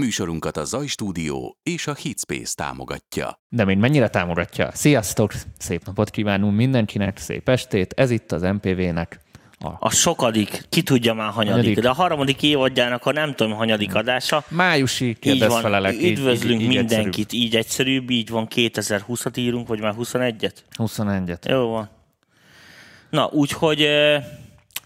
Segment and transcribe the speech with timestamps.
[0.00, 3.40] Műsorunkat a Zaj Stúdió és a Hitspace támogatja.
[3.48, 4.70] De még mennyire támogatja?
[4.72, 5.32] Sziasztok!
[5.58, 7.92] Szép napot kívánunk mindenkinek, szép estét!
[7.96, 9.20] Ez itt az MPV-nek
[9.58, 11.82] a, a sokadik, ki tudja már hanyadik, hanyadik.
[11.82, 14.44] de a harmadik évadjának a nem tudom hanyadik adása.
[14.48, 16.02] Májusi kérdezfelelek.
[16.02, 17.44] Üdvözlünk így, így, mindenkit, egyszerűbb.
[17.44, 20.54] így egyszerűbb, így van 2020-at írunk, vagy már 21-et?
[20.76, 21.48] 21-et.
[21.48, 21.88] Jó van.
[23.10, 23.88] Na, úgyhogy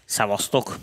[0.05, 0.77] szavaztok.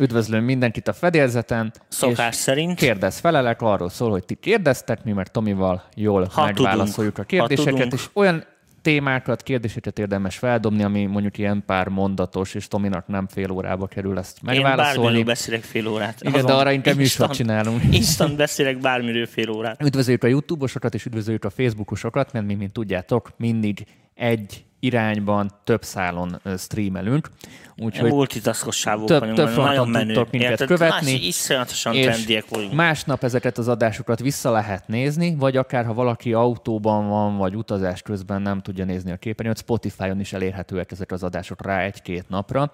[0.00, 1.72] Üdvözlöm mindenkit a fedélzeten.
[1.88, 2.78] Szokás szerint.
[2.78, 7.18] Kérdez felelek, arról szól, hogy ti kérdeztek, mi mert Tomival jól ha megválaszoljuk tudunk.
[7.18, 8.44] a kérdéseket, és olyan
[8.82, 14.18] témákat, kérdéseket érdemes feldobni, ami mondjuk ilyen pár mondatos, és Tominak nem fél órába kerül
[14.18, 15.18] ezt megválaszolni.
[15.18, 16.22] Én beszélek fél órát.
[16.22, 17.82] Igen, de arra inkább műsort csinálunk.
[17.94, 19.82] Instant beszélek bármiről fél órát.
[19.82, 25.82] Üdvözöljük a YouTube-osokat, és üdvözöljük a Facebookosokat, mert mi, mint tudjátok, mindig egy irányban több
[25.82, 27.30] szálon streamelünk.
[27.76, 30.14] Úgyhogy multitaskos több, vagyunk, több nagyon menő.
[30.14, 30.66] tudtok minket Érted?
[30.66, 31.12] követni.
[31.12, 32.72] Más, iszonyatosan trendiek vagyunk.
[32.72, 38.02] Másnap ezeket az adásokat vissza lehet nézni, vagy akár ha valaki autóban van, vagy utazás
[38.02, 42.72] közben nem tudja nézni a képernyőt, Spotify-on is elérhetőek ezek az adások rá egy-két napra.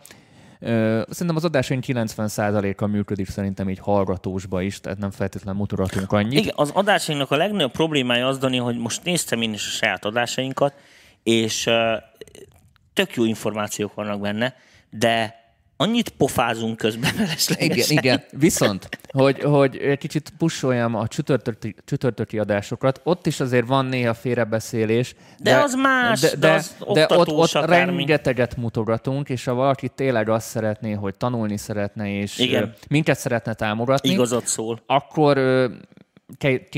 [0.60, 6.38] Szerintem az adásaink 90%-a működik szerintem így hallgatósba is, tehát nem feltétlenül mutogatunk annyit.
[6.38, 10.04] Igen, az adásainknak a legnagyobb problémája az, Dani, hogy most néztem én is a saját
[10.04, 10.74] adásainkat,
[11.26, 11.70] és
[12.92, 14.54] tök jó információk vannak benne,
[14.90, 15.34] de
[15.76, 17.12] annyit pofázunk közben
[17.58, 18.22] Igen, igen.
[18.30, 24.14] Viszont, hogy, hogy egy kicsit pusoljam a csütörtöki, csütörtöki adásokat, ott is azért van néha
[24.14, 25.14] félrebeszélés.
[25.38, 29.54] De, de az más, de, de, de, az de ott, ott rengeteget mutogatunk, és ha
[29.54, 32.74] valaki tényleg azt szeretné, hogy tanulni szeretne, és igen.
[32.88, 34.80] minket szeretne támogatni, Igazat szól.
[34.86, 35.38] akkor
[36.38, 36.68] két,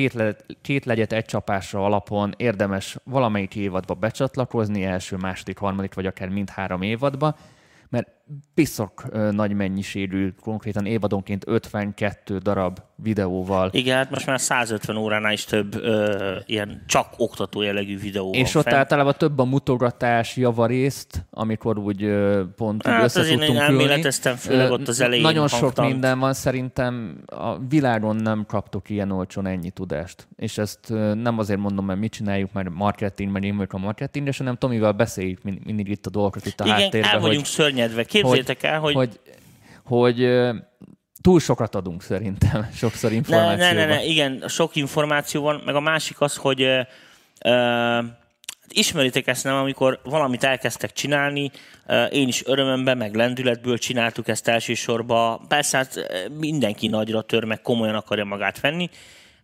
[0.63, 6.83] két legyet egy csapásra alapon érdemes valamelyik évadba becsatlakozni, első, második, harmadik, vagy akár mindhárom
[6.83, 7.37] évadba,
[7.89, 8.09] mert
[8.55, 13.71] piszok nagy mennyiségű, konkrétan évadonként 52 darab videóval.
[13.73, 18.55] Igen, hát most már 150 óránál is több ö, ilyen csak oktató jellegű videó És
[18.55, 18.77] ott fent.
[18.77, 24.37] általában több a mutogatás javarészt, amikor úgy ö, pont hát össze az tudtunk én elméleteztem,
[24.37, 25.89] főleg ott az elején Nagyon sok hangtant.
[25.89, 30.29] minden van, szerintem a világon nem kaptok ilyen olcsón ennyi tudást.
[30.37, 30.89] És ezt
[31.23, 34.93] nem azért mondom, mert mit csináljuk, mert marketing, mert én vagyok a marketing, hanem Tomival
[34.93, 37.11] beszéljük mindig itt a dolgokat itt a Igen, háttérben.
[37.11, 38.05] el vagyunk hogy, szörnyedve.
[38.21, 39.21] Képzeljétek el, hogy, hogy,
[39.85, 40.29] hogy
[41.21, 43.75] túl sokat adunk szerintem, sokszor információban.
[43.75, 46.81] Ne, ne, ne, ne, igen, sok információ van, meg a másik az, hogy uh,
[47.45, 48.05] uh,
[48.69, 51.51] ismeritek ezt nem, amikor valamit elkezdtek csinálni,
[51.87, 55.41] uh, én is örömömben, meg lendületből csináltuk ezt elsősorban.
[55.49, 56.07] Persze hát
[56.39, 58.91] mindenki nagyra tör, meg komolyan akarja magát venni.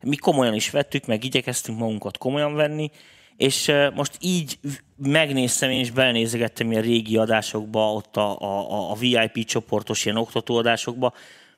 [0.00, 2.90] Mi komolyan is vettük, meg igyekeztünk magunkat komolyan venni,
[3.36, 4.58] és most így
[4.96, 11.12] megnéztem én is belenézegettem ilyen régi adásokba, ott a, a, a VIP csoportos ilyen oktatóadásokba,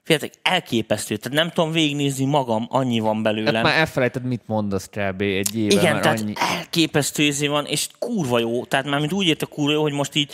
[0.06, 1.16] Féltek, elképesztő.
[1.16, 3.54] Tehát nem tudom végignézni magam, annyi van belőlem.
[3.54, 5.20] Hát már elfelejted, mit mondasz kb.
[5.20, 6.32] egy éve, Igen, tehát annyi...
[6.36, 8.65] elképesztő izé van, és kurva jó.
[8.65, 10.32] Tehát már mint úgy érte kurva jó, hogy most így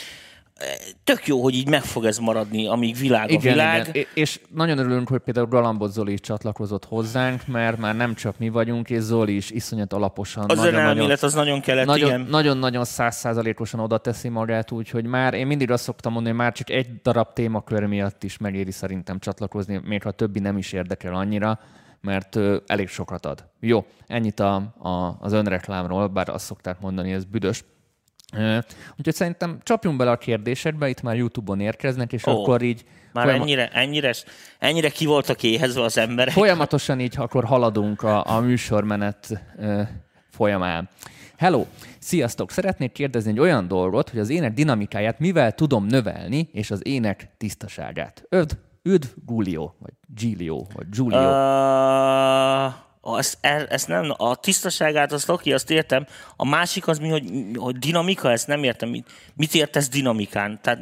[1.03, 3.87] tök jó, hogy így meg fog ez maradni, amíg világ igen, a világ.
[3.87, 4.07] Igen.
[4.13, 8.49] És nagyon örülünk, hogy például Galambot Zoli is csatlakozott hozzánk, mert már nem csak mi
[8.49, 10.45] vagyunk, és Zoli is iszonyat alaposan.
[10.47, 12.27] Az nagyon, nagyon, az nagyon kellett, nagyon, igen.
[12.29, 16.69] Nagyon-nagyon százszázalékosan oda teszi magát, úgyhogy már én mindig azt szoktam mondani, hogy már csak
[16.69, 21.13] egy darab témakör miatt is megéri szerintem csatlakozni, még ha a többi nem is érdekel
[21.13, 21.59] annyira
[22.03, 23.45] mert elég sokat ad.
[23.59, 27.63] Jó, ennyit a, a, az önreklámról, bár azt szokták mondani, ez büdös.
[28.97, 32.83] Úgyhogy szerintem csapjunk bele a kérdésekbe, itt már YouTube-on érkeznek, és oh, akkor így...
[33.13, 33.41] Már folyam...
[33.41, 34.13] ennyire, ennyire,
[34.59, 36.33] ennyire ki voltak éhezve az emberek.
[36.33, 39.43] Folyamatosan így akkor haladunk a, a műsormenet
[40.29, 40.89] folyamán.
[41.37, 41.65] Hello!
[41.99, 42.51] Sziasztok!
[42.51, 47.27] Szeretnék kérdezni egy olyan dolgot, hogy az ének dinamikáját mivel tudom növelni, és az ének
[47.37, 48.23] tisztaságát.
[48.29, 51.17] Öd, üdv, Gulio, vagy Giulio, vagy Giulio.
[51.17, 53.37] Uh ezt,
[53.69, 56.05] ezt nem, a tisztaságát azt oké, azt értem.
[56.35, 57.23] A másik az mi, hogy,
[57.55, 58.89] hogy dinamika, ezt nem értem.
[58.89, 60.59] Mit, mit értesz dinamikán?
[60.61, 60.79] Tehát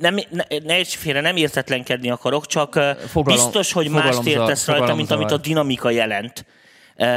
[0.00, 2.72] nem, ne, ne félre, nem értetlenkedni akarok, csak
[3.06, 6.44] fogalom, biztos, hogy mást értesz rajta, mint amit a dinamika jelent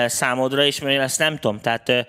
[0.06, 1.60] számodra, és mert ezt nem tudom.
[1.60, 2.08] Tehát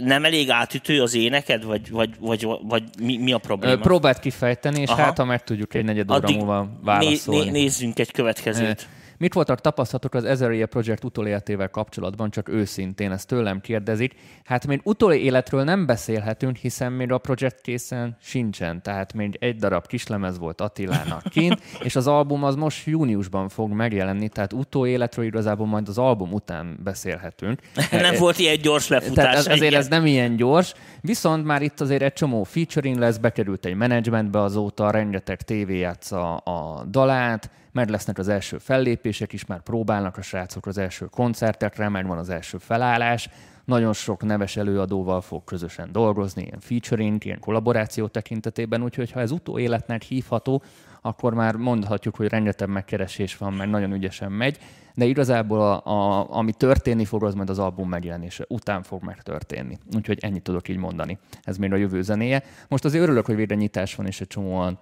[0.00, 3.80] nem elég átütő az éneked, vagy, vagy, vagy, vagy mi, mi a probléma?
[3.80, 5.02] Próbáld kifejteni, és Aha.
[5.02, 7.44] hát ha meg tudjuk egy negyed óra múlva válaszolni.
[7.44, 8.88] Né, né, nézzünk egy következőt.
[9.18, 14.14] Mit voltak tapasztalatok az Ezeria Project utoléletével kapcsolatban, csak őszintén, ezt tőlem kérdezik.
[14.44, 19.86] Hát még utoléletről nem beszélhetünk, hiszen még a projekt készen sincsen, tehát még egy darab
[19.86, 25.66] kislemez volt Attilának kint, és az album az most júniusban fog megjelenni, tehát utóéletről igazából
[25.66, 27.60] majd az album után beszélhetünk.
[27.90, 29.14] nem volt ilyen gyors lefutás.
[29.14, 33.16] Tehát ez, azért ez nem ilyen gyors, viszont már itt azért egy csomó featuring lesz,
[33.16, 39.46] bekerült egy menedzsmentbe azóta, rengeteg tévé a, a dalát, meg lesznek az első fellépések, is,
[39.46, 43.28] már próbálnak a srácok az első koncertekre, megvan az első felállás,
[43.64, 49.30] nagyon sok neves előadóval fog közösen dolgozni, ilyen featuring, ilyen kollaboráció tekintetében, úgyhogy ha ez
[49.30, 50.62] utóéletnek hívható,
[51.00, 54.58] akkor már mondhatjuk, hogy rengeteg megkeresés van, mert nagyon ügyesen megy,
[54.94, 59.78] de igazából a, a, ami történni fog, az majd az album megjelenése után fog megtörténni.
[59.96, 61.18] Úgyhogy ennyit tudok így mondani.
[61.42, 62.42] Ez még a jövő zenéje.
[62.68, 64.78] Most azért örülök, hogy végre nyitás van, és egy csomóan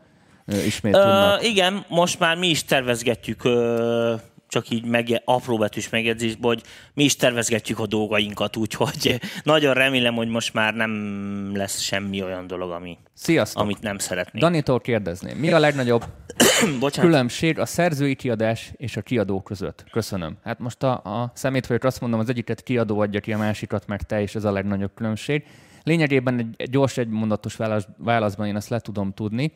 [0.47, 1.45] ismét Ö, tudnak.
[1.47, 4.15] igen, most már mi is tervezgetjük ö,
[4.55, 6.63] csak így meg, apró betűs megjegyzésből, hogy
[6.95, 12.47] mi is tervezgetjük a dolgainkat, úgyhogy nagyon remélem, hogy most már nem lesz semmi olyan
[12.47, 13.63] dolog, ami, Sziasztok!
[13.63, 14.45] amit nem szeretnénk.
[14.45, 16.05] Danitól kérdezném, mi a legnagyobb
[16.81, 17.11] Bocsánat.
[17.11, 19.85] különbség a szerzői kiadás és a kiadó között?
[19.91, 20.37] Köszönöm.
[20.45, 24.03] Hát most a, a vagyok, azt mondom, az egyiket kiadó adja ki, a másikat meg
[24.03, 25.45] te, és ez a legnagyobb különbség.
[25.83, 29.53] Lényegében egy, egy gyors, egymondatos válasz, válaszban én ezt le tudom tudni.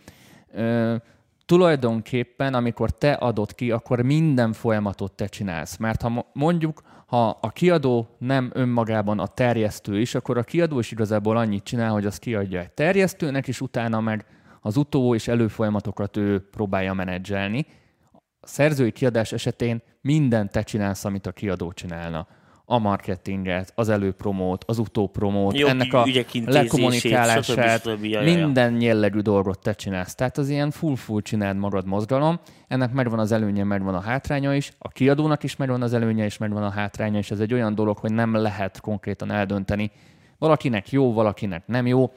[1.46, 5.76] Tulajdonképpen, amikor te adod ki, akkor minden folyamatot te csinálsz.
[5.76, 10.78] Mert ha mo- mondjuk, ha a kiadó nem önmagában a terjesztő is, akkor a kiadó
[10.78, 14.26] is igazából annyit csinál, hogy azt kiadja egy terjesztőnek, és utána meg
[14.60, 17.66] az utó és előfolyamatokat ő próbálja menedzselni.
[18.40, 22.26] A szerzői kiadás esetén mindent te csinálsz, amit a kiadó csinálna.
[22.70, 26.06] A marketinget, az előpromót, az utópromót, Jogi ennek a
[26.46, 28.16] lekommunikálását, stb.
[28.22, 30.14] minden jellegű dolgot te csinálsz.
[30.14, 32.40] Tehát az ilyen full-full csináld magad mozgalom.
[32.68, 34.72] Ennek megvan az előnye, megvan a hátránya is.
[34.78, 37.98] A kiadónak is megvan az előnye, és megvan a hátránya, és ez egy olyan dolog,
[37.98, 39.90] hogy nem lehet konkrétan eldönteni.
[40.38, 42.12] Valakinek jó, valakinek nem jó.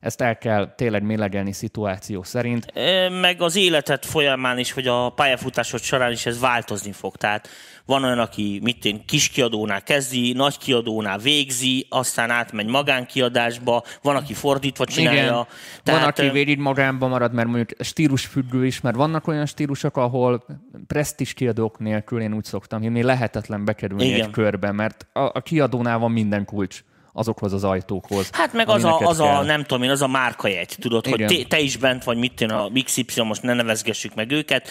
[0.00, 2.72] Ezt el kell tényleg mélegelni szituáció szerint.
[3.20, 7.16] Meg az életed folyamán is, hogy a pályafutásod során is ez változni fog.
[7.16, 7.48] Tehát
[7.86, 14.16] van olyan, aki mit én, kis kiadónál kezdi, nagy kiadónál végzi, aztán átmegy magánkiadásba, van,
[14.16, 15.22] aki fordítva csinálja.
[15.22, 15.34] Igen.
[15.34, 15.46] Van,
[15.82, 20.44] Tehát, aki ö, végig magánba marad, mert mondjuk stílusfüggő is, mert vannak olyan stílusok, ahol
[20.86, 24.20] presztis kiadók nélkül, én úgy szoktam hívni, lehetetlen bekerülni Igen.
[24.20, 26.84] egy körbe, mert a, a kiadónál van minden kulcs
[27.16, 28.30] azokhoz az ajtókhoz.
[28.32, 31.28] Hát meg az a, az a, nem tudom én, az a márkajegy, tudod, Igen.
[31.28, 34.68] hogy te, te is bent vagy, mit én a XY, most ne nevezgessük meg őket,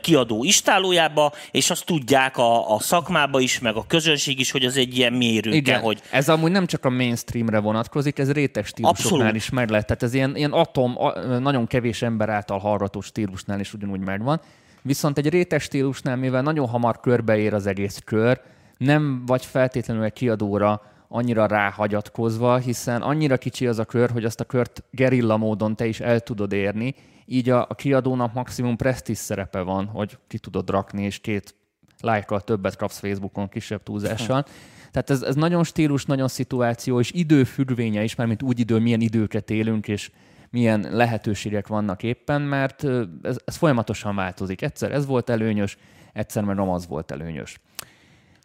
[0.00, 4.76] kiadó istálójába, és azt tudják a, a szakmába is, meg a közönség is, hogy az
[4.76, 9.12] egy ilyen mérőke, Igen, hogy ez amúgy nem csak a mainstreamre vonatkozik, ez réteg stílusoknál
[9.12, 9.36] Abszolút.
[9.36, 9.86] is meg lehet.
[9.86, 10.98] Tehát ez ilyen, ilyen atom,
[11.40, 14.40] nagyon kevés ember által hallgató stílusnál is ugyanúgy megvan.
[14.82, 18.40] Viszont egy réteg stílusnál, mivel nagyon hamar körbeér az egész kör,
[18.78, 24.40] nem vagy feltétlenül egy kiadóra annyira ráhagyatkozva, hiszen annyira kicsi az a kör, hogy azt
[24.40, 26.94] a kört gerilla módon te is el tudod érni,
[27.26, 31.54] így a, a kiadónak maximum presztis szerepe van, hogy ki tudod rakni, és két
[32.00, 34.44] lájkkal többet kapsz Facebookon kisebb túlzással.
[34.90, 39.00] Tehát ez, ez nagyon stílus, nagyon szituáció, és időfüggvénye is, mert mint úgy idő, milyen
[39.00, 40.10] időket élünk, és
[40.50, 42.84] milyen lehetőségek vannak éppen, mert
[43.22, 44.62] ez, ez folyamatosan változik.
[44.62, 45.78] Egyszer ez volt előnyös,
[46.12, 47.60] egyszer meg nem az volt előnyös.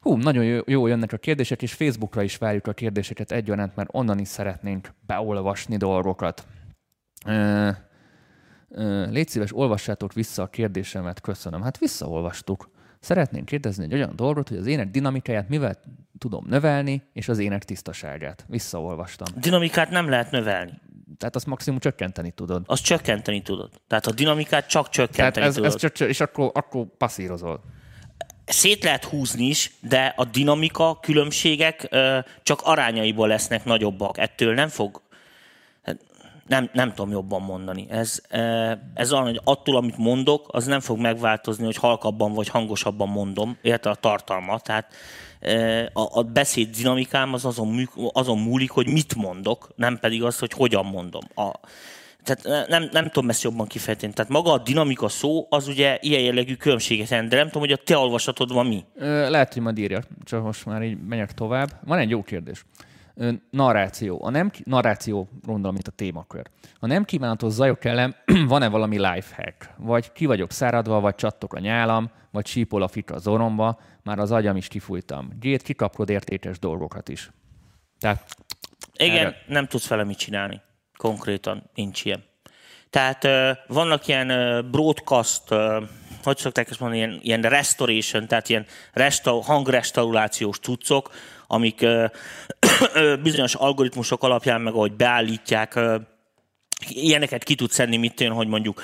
[0.02, 3.90] Hú, nagyon jó, jó jönnek a kérdések, és Facebookra is várjuk a kérdéseket egyaránt, mert
[3.92, 6.48] onnan is szeretnénk beolvasni dolgokat.
[7.26, 7.70] Ö,
[8.70, 11.62] ö, légy szíves, olvassátok vissza a kérdésemet, köszönöm.
[11.62, 12.70] Hát visszaolvastuk.
[13.00, 15.80] Szeretnénk kérdezni egy olyan dolgot, hogy az ének dinamikáját mivel
[16.18, 18.46] tudom növelni, és az ének tisztaságát.
[18.48, 19.28] Visszaolvastam.
[19.40, 20.72] dinamikát nem lehet növelni.
[21.18, 22.64] Tehát azt maximum csökkenteni tudod.
[22.66, 23.70] Azt csökkenteni tudod.
[23.88, 25.74] Tehát a dinamikát csak Tehát csökkenteni ez, tudod.
[25.74, 27.64] ez csak, és akkor, akkor passzírozol.
[28.46, 31.96] Szét lehet húzni is, de a dinamika különbségek
[32.44, 34.18] csak arányaiból lesznek nagyobbak.
[34.18, 35.02] Ettől nem fog
[35.84, 35.98] hát
[36.48, 37.86] nem, nem tudom jobban mondani.
[37.90, 38.22] Ez,
[38.94, 43.58] ez olyan, hogy attól, amit mondok, az nem fog megváltozni, hogy halkabban vagy hangosabban mondom,
[43.62, 44.60] érte a tartalma.
[44.60, 44.94] Tehát
[45.94, 50.52] a, a beszéd dinamikám az azon, azon múlik, hogy mit mondok, nem pedig az, hogy
[50.52, 51.22] hogyan mondom.
[51.36, 51.52] A,
[52.24, 54.14] tehát nem, nem tudom ezt jobban kifejteni.
[54.14, 57.72] Tehát maga a dinamika szó, az ugye ilyen jellegű különbséget jelent, de nem tudom, hogy
[57.72, 58.86] a te olvasatodban mi.
[58.96, 61.70] Ö, Lehet, hogy majd írja, csak most már így megyek tovább.
[61.86, 62.66] Van egy jó kérdés.
[63.16, 64.24] Ö, Narráció.
[64.24, 66.46] A nem narráció, gondolom, itt a témakör.
[66.80, 68.16] A nem kívánatos zajok ellen
[68.48, 69.70] van-e valami lifehack?
[69.78, 74.20] Vagy ki vagyok száradva, vagy csattok a nyálam, vagy sípol a fika az orromba, már
[74.20, 75.30] az agyam is kifújtam.
[75.40, 77.32] Gét kikapkod értékes dolgokat is.
[78.00, 78.36] Tehát
[78.98, 79.18] Igen.
[79.18, 79.36] Erre.
[79.48, 80.62] nem tudsz vele mit csinálni.
[81.02, 82.24] Konkrétan nincs ilyen.
[82.90, 83.28] Tehát
[83.68, 84.28] vannak ilyen
[84.72, 85.44] broadcast,
[86.24, 91.12] hogy szokták ezt mondani, ilyen, ilyen restoration, tehát ilyen resta- hangrestaurációs cuccok,
[91.48, 91.86] amik
[93.24, 95.80] bizonyos algoritmusok alapján, meg ahogy beállítják,
[96.90, 98.84] ilyeneket ki tud szedni, mit tűn, hogy mondjuk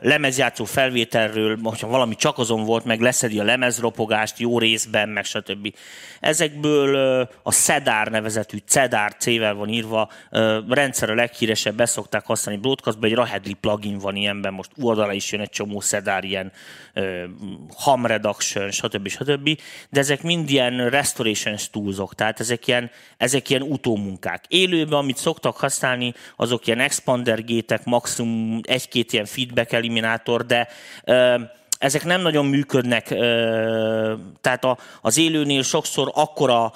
[0.00, 5.74] lemezjátszó felvételről, hogyha valami csak azon volt, meg leszedi a lemezropogást jó részben, meg stb.
[6.20, 6.96] Ezekből
[7.42, 10.10] a CEDAR nevezetű, CEDAR C-vel van írva,
[10.68, 15.40] rendszer a leghíresebb, beszokták használni broadcastban, egy Rahedli plugin van ilyenben, most oldala is jön
[15.40, 16.52] egy csomó CEDAR, ilyen
[17.76, 19.08] ham reduction, stb.
[19.08, 19.60] stb.
[19.90, 24.44] De ezek mind ilyen restoration toolsok, tehát ezek ilyen, ezek ilyen utómunkák.
[24.48, 30.68] Élőben, amit szoktak használni, azok ilyen expander gétek, maximum egy-két ilyen feedback eliminátor, de
[31.78, 33.04] ezek nem nagyon működnek,
[34.40, 34.66] tehát
[35.00, 36.72] az élőnél sokszor akkora,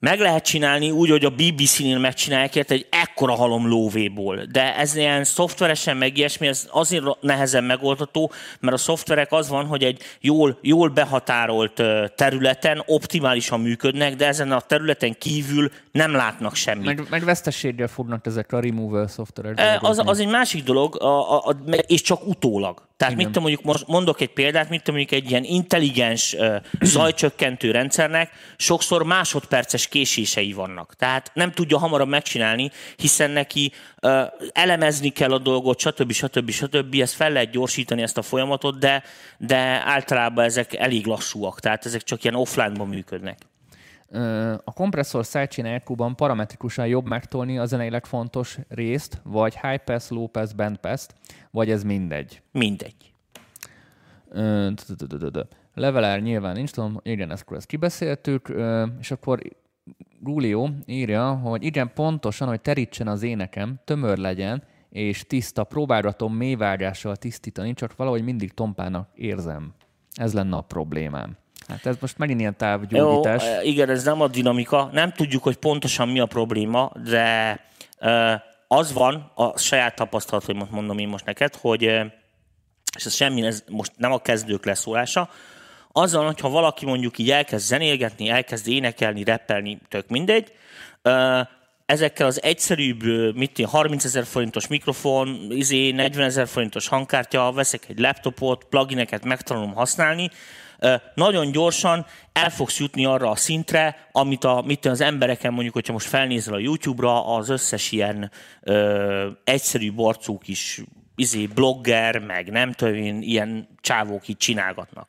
[0.00, 4.44] meg lehet csinálni úgy, hogy a BBC-nél megcsinálják érte egy ekkora halom lóvéból.
[4.52, 9.66] De ez ilyen szoftveresen meg ilyesmi, ez azért nehezen megoldható, mert a szoftverek az van,
[9.66, 11.82] hogy egy jól, jól behatárolt
[12.14, 16.84] területen optimálisan működnek, de ezen a területen kívül nem látnak semmit.
[16.84, 19.82] Meg, meg veszteséggel fognak ezek a removal szoftverek.
[19.82, 22.88] Az, az egy másik dolog, a, a, a, és csak utólag.
[23.00, 23.26] Tehát Igen.
[23.26, 27.70] mit tudom, mondjuk most mondok egy példát, mit tudom, mondjuk egy ilyen intelligens uh, zajcsökkentő
[27.70, 30.94] rendszernek sokszor másodperces késései vannak.
[30.94, 36.12] Tehát nem tudja hamarabb megcsinálni, hiszen neki uh, elemezni kell a dolgot, stb.
[36.12, 36.50] stb.
[36.50, 36.94] stb.
[36.94, 39.02] Ezt fel lehet gyorsítani, ezt a folyamatot, de,
[39.38, 41.60] de általában ezek elég lassúak.
[41.60, 43.38] Tehát ezek csak ilyen offline-ban működnek.
[44.64, 50.26] A kompresszor sidechain EQ-ban parametrikusan jobb megtolni a zeneileg fontos részt, vagy high pass, low
[50.26, 51.06] pass, band pass
[51.50, 52.42] vagy ez mindegy?
[52.52, 53.12] Mindegy.
[55.74, 58.54] Levelár nyilván nincs, tudom, igen, ezt, ezt kibeszéltük,
[59.00, 59.42] és akkor
[60.24, 67.16] Rulio írja, hogy igen, pontosan, hogy terítsen az énekem, tömör legyen, és tiszta, próbálgatom mélyvágással
[67.16, 69.74] tisztítani, csak valahogy mindig tompának érzem.
[70.14, 71.36] Ez lenne a problémám.
[71.68, 73.44] Hát ez most megint ilyen távgyógyítás.
[73.44, 74.88] Jó, igen, ez nem a dinamika.
[74.92, 77.60] Nem tudjuk, hogy pontosan mi a probléma, de
[78.72, 81.82] az van, a saját tapasztalat, hogy most mondom én most neked, hogy
[82.96, 85.30] és ez semmi, ez most nem a kezdők leszólása,
[85.92, 90.52] azzal, hogyha valaki mondjuk így elkezd zenélgetni, elkezd énekelni, reppelni, tök mindegy,
[91.86, 93.02] ezekkel az egyszerűbb,
[93.36, 99.24] mit én, 30 ezer forintos mikrofon, izé, 40 ezer forintos hangkártya, veszek egy laptopot, plugineket
[99.24, 100.30] megtanulom használni,
[101.14, 105.92] nagyon gyorsan el fogsz jutni arra a szintre, amit a, mit az embereken mondjuk, hogyha
[105.92, 110.80] most felnézel a YouTube-ra, az összes ilyen ö, egyszerű borcúk is
[111.16, 115.08] izé, blogger, meg nem tudom, ilyen csávók itt csinálgatnak.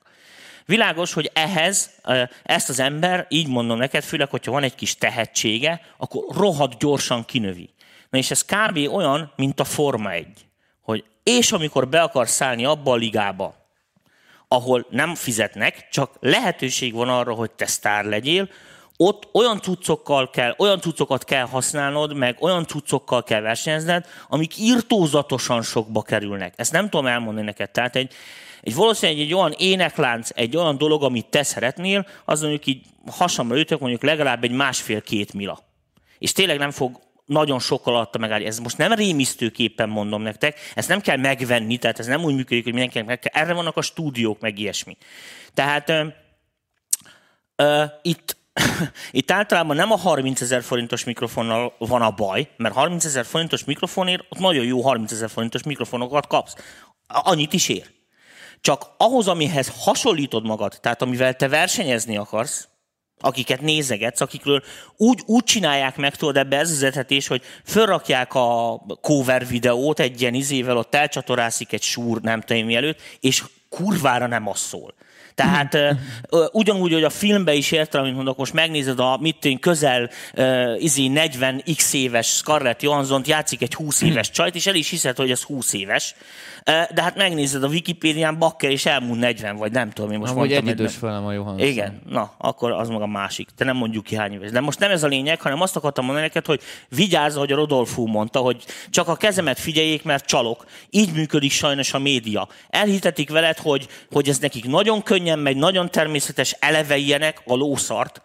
[0.66, 1.92] Világos, hogy ehhez
[2.44, 7.25] ezt az ember, így mondom neked, főleg, hogyha van egy kis tehetsége, akkor rohadt gyorsan
[7.25, 7.70] kinövi.
[8.10, 8.78] Na és ez kb.
[8.78, 10.28] olyan, mint a Forma 1.
[10.82, 13.61] Hogy és amikor be akarsz szállni abba a ligába,
[14.53, 18.50] ahol nem fizetnek, csak lehetőség van arra, hogy te sztár legyél,
[18.98, 25.62] ott olyan cuccokkal kell, olyan cuccokat kell használnod, meg olyan cuccokkal kell versenyezned, amik írtózatosan
[25.62, 26.53] sokba kerülnek.
[26.55, 27.70] Ezt nem tudom elmondani neked.
[27.70, 28.13] Tehát egy,
[28.62, 33.60] egy valószínűleg egy olyan éneklánc, egy olyan dolog, amit te szeretnél, az mondjuk így hasamra
[33.60, 35.60] ütök, mondjuk legalább egy másfél-két mila.
[36.20, 37.00] És tényleg nem fog
[37.32, 38.46] nagyon sok alatt megállni.
[38.46, 42.64] Ez most nem rémisztőképpen mondom nektek, ezt nem kell megvenni, tehát ez nem úgy működik,
[42.64, 43.42] hogy mindenkinek meg kell.
[43.42, 44.98] Erre vannak a stúdiók, meg ilyesmi.
[45.54, 46.06] Tehát ö,
[47.56, 48.38] ö, itt
[49.12, 53.64] itt általában nem a 30 ezer forintos mikrofonnal van a baj, mert 30 ezer forintos
[53.64, 56.56] mikrofonért ott nagyon jó 30 ezer forintos mikrofonokat kapsz.
[57.08, 57.92] Annyit is ér.
[58.62, 62.68] Csak ahhoz, amihez hasonlítod magad, tehát amivel te versenyezni akarsz,
[63.22, 64.63] akiket nézegetsz, akikről
[64.98, 70.22] úgy, úgy csinálják meg, tudod, ebbe ez az etetés, hogy fölrakják a cover videót egy
[70.22, 74.94] ilyen izével, ott elcsatorászik egy súr, nem tudom mielőtt, és kurvára nem az szól.
[75.36, 79.60] Tehát uh, ugyanúgy, hogy a filmben is értem, amit mondok, most megnézed a mit én,
[79.60, 84.76] közel uh, izi 40 x éves Scarlett Johansson játszik egy 20 éves csajt, és el
[84.76, 86.16] is hiszed, hogy ez 20 éves.
[86.66, 90.68] De hát megnézed a Wikipédián, Bakker és elmúlt 40, vagy nem tudom, én most mondtam.
[90.68, 91.68] egy idős felem a Johansson.
[91.68, 93.50] Igen, na, akkor az maga másik.
[93.56, 94.52] Te nem mondjuk ki hány éves.
[94.52, 97.56] De most nem ez a lényeg, hanem azt akartam mondani neked, hogy vigyázz, hogy a
[97.56, 100.66] Rodolfo mondta, hogy csak a kezemet figyeljék, mert csalok.
[100.90, 102.48] Így működik sajnos a média.
[102.70, 108.22] Elhitetik veled, hogy, hogy ez nekik nagyon könnyen megy, nagyon természetes, eleve ilyenek, a lószart.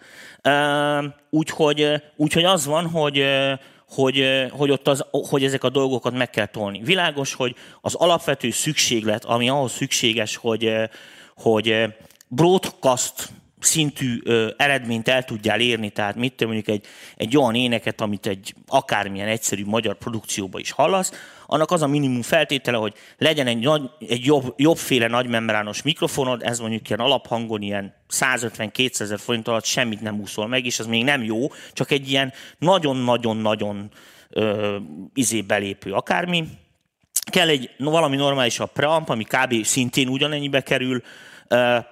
[1.31, 3.25] Úgyhogy, úgyhogy az van, hogy
[3.89, 6.81] hogy, hogy, ott az, hogy ezek a dolgokat meg kell tolni.
[6.85, 10.73] Világos, hogy az alapvető szükséglet, ami ahhoz szükséges, hogy,
[11.37, 11.85] hogy
[12.29, 13.29] broadcast
[13.61, 16.87] szintű ö, eredményt el tudjál érni, tehát mit tudom, mondjuk egy,
[17.17, 21.13] egy olyan éneket, amit egy akármilyen egyszerű magyar produkcióba is hallasz,
[21.47, 26.59] annak az a minimum feltétele, hogy legyen egy, nagy, egy jobb, jobbféle nagymembrános mikrofonod, ez
[26.59, 31.05] mondjuk ilyen alaphangon ilyen 150-200 ezer forint alatt semmit nem úszol meg, és az még
[31.05, 33.91] nem jó, csak egy ilyen nagyon-nagyon-nagyon
[35.15, 36.45] izé belépő akármi.
[37.31, 39.65] Kell egy valami normálisabb preamp, ami kb.
[39.65, 41.03] szintén ugyanennyibe kerül,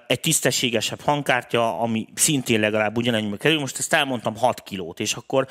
[0.07, 3.59] egy tisztességesebb hangkártya, ami szintén legalább ugyanennyibe kerül.
[3.59, 5.47] Most ezt elmondtam 6 kilót, és akkor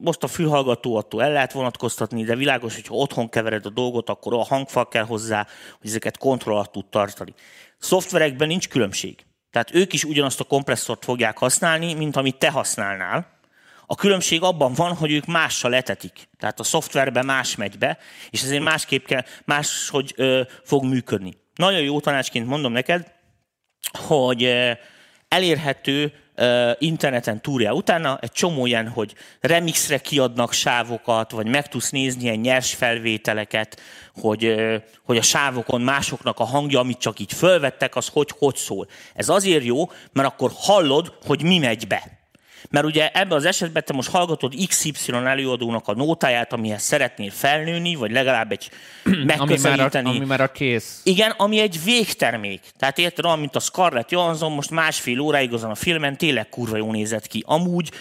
[0.00, 4.08] most a fülhallgató attól el lehet vonatkoztatni, de világos, hogy ha otthon kevered a dolgot,
[4.08, 5.46] akkor a hangfal kell hozzá,
[5.80, 7.34] hogy ezeket kontroll alatt tud tartani.
[7.78, 9.24] Szoftverekben nincs különbség.
[9.50, 13.34] Tehát ők is ugyanazt a kompresszort fogják használni, mint amit te használnál.
[13.86, 16.28] A különbség abban van, hogy ők mással letetik.
[16.38, 17.98] Tehát a szoftverbe más megy be,
[18.30, 21.32] és ezért másképp kell, máshogy ö, fog működni.
[21.56, 23.12] Nagyon jó tanácsként mondom neked,
[23.92, 24.72] hogy ö,
[25.28, 26.12] elérhető
[26.78, 32.38] interneten túrja utána, egy csomó ilyen, hogy remixre kiadnak sávokat, vagy meg tudsz nézni ilyen
[32.38, 33.80] nyers felvételeket,
[34.14, 34.54] hogy,
[35.04, 38.86] hogy a sávokon másoknak a hangja, amit csak így fölvettek, az hogy, hogy szól.
[39.14, 42.15] Ez azért jó, mert akkor hallod, hogy mi megy be.
[42.70, 47.94] Mert ugye ebben az esetben te most hallgatod XY előadónak a nótáját, amihez szeretnél felnőni,
[47.94, 48.70] vagy legalább egy
[49.02, 50.08] megközelíteni.
[50.08, 51.00] Ami már a, ami már a kész.
[51.04, 52.60] Igen, ami egy végtermék.
[52.78, 56.76] Tehát érted, olyan, mint a Scarlett Johansson, most másfél óráig azon a filmen tényleg kurva
[56.76, 57.42] jó nézett ki.
[57.46, 57.92] Amúgy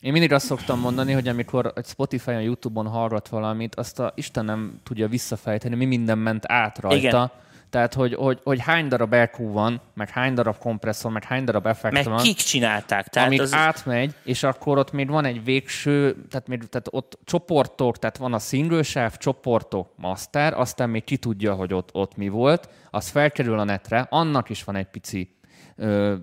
[0.00, 4.44] én mindig azt szoktam mondani, hogy amikor egy Spotify-on, YouTube-on hallgat valamit, azt a Isten
[4.44, 6.96] nem tudja visszafejteni, mi minden ment át rajta.
[6.96, 7.30] Igen
[7.72, 11.66] tehát, hogy, hogy, hogy hány darab EQ van, meg hány darab kompresszor, meg hány darab
[11.66, 12.16] effekt meg van.
[12.16, 13.08] kik csinálták.
[13.08, 13.54] Tehát amíg az...
[13.54, 18.32] átmegy, és akkor ott még van egy végső, tehát, még, tehát ott csoportok, tehát van
[18.32, 23.08] a single sáv, csoportok, master, aztán még ki tudja, hogy ott, ott mi volt, az
[23.08, 25.36] felkerül a netre, annak is van egy pici
[25.76, 26.14] ö,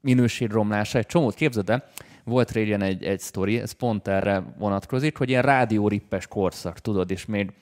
[0.00, 1.84] minőségromlása, egy csomót képzeld el,
[2.24, 7.26] volt régen egy, egy sztori, ez pont erre vonatkozik, hogy ilyen rádiórippes korszak, tudod, és
[7.26, 7.52] még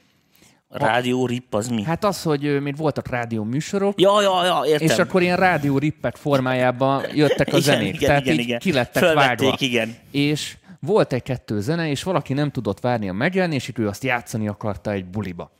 [0.73, 1.83] Rádió rip az mi?
[1.83, 4.00] Hát az, hogy még voltak rádió műsorok.
[4.00, 4.87] Ja, ja, ja, értem.
[4.87, 7.95] És akkor ilyen rádió rippek formájában jöttek a igen, zenék.
[7.95, 8.59] Igen, Tehát igen, így igen.
[8.59, 9.57] ki lettek vágva.
[9.59, 9.97] igen.
[10.11, 14.91] És volt egy-kettő zene, és valaki nem tudott várni a megjelenését, ő azt játszani akarta
[14.91, 15.50] egy buliba.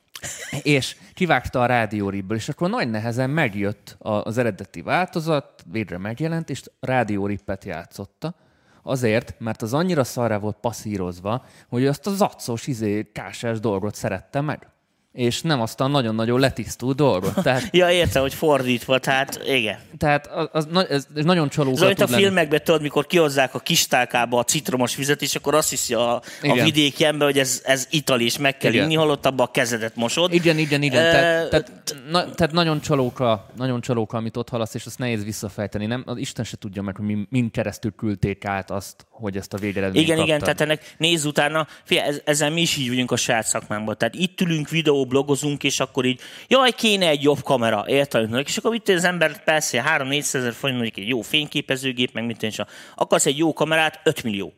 [0.63, 6.63] és kivágta a rádióribből, és akkor nagy nehezen megjött az eredeti változat, végre megjelent, és
[6.81, 8.35] rádiórippet játszotta.
[8.83, 14.41] Azért, mert az annyira szarra volt passzírozva, hogy azt a zacos, izé, kásás dolgot szerette
[14.41, 14.72] meg
[15.13, 17.35] és nem azt a nagyon-nagyon letisztult dolgot.
[17.43, 19.79] Tehát, ja, értem, hogy fordítva, tehát igen.
[19.99, 24.39] Tehát az, az, ez, ez nagyon csalóka Ez a filmekben tudod, mikor kihozzák a tálkába
[24.39, 28.25] a citromos vizet, és akkor azt hiszi a, a vidéki ember, hogy ez, ez itali,
[28.25, 28.85] és meg kell igen.
[28.85, 30.33] inni, holott abba a kezedet mosod.
[30.33, 31.05] Igen, igen, igen.
[31.05, 31.11] E...
[31.11, 35.87] Tehát, tehát, na, tehát nagyon csalóka, nagyon csalóka, amit ott halasz, és azt nehéz visszafejteni.
[35.87, 39.57] Nem, az Isten se tudja meg, hogy mind keresztül küldték át azt, hogy ezt a
[39.57, 40.27] végeredményt Igen, kaptad.
[40.27, 43.97] igen, tehát ennek nézz utána, fia, ez, ezzel mi is így vagyunk a saját szakmánkban.
[43.99, 48.43] Tehát itt ülünk, videó, blogozunk, és akkor így, jaj, kéne egy jobb kamera, érted?
[48.45, 52.25] És akkor itt az ember persze 3 400 ezer forint, mondjuk egy jó fényképezőgép, meg
[52.25, 52.61] mit és
[52.97, 54.53] akarsz egy jó kamerát, 5 millió.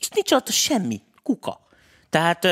[0.00, 1.60] És nincs ott semmi, kuka.
[2.10, 2.46] Tehát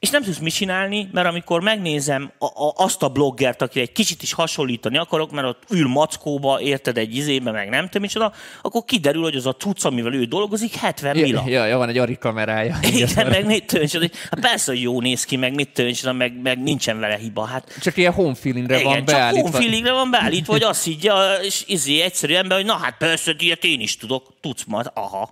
[0.00, 3.92] és nem tudsz mit csinálni, mert amikor megnézem a, a, azt a bloggert, aki egy
[3.92, 8.32] kicsit is hasonlítani akarok, mert ott ül mackóba, érted egy izébe, meg nem tudom micsoda,
[8.62, 11.44] akkor kiderül, hogy az a cucc, amivel ő dolgozik, 70 ja, mila.
[11.46, 12.78] Ja, ja, van egy Ari kamerája.
[12.92, 14.06] Igen, meg mit tőncsoda.
[14.30, 17.44] Hát persze, hogy jó néz ki, meg mit tőncsoda, meg, meg nincsen vele hiba.
[17.44, 19.44] Hát, csak ilyen home feelingre igen, van beállítva.
[19.44, 22.96] Csak home feelingre van beállítva, hogy azt higgye, és izé egyszerű ember, hogy na hát
[22.98, 25.30] persze, ilyet én is tudok, tudsz majd, aha.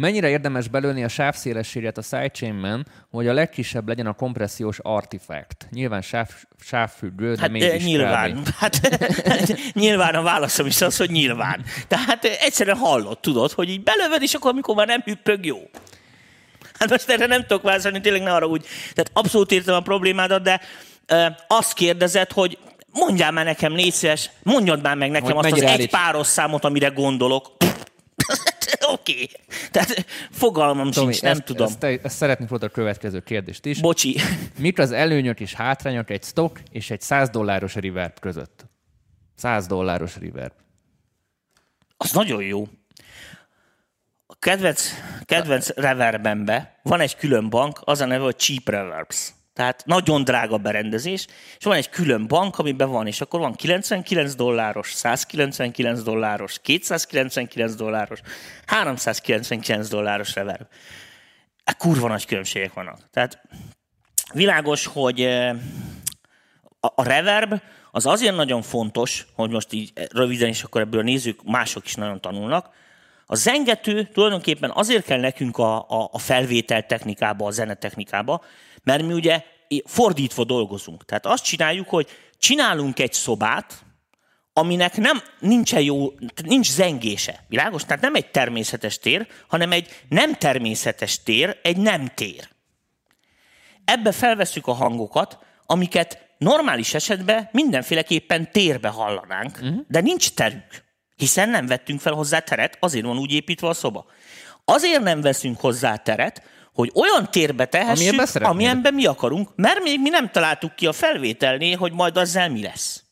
[0.00, 5.66] Mennyire érdemes belőni a sávszélességet a sidechainben, hogy a legkisebb legyen a kompressziós artifact?
[5.70, 6.28] Nyilván sáv,
[6.60, 8.42] sávfüggő, de hát, mégis nyilván.
[8.58, 8.80] Hát,
[9.72, 11.64] nyilván a válaszom is az, hogy nyilván.
[11.88, 15.58] Tehát egyszerűen hallott, tudod, hogy így belöved, és akkor, amikor már nem hüppög, jó.
[16.78, 18.66] Hát most erre nem tudok válaszolni, tényleg ne arra úgy.
[18.92, 20.60] Tehát abszolút értem a problémádat, de
[21.12, 22.58] uh, azt kérdezed, hogy
[22.92, 26.64] mondjál már nekem, légy szíves, mondjad már meg nekem hogy azt az egy páros számot,
[26.64, 27.56] amire gondolok.
[28.92, 29.12] Oké.
[29.12, 29.30] Okay.
[29.70, 31.66] Tehát fogalmam Tomi, sincs, nem ezt, tudom.
[31.66, 33.80] Ezt, ezt, szeretnék a következő kérdést is.
[33.80, 34.16] Bocsi.
[34.58, 38.66] Mik az előnyök és hátrányok egy stock és egy 100 dolláros reverb között?
[39.34, 40.52] 100 dolláros reverb.
[41.96, 42.68] Az nagyon jó.
[44.26, 44.90] A kedvenc,
[45.24, 49.32] kedvenc reverbembe van egy külön bank, az a neve, hogy Cheap Reverbs.
[49.58, 51.26] Tehát nagyon drága berendezés,
[51.58, 57.74] és van egy külön bank, amiben van, és akkor van 99 dolláros, 199 dolláros, 299
[57.74, 58.20] dolláros,
[58.66, 60.66] 399 dolláros reverb.
[61.64, 62.98] E kurva nagy különbségek vannak.
[63.10, 63.42] Tehát
[64.32, 65.56] világos, hogy eh,
[66.80, 71.44] a, reverb az azért nagyon fontos, hogy most így röviden, és akkor ebből a nézők
[71.44, 72.70] mások is nagyon tanulnak.
[73.26, 78.42] A zengető tulajdonképpen azért kell nekünk a, a, a felvétel technikába, a zenetechnikába,
[78.82, 79.42] mert mi ugye
[79.84, 81.04] fordítva dolgozunk.
[81.04, 83.82] Tehát azt csináljuk, hogy csinálunk egy szobát,
[84.52, 86.12] aminek nem, nincsen jó,
[86.44, 87.44] nincs zengése.
[87.48, 87.84] Világos?
[87.84, 92.48] Tehát nem egy természetes tér, hanem egy nem természetes tér, egy nem tér.
[93.84, 99.80] Ebbe felveszük a hangokat, amiket normális esetben mindenféleképpen térbe hallanánk, uh-huh.
[99.88, 100.84] de nincs terük,
[101.16, 104.06] hiszen nem vettünk fel hozzá teret, azért van úgy építve a szoba.
[104.64, 106.42] Azért nem veszünk hozzá teret,
[106.78, 111.76] hogy olyan térbe tehessük, amilyenben mi akarunk, mert még mi nem találtuk ki a felvételnél,
[111.76, 113.02] hogy majd azzal mi lesz.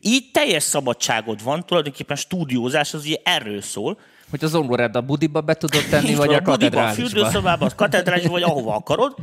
[0.00, 3.98] Így teljes szabadságod van, tulajdonképpen stúdiózás az ugye erről szól.
[4.30, 7.04] Hogy az zongorád a budiba be tudod tenni, vagy a, a katedrálisba.
[7.04, 9.14] A fürdőszobába, a katedrálisba, vagy ahova akarod.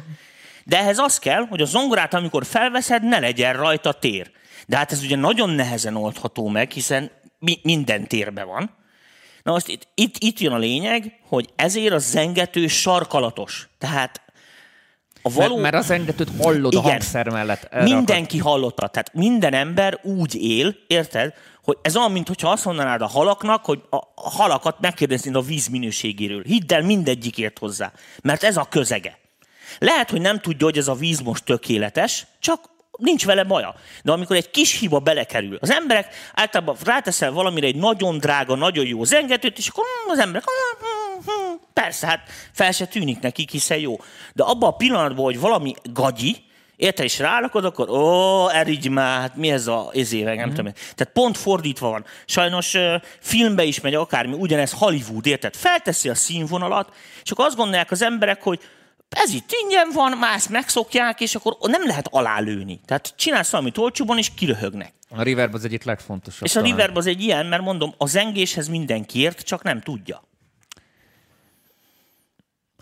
[0.63, 4.31] De ehhez az kell, hogy a zongorát, amikor felveszed, ne legyen rajta tér.
[4.67, 8.69] De hát ez ugye nagyon nehezen oldható meg, hiszen mi, minden térbe van.
[9.45, 13.69] Na most itt, itt, itt jön a lényeg, hogy ezért a zengető sarkalatos.
[13.77, 14.21] Tehát
[15.21, 15.57] a való...
[15.57, 17.73] Mert, mert a zengetőt hallod Igen, a hangszer mellett.
[17.83, 18.51] Mindenki akar...
[18.51, 18.87] hallotta.
[18.87, 23.81] Tehát minden ember úgy él, érted, hogy ez olyan, mintha azt mondanád a halaknak, hogy
[23.89, 26.43] a halakat megkérdeznéd a víz minőségéről.
[26.43, 27.91] Hidd el, mindegyik ért hozzá.
[28.21, 29.17] Mert ez a közege.
[29.79, 33.75] Lehet, hogy nem tudja, hogy ez a víz most tökéletes, csak nincs vele baja.
[34.03, 38.85] De amikor egy kis hiba belekerül, az emberek általában ráteszel valamire egy nagyon drága, nagyon
[38.85, 40.43] jó zengetőt, és akkor hm, az emberek,
[40.79, 43.97] hm, hm, persze, hát fel se tűnik nekik, hiszen jó.
[44.33, 46.43] De abban a pillanatban, hogy valami gagyi,
[46.75, 50.53] érte, és rálakod, akkor ó, erigy már, hát mi ez a ezével, nem mm.
[50.53, 50.73] tudom.
[50.73, 52.05] Tehát pont fordítva van.
[52.25, 52.75] Sajnos
[53.19, 55.55] filmbe is megy akármi, ugyanez Hollywood, érted?
[55.55, 58.59] Felteszi a színvonalat, és akkor azt gondolják az emberek, hogy
[59.09, 62.79] ez itt ingyen van, más megszokják, és akkor nem lehet alálőni.
[62.85, 64.93] Tehát csinálsz valamit olcsóban, és kiröhögnek.
[65.09, 66.47] A Reverb az egyik legfontosabb.
[66.47, 70.23] És a Reverb az egy ilyen, mert mondom, a zengéshez mindenki ért, csak nem tudja.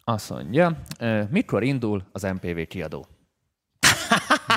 [0.03, 0.81] Azt mondja,
[1.29, 3.07] mikor indul az MPV kiadó?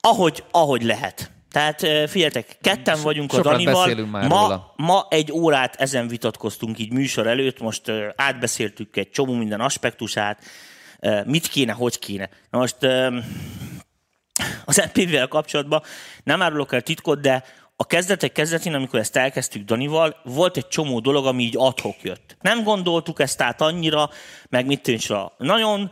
[0.00, 1.30] ahogy, ahogy lehet.
[1.50, 4.06] Tehát figyeljetek, ketten vagyunk Sokat a Danival.
[4.28, 10.42] Ma, ma egy órát ezen vitatkoztunk így műsor előtt, most átbeszéltük egy csomó minden aspektusát,
[11.24, 12.28] mit kéne, hogy kéne.
[12.50, 12.76] Na most
[14.64, 15.82] az MPV-vel kapcsolatban
[16.24, 17.44] nem árulok el titkot, de
[17.76, 22.36] a kezdetek kezdetén, amikor ezt elkezdtük Danival, volt egy csomó dolog, ami így adhok jött.
[22.40, 24.10] Nem gondoltuk ezt át annyira,
[24.48, 25.32] meg mit tűncsra.
[25.38, 25.90] Nagyon,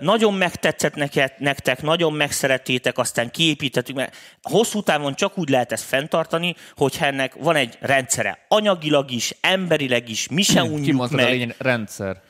[0.00, 5.84] nagyon megtetszett neked, nektek, nagyon megszerettétek, aztán kiépítettük, mert hosszú távon csak úgy lehet ezt
[5.84, 8.44] fenntartani, hogyha ennek van egy rendszere.
[8.48, 11.54] Anyagilag is, emberileg is, mi se unjuk meg.
[11.58, 12.20] A rendszer.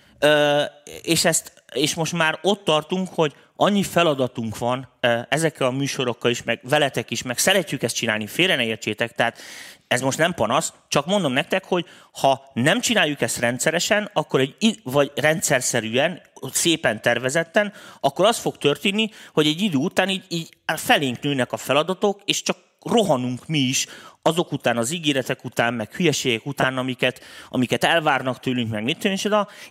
[1.02, 4.88] És, ezt, és most már ott tartunk, hogy annyi feladatunk van
[5.28, 9.38] ezekkel a műsorokkal is, meg veletek is, meg szeretjük ezt csinálni, félre ne értsétek, tehát
[9.88, 14.80] ez most nem panasz, csak mondom nektek, hogy ha nem csináljuk ezt rendszeresen, akkor egy,
[14.82, 16.20] vagy rendszerszerűen,
[16.52, 21.56] szépen tervezetten, akkor az fog történni, hogy egy idő után így, így felénk nőnek a
[21.56, 23.86] feladatok, és csak rohanunk mi is
[24.28, 29.16] azok után, az ígéretek után, meg hülyeségek után, amiket, amiket elvárnak tőlünk, meg mit tűnik,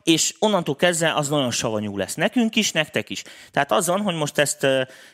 [0.03, 2.15] és onnantól kezdve az nagyon savanyú lesz.
[2.15, 3.23] Nekünk is, nektek is.
[3.51, 4.67] Tehát azon, hogy most ezt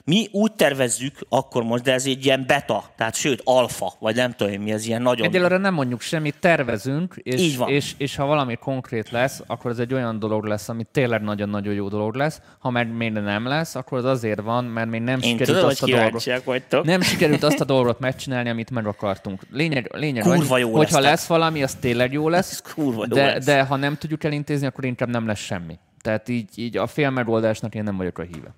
[0.03, 4.31] mi úgy tervezzük, akkor most, de ez egy ilyen beta, tehát sőt, alfa, vagy nem
[4.31, 5.27] tudom mi, ez ilyen nagyon...
[5.27, 7.69] Egyelőre nem mondjuk semmit, tervezünk, és, Így van.
[7.69, 11.73] És, és ha valami konkrét lesz, akkor ez egy olyan dolog lesz, ami tényleg nagyon-nagyon
[11.73, 12.41] jó dolog lesz.
[12.59, 15.69] Ha meg még nem lesz, akkor az azért van, mert még nem Én sikerült tudom,
[15.69, 19.55] azt a dolgot, nem sikerült azt a dolgot megcsinálni, amit meg akartunk tartunk.
[19.55, 23.25] Lényeg, lényeg kurva jó hogyha lesz, lesz valami, az tényleg jó lesz, kurva jó de,
[23.25, 23.45] lesz.
[23.45, 25.79] de ha nem tudjuk elintézni, akkor inkább nem lesz semmi.
[26.01, 28.55] Tehát így, így a fél megoldásnak én nem vagyok a híve.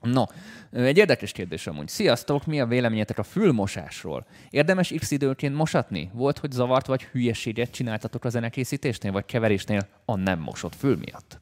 [0.00, 0.24] No,
[0.70, 1.88] egy érdekes kérdés amúgy.
[1.88, 4.26] Sziasztok, mi a véleményetek a fülmosásról?
[4.50, 6.10] Érdemes x időként mosatni?
[6.12, 11.40] Volt, hogy zavart vagy hülyeséget csináltatok a zenekészítésnél, vagy keverésnél a nem mosott fül miatt?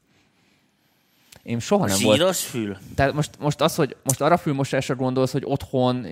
[1.44, 2.36] Én soha nem Zsíros volt.
[2.36, 2.76] fül?
[2.94, 6.06] Tehát most, most az, hogy most arra fülmosásra gondolsz, hogy otthon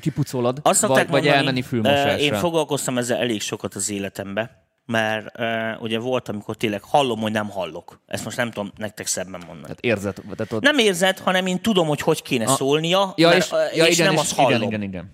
[0.00, 2.18] kipucolod, Azt vagy, mondani, vagy elmenni fülmosásra?
[2.18, 7.32] Én foglalkoztam ezzel elég sokat az életembe, mert uh, ugye volt, amikor tényleg hallom, hogy
[7.32, 8.00] nem hallok.
[8.06, 9.60] Ezt most nem tudom nektek szebben mondani.
[9.60, 10.14] Tehát érzed?
[10.36, 10.62] Tehát ott...
[10.62, 12.54] Nem érzed, hanem én tudom, hogy hogy kéne a...
[12.54, 14.62] szólnia, ja, mert, és, ja, és igen, nem azt hallom.
[14.62, 15.10] Igen, igen, igen.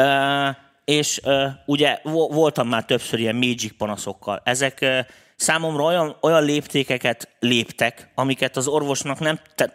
[0.00, 1.98] Uh, és uh, ugye
[2.28, 4.40] voltam már többször ilyen Magic panaszokkal.
[4.44, 4.98] Ezek uh,
[5.36, 9.40] számomra olyan, olyan léptékeket léptek, amiket az orvosnak nem...
[9.54, 9.72] Te,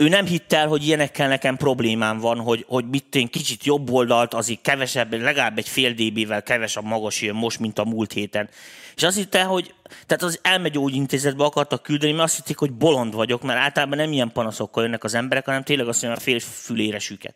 [0.00, 3.90] ő nem hitt el, hogy ilyenekkel nekem problémám van, hogy, hogy mit én kicsit jobb
[3.90, 8.48] oldalt, azért kevesebb, legalább egy fél dB-vel kevesebb magas jön most, mint a múlt héten.
[8.96, 9.74] És azt hitte, hogy
[10.06, 14.32] tehát az elmegyógyintézetbe akartak küldeni, mert azt hitték, hogy bolond vagyok, mert általában nem ilyen
[14.32, 17.34] panaszokkal jönnek az emberek, hanem tényleg azt mondja, fél fülére süket.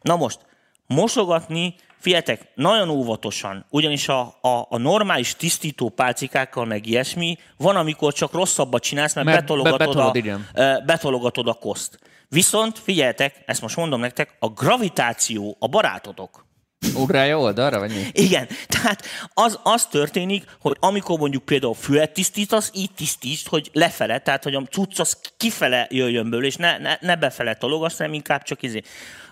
[0.00, 0.38] Na most,
[0.86, 1.74] mosogatni,
[2.06, 8.32] figyeljetek, nagyon óvatosan, ugyanis a, a, a normális tisztító pálcikákkal, meg ilyesmi, van, amikor csak
[8.32, 10.46] rosszabbat csinálsz, mert, mert betologatod, be, betolod, a, igen.
[10.86, 11.98] betologatod a koszt.
[12.28, 16.46] Viszont, figyeljetek, ezt most mondom nektek, a gravitáció a barátotok.
[16.94, 18.02] Ugrálja oldalra, vagy mi?
[18.12, 24.18] Igen, tehát az, az történik, hogy amikor mondjuk például fület tisztítasz, így tisztítsd, hogy lefele,
[24.18, 28.12] tehát hogy a cucc az kifele jöjjön belőle, és ne, ne, ne befele tologass, hanem
[28.12, 28.82] inkább csak izé.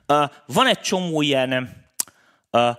[0.09, 1.83] Uh, van egy csomó ilyen,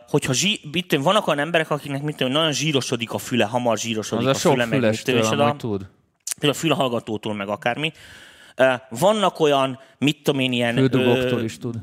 [0.10, 4.28] hogyha zsí, mit, vannak olyan emberek, akiknek mit tudom, nagyon zsírosodik a füle, hamar zsírosodik
[4.28, 5.86] az a, a füle, meg mit tudom, a, tud.
[6.42, 7.94] A fülhallgatótól, meg akármi.
[8.90, 10.76] Vannak olyan, mit tudom én, ilyen...
[10.76, 11.76] Fődugoktól is tud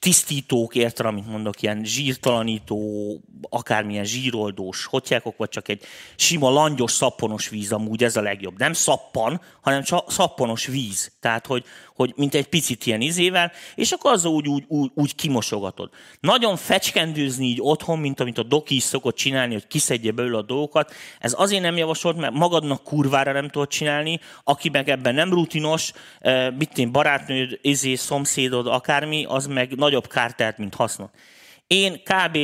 [0.00, 5.82] tisztítók, érted, amit mondok, ilyen zsírtalanító, akármilyen zsíroldós hotyákok, vagy csak egy
[6.16, 8.58] sima langyos, szapponos víz amúgy, ez a legjobb.
[8.58, 11.12] Nem szappan, hanem csak szapponos víz.
[11.20, 15.14] Tehát, hogy, hogy mint egy picit ilyen izével, és akkor az úgy, úgy, úgy, úgy
[15.14, 15.90] kimosogatod.
[16.20, 20.42] Nagyon fecskendőzni így otthon, mint amit a doki is szokott csinálni, hogy kiszedje belőle a
[20.42, 20.92] dolgokat.
[21.18, 25.92] Ez azért nem javasolt, mert magadnak kurvára nem tudod csinálni, aki meg ebben nem rutinos,
[26.58, 31.10] mit én barátnőd, izé, szomszédod, akármi, az meg nagyobb kárt tehet, mint hasznot.
[31.66, 32.38] Én kb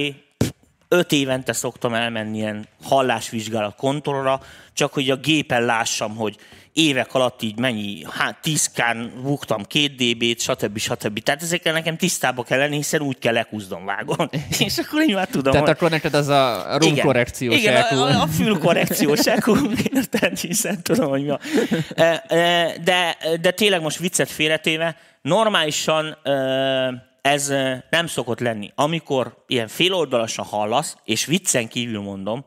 [0.89, 4.41] öt évente szoktam elmenni ilyen hallásvizsgálat kontrollra,
[4.73, 6.37] csak hogy a gépen lássam, hogy
[6.77, 10.79] évek alatt így mennyi, hát 10 kán buktam két dB-t, stb.
[10.79, 11.19] stb.
[11.19, 14.31] Tehát ezekkel nekem tisztába kell lenni, hiszen úgy kell lekúzdom vágon.
[14.59, 15.77] És akkor én már tudom, Tehát hogy...
[15.77, 19.53] akkor neked az a rumkorrekciós Igen, igen a, a fülkorrekciós EQ,
[19.93, 21.39] érted, hiszen tudom, hogy mi a...
[22.85, 26.19] De, de tényleg most viccet félretéve, normálisan
[27.27, 27.49] ez
[27.91, 28.73] nem szokott lenni.
[28.75, 32.45] Amikor ilyen féloldalasan hallasz, és viccen kívül mondom,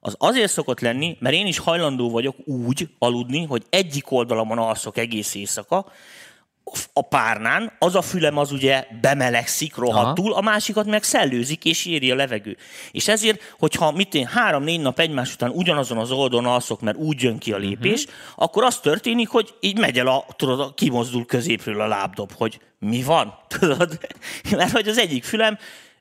[0.00, 4.96] az azért szokott lenni, mert én is hajlandó vagyok úgy aludni, hogy egyik oldalamon alszok
[4.96, 5.92] egész éjszaka,
[6.92, 10.38] a párnán, az a fülem az ugye bemelegszik rohadtul, Aha.
[10.38, 12.56] a másikat meg szellőzik és éri a levegő.
[12.90, 17.22] És ezért, hogyha mit én három-négy nap egymás után ugyanazon az oldalon alszok, mert úgy
[17.22, 18.44] jön ki a lépés, uh-huh.
[18.44, 23.02] akkor az történik, hogy így megy el a, tudod, kimozdul középről a lábdob, hogy mi
[23.02, 23.98] van, tudod?
[24.56, 25.58] Mert hogy az egyik fülem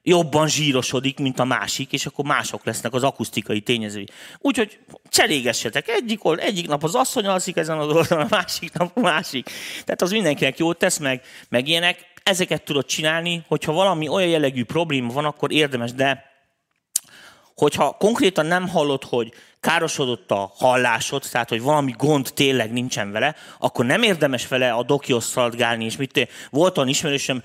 [0.07, 4.07] jobban zsírosodik, mint a másik, és akkor mások lesznek az akusztikai tényezői.
[4.39, 5.87] Úgyhogy cserégessetek.
[5.87, 9.49] Egyik, egyik nap az asszony alszik ezen az oldalon, a másik nap a másik.
[9.83, 12.05] Tehát az mindenkinek jót tesz, meg, meg ilyenek.
[12.23, 16.23] Ezeket tudod csinálni, hogyha valami olyan jellegű probléma van, akkor érdemes, de
[17.57, 23.35] hogyha konkrétan nem hallod, hogy károsodott a hallásod, tehát hogy valami gond tényleg nincsen vele,
[23.59, 27.43] akkor nem érdemes vele a dokihoz szaladgálni, és mit volt olyan ismerősöm,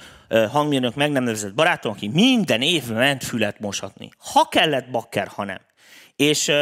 [0.50, 4.10] hangmérnök meg nem nevezett barátom, aki minden évben ment fület mosatni.
[4.18, 5.60] Ha kellett bakker, ha nem.
[6.16, 6.52] És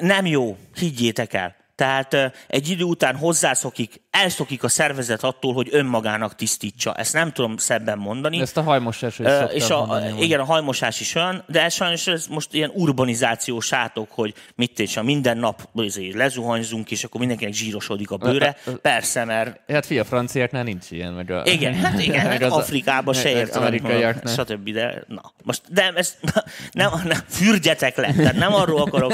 [0.00, 1.56] nem jó, higgyétek el.
[1.80, 6.94] Tehát egy idő után hozzászokik, elszokik a szervezet attól, hogy önmagának tisztítsa.
[6.94, 8.40] Ezt nem tudom szebben mondani.
[8.40, 11.74] Ezt a hajmosás is uh, és a, mondani, Igen, a hajmosás is olyan, de ez
[11.74, 15.68] sajnos ez most ilyen urbanizációs átok, hogy mit és a minden nap
[16.12, 18.56] lezuhanyzunk, és akkor mindenkinek zsírosodik a bőre.
[18.82, 19.60] Persze, mert...
[19.68, 21.12] Hát fia, franciáknál nincs ilyen.
[21.12, 21.42] Meg a...
[21.44, 23.80] Igen, hát igen, meg az Afrikában se értem,
[24.26, 24.70] stb.
[24.70, 26.18] De, na, most, de ezt
[26.72, 29.12] nem, nem, fürdjetek le, tehát nem arról akarok,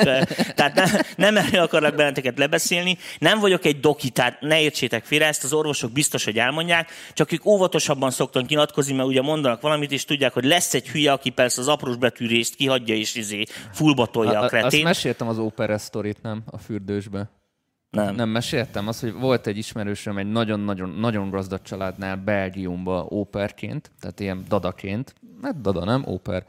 [0.54, 5.26] tehát nem, nem erről akarok benneteket lebeszélni, nem vagyok egy doki, tehát ne értsétek félre,
[5.26, 9.92] ezt az orvosok biztos, hogy elmondják, csak ők óvatosabban szoktak kinyilatkozni, mert ugye mondanak valamit,
[9.92, 14.06] és tudják, hogy lesz egy hülye, aki persze az aprós betűrést kihagyja, és izé fullba
[14.06, 14.66] tolja a, a kretén.
[14.66, 16.42] Azt meséltem az ópera sztorit, nem?
[16.46, 17.30] A fürdősbe.
[17.90, 18.14] Nem.
[18.14, 24.20] Nem meséltem azt, hogy volt egy ismerősöm egy nagyon-nagyon nagyon gazdag családnál Belgiumba óperként, tehát
[24.20, 26.44] ilyen dadaként, hát dada nem, óper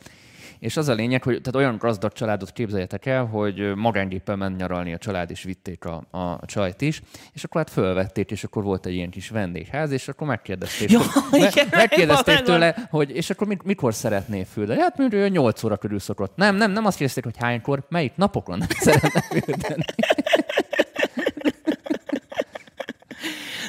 [0.60, 4.94] és az a lényeg, hogy tehát olyan gazdag családot képzeljetek el, hogy magángéppel ment nyaralni
[4.94, 7.02] a család, és vitték a, a csajt is,
[7.34, 11.00] és akkor hát fölvették, és akkor volt egy ilyen kis vendégház, és akkor megkérdezték, Jó,
[11.30, 14.80] hogy, igen, me, megkérdezték tőle, hogy és akkor mikor szeretné füldeni?
[14.80, 16.36] Hát mondjuk 8 óra körül szokott.
[16.36, 19.84] Nem, nem, nem azt kérdezték, hogy hánykor, melyik napokon szeretne füldeni.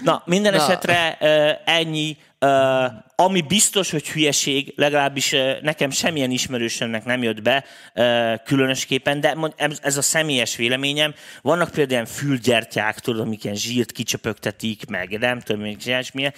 [0.03, 0.63] Na, minden Na.
[0.63, 1.17] esetre
[1.65, 2.17] ennyi
[3.17, 7.65] ami biztos, hogy hülyeség, legalábbis nekem semmilyen ismerősömnek nem jött be
[8.45, 9.37] különösképpen, de
[9.83, 11.15] ez a személyes véleményem.
[11.43, 15.77] Vannak például fülgyertyák, tudod, amik ilyen zsírt kicsöpögtetik, meg nem tudom, még
[16.13, 16.33] milyen.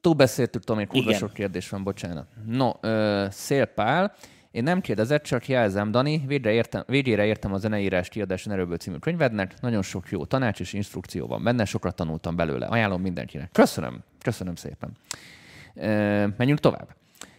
[0.00, 2.26] Túl beszéltük, Tomi, kurva sok kérdés van, bocsánat.
[2.46, 2.70] No,
[3.30, 4.14] Szélpál,
[4.54, 8.96] Én nem kérdezett, csak jelzem, Dani, végre értem, végére értem a zeneírás kiadáson erőből című
[8.96, 9.60] könyvednek.
[9.60, 12.66] Nagyon sok jó tanács és instrukció van benne, sokat tanultam belőle.
[12.66, 13.50] Ajánlom mindenkinek.
[13.52, 14.96] Köszönöm, köszönöm szépen.
[16.36, 16.94] Menjünk tovább.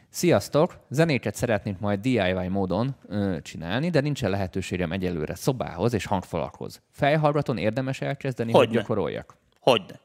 [0.10, 0.78] Sziasztok!
[0.89, 6.82] Zenéket szeretnénk majd DIY módon ö, csinálni, de nincsen lehetőségem egyelőre szobához és hangfalakhoz.
[6.91, 9.36] Fejhallgaton érdemes elkezdeni, hogy, hogy gyakoroljak?
[9.60, 10.00] Hogyne.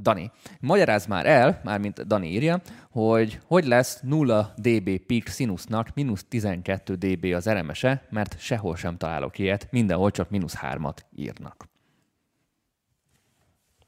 [0.00, 6.24] Dani, magyaráz már el, mármint Dani írja, hogy hogy lesz 0 dB peak sinusnak mínusz
[6.28, 11.68] 12 dB az RMS-e, mert sehol sem találok ilyet, mindenhol csak mínusz 3-at írnak.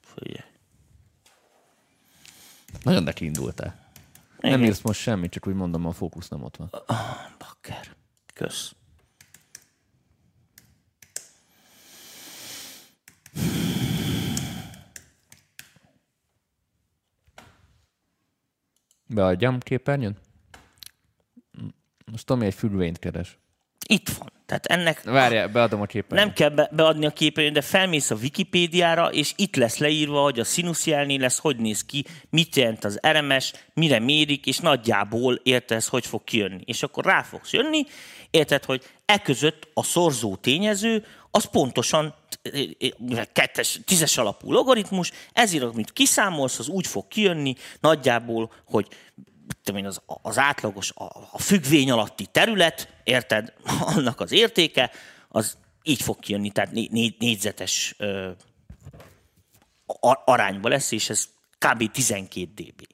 [0.00, 0.49] Figyelj.
[2.82, 3.88] Nagyon neki indultál.
[4.38, 6.70] Nem írsz most semmit, csak úgy mondom, a fókusz nem ott van.
[7.38, 7.96] Bakker.
[8.34, 8.74] Kösz.
[19.06, 20.16] Beadjam képernyőn?
[22.06, 23.38] Most Tomi egy fülvényt keres.
[23.86, 24.28] Itt van.
[24.50, 25.02] Tehát ennek...
[25.02, 26.26] Várjál, beadom a képernyőt.
[26.26, 30.40] Nem kell be, beadni a képernyőt, de felmész a Wikipédiára, és itt lesz leírva, hogy
[30.40, 35.76] a színuszjelnél lesz, hogy néz ki, mit jelent az RMS, mire mérik, és nagyjából érted,
[35.76, 36.62] ez hogy fog kijönni.
[36.64, 37.86] És akkor rá fogsz jönni,
[38.30, 42.14] érted, hogy e között a szorzó tényező, az pontosan
[43.32, 48.86] kettes, tízes alapú logaritmus, ezért, amit kiszámolsz, az úgy fog kijönni nagyjából, hogy
[49.74, 53.52] én, az, az átlagos, a, a függvény alatti terület, érted,
[53.96, 54.90] annak az értéke,
[55.28, 58.30] az így fog kijönni, tehát né, né, négyzetes ö,
[60.24, 61.90] arányba lesz, és ez kb.
[61.90, 62.86] 12 dB.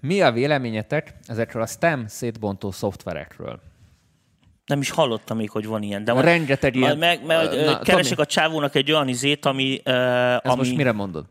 [0.00, 3.60] Mi a véleményetek ezekről a STEM szétbontó szoftverekről?
[4.66, 6.04] Nem is hallottam még, hogy van ilyen.
[6.04, 6.98] De Rengeteg ilyen.
[6.98, 8.22] Meg, meg, Na, keresek Tomi.
[8.22, 9.80] a csávónak egy olyan izét, ami...
[9.84, 10.56] Uh, ami...
[10.56, 11.26] most mire mondod?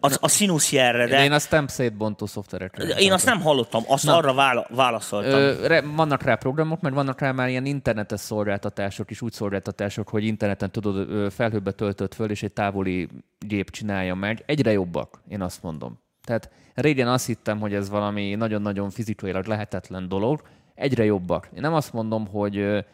[0.00, 1.24] A, a színuszjelre, de...
[1.24, 2.84] Én azt nem szétbontó szoftverekre.
[2.84, 4.16] Én azt nem hallottam, azt Na.
[4.16, 5.40] arra vála, válaszoltam.
[5.40, 10.08] Ö, re, vannak rá programok, mert vannak rá már ilyen internetes szolgáltatások is, úgy szolgáltatások,
[10.08, 14.42] hogy interneten tudod, felhőbe töltött föl, és egy távoli gép csinálja meg.
[14.46, 15.98] Egyre jobbak, én azt mondom.
[16.24, 20.42] Tehát régen azt hittem, hogy ez valami nagyon-nagyon fizikailag lehetetlen dolog,
[20.74, 21.48] egyre jobbak.
[21.54, 22.84] Én nem azt mondom, hogy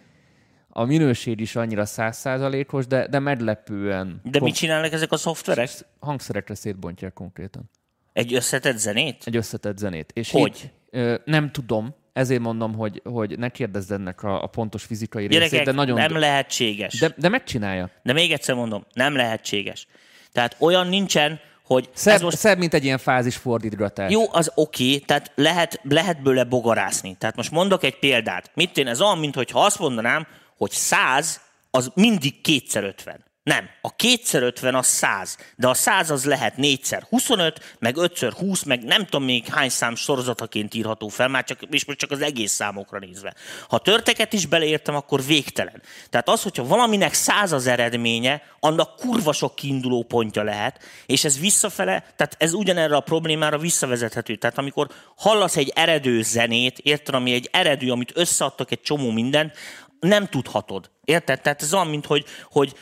[0.75, 4.21] a minőség is annyira százszázalékos, de, de meglepően.
[4.25, 5.71] De mit csinálnak ezek a szoftverek?
[6.01, 7.71] Hangszerekre szétbontják konkrétan.
[8.13, 9.23] Egy összetett zenét?
[9.25, 10.11] Egy összetett zenét.
[10.15, 10.49] És hogy?
[10.49, 15.27] Így, ö, nem tudom, ezért mondom, hogy, hogy ne kérdezz ennek a, a pontos fizikai
[15.27, 15.97] Gyerekek, részét, de nagyon...
[15.97, 16.99] nem lehetséges.
[16.99, 17.91] De, de megcsinálja.
[18.03, 19.87] De még egyszer mondom, nem lehetséges.
[20.33, 22.37] Tehát olyan nincsen, hogy szebb, ez most...
[22.37, 24.13] szebb, mint egy ilyen fázis fordítgatás.
[24.13, 27.17] Jó, az oké, okay, tehát lehet, lehet bőle bogarászni.
[27.19, 28.51] Tehát most mondok egy példát.
[28.55, 33.31] Mit én, ez olyan, mintha azt mondanám, hogy 100 az mindig kétszer 50.
[33.43, 33.69] Nem.
[33.81, 38.63] A kétszer 50 az 100, de a 100 az lehet 4 25, meg 5 20,
[38.63, 42.21] meg nem tudom még hány szám sorozataként írható fel, már csak, és most csak az
[42.21, 43.35] egész számokra nézve.
[43.69, 45.83] Ha törteket is beleértem, akkor végtelen.
[46.11, 51.39] Tehát az, hogyha valaminek 100 az eredménye, annak kurva sok kiinduló pontja lehet, és ez
[51.39, 54.37] visszafele, tehát ez ugyanerre a problémára visszavezethető.
[54.37, 59.57] Tehát amikor hallasz egy eredő zenét, érted, ami egy eredő, amit összeadtak egy csomó mindent,
[60.03, 60.91] nem tudhatod.
[61.05, 61.41] Érted?
[61.41, 62.75] Tehát ez olyan, mint hogy, hogy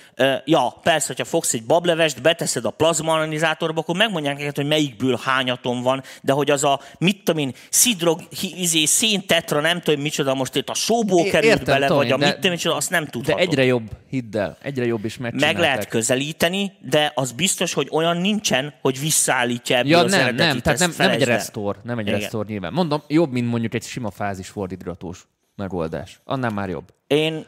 [0.45, 5.21] ja, persze, hogyha fogsz egy bablevest, beteszed a plazma analizátorba, akkor megmondják neked, hogy melyikből
[5.23, 8.21] hányaton van, de hogy az a, mit tudom én, szidrog,
[8.57, 12.17] izé, széntetra, nem tudom, micsoda, most itt a sóból került Értem, bele, Tony, vagy a
[12.17, 13.45] mit tudom, micsoda, azt nem tudhatod.
[13.45, 17.89] De egyre jobb, hidd el, egyre jobb is Meg lehet közelíteni, de az biztos, hogy
[17.91, 21.99] olyan nincsen, hogy visszaállítja ebből ja, az nem, nem, tehát nem, nem egy restore, nem
[21.99, 22.73] egy restore nyilván.
[22.73, 25.27] Mondom, jobb, mint mondjuk egy sima fázis fordítgatós
[25.61, 26.21] megoldás.
[26.25, 26.93] Annál már jobb.
[27.07, 27.47] Én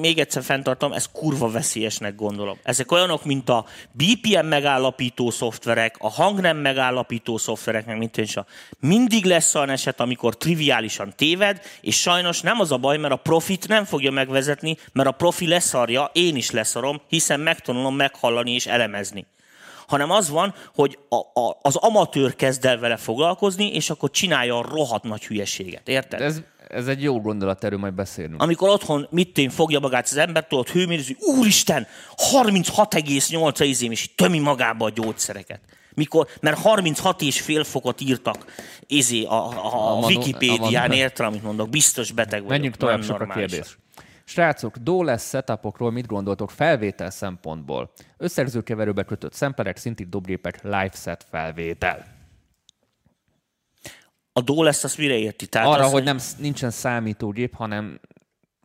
[0.00, 2.58] még egyszer fenntartom, ez kurva veszélyesnek gondolom.
[2.62, 8.46] Ezek olyanok, mint a BPM megállapító szoftverek, a hangnem megállapító szoftverek, meg mint a
[8.80, 13.16] mindig lesz olyan eset, amikor triviálisan téved, és sajnos nem az a baj, mert a
[13.16, 18.66] profit nem fogja megvezetni, mert a profi leszarja, én is leszarom, hiszen megtanulom meghallani és
[18.66, 19.26] elemezni
[19.86, 24.58] hanem az van, hogy a, a, az amatőr kezd el vele foglalkozni, és akkor csinálja
[24.58, 25.88] a rohadt nagy hülyeséget.
[25.88, 26.18] Érted?
[26.18, 28.42] De ez, ez egy jó gondolat, erről majd beszélünk.
[28.42, 34.14] Amikor otthon mit én fogja magát az ember, tudod hőmérőzni, úristen, 36,8 a izém, és
[34.14, 35.60] tömi magába a gyógyszereket.
[35.94, 38.44] Mikor, mert 36 és fél fokot írtak
[38.86, 42.48] izé, a, a, a, a Wikipédián, értem, amit mondok, biztos beteg vagyok.
[42.48, 43.78] Menjünk tovább, sok a kérdés.
[44.24, 47.92] Srácok, DOLES setupokról mit gondoltok felvétel szempontból?
[48.16, 52.21] Összerzőkeverőbe kötött szemplerek, szinti dobgépek, live set felvétel.
[54.32, 55.46] A DOLES azt mire érti?
[55.46, 58.00] Tehát Arra, az, hogy nem, nincsen számítógép, hanem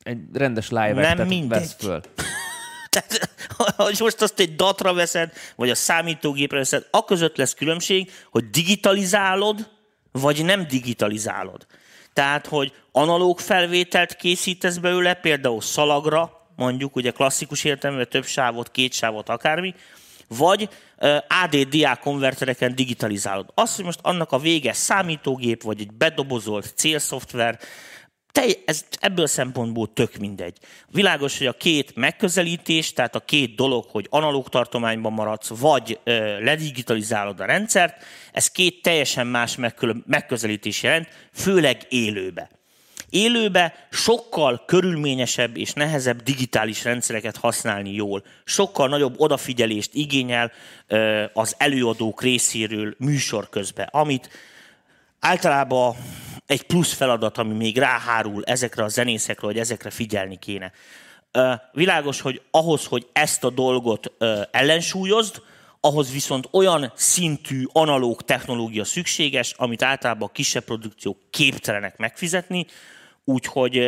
[0.04, 2.02] egy rendes live-et vesz föl.
[2.90, 3.30] Tehát,
[3.76, 8.50] hogy most azt egy datra veszed, vagy a számítógépre veszed, a között lesz különbség, hogy
[8.50, 9.70] digitalizálod,
[10.12, 11.66] vagy nem digitalizálod.
[12.14, 18.94] Tehát, hogy analóg felvételt készítesz belőle, például szalagra, mondjuk ugye klasszikus értelemben több sávot, két
[18.94, 19.74] sávot, akármi,
[20.28, 20.70] vagy
[21.44, 23.50] ADDA konvertereken digitalizálod.
[23.54, 27.60] Azt, hogy most annak a vége számítógép, vagy egy bedobozolt célszoftver,
[28.32, 30.58] te, ez ebből szempontból tök mindegy.
[30.88, 36.44] Világos, hogy a két megközelítés, tehát a két dolog, hogy analóg tartományban maradsz, vagy ö,
[36.44, 39.58] ledigitalizálod a rendszert, ez két teljesen más
[40.06, 42.50] megközelítés jelent, főleg élőbe.
[43.10, 48.24] Élőbe sokkal körülményesebb és nehezebb digitális rendszereket használni jól.
[48.44, 50.52] Sokkal nagyobb odafigyelést igényel
[51.34, 54.30] az előadók részéről műsor közben, amit
[55.20, 55.96] általában
[56.46, 60.72] egy plusz feladat, ami még ráhárul ezekre a zenészekre, hogy ezekre figyelni kéne.
[61.72, 64.12] Világos, hogy ahhoz, hogy ezt a dolgot
[64.52, 65.42] ellensúlyozd,
[65.80, 72.66] ahhoz viszont olyan szintű analóg technológia szükséges, amit általában a kisebb produkciók képtelenek megfizetni,
[73.28, 73.82] úgyhogy.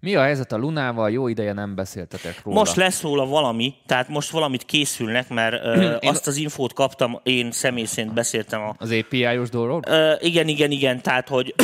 [0.00, 1.10] Mi a helyzet a Lunával?
[1.10, 2.58] Jó ideje nem beszéltetek róla.
[2.58, 6.10] Most lesz róla valami, tehát most valamit készülnek, mert ö, én...
[6.10, 8.74] azt az infót kaptam, én személy szerint beszéltem a...
[8.78, 9.84] Az API-os dolog?
[9.88, 11.54] Ö, igen, igen, igen, tehát hogy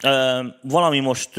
[0.62, 1.30] valami most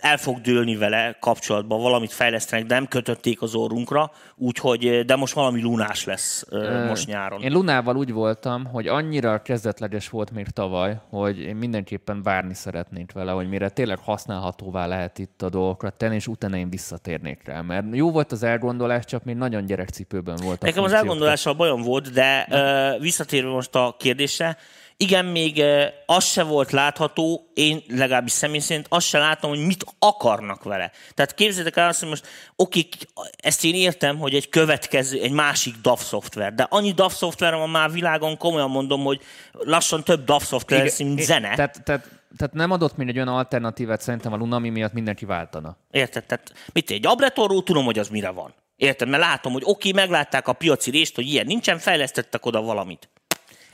[0.00, 5.34] el fog dőlni vele kapcsolatban, valamit fejlesztenek, de nem kötötték az orrunkra, úgyhogy, de most
[5.34, 6.44] valami lunás lesz
[6.88, 7.42] most nyáron.
[7.42, 13.12] Én lunával úgy voltam, hogy annyira kezdetleges volt még tavaly, hogy én mindenképpen várni szeretnék
[13.12, 17.60] vele, hogy mire tényleg használhatóvá lehet itt a dolgokat tenni, és utána én visszatérnék rá.
[17.60, 20.60] Mert jó volt az elgondolás, csak még nagyon gyerekcipőben volt.
[20.62, 24.56] Nekem az elgondolással bajom volt, de uh, visszatérve most a kérdésre,
[25.02, 25.62] igen, még
[26.06, 30.90] az se volt látható, én legalábbis személy szerint azt se látom, hogy mit akarnak vele.
[31.14, 32.26] Tehát képzeljétek el azt, hogy most
[32.56, 32.88] oké,
[33.36, 37.70] ezt én értem, hogy egy következő, egy másik DAV szoftver, de annyi DAV szoftver van
[37.70, 39.20] már világon, komolyan mondom, hogy
[39.52, 41.54] lassan több DAV szoftver lesz, mint zene.
[41.54, 45.76] Tehát, tehát, tehát nem adott még egy olyan alternatívát szerintem a Lunami miatt mindenki váltana.
[45.90, 46.24] Érted?
[46.24, 48.54] Tehát mit egy abletorról tudom, hogy az mire van.
[48.76, 49.08] Érted?
[49.08, 53.08] Mert látom, hogy oké, meglátták a piaci részt, hogy ilyen nincsen, fejlesztettek oda valamit.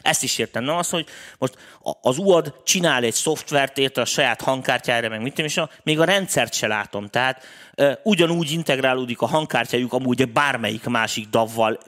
[0.07, 0.65] Ezt is értem.
[0.65, 1.07] Na az, hogy
[1.39, 1.55] most
[2.01, 6.05] az UAD csinál egy szoftvert, érte a saját hangkártyára, meg mit és a, még a
[6.05, 7.09] rendszert se látom.
[7.09, 7.43] Tehát
[8.03, 11.79] ugyanúgy integrálódik a hangkártyájuk amúgy bármelyik másik davval,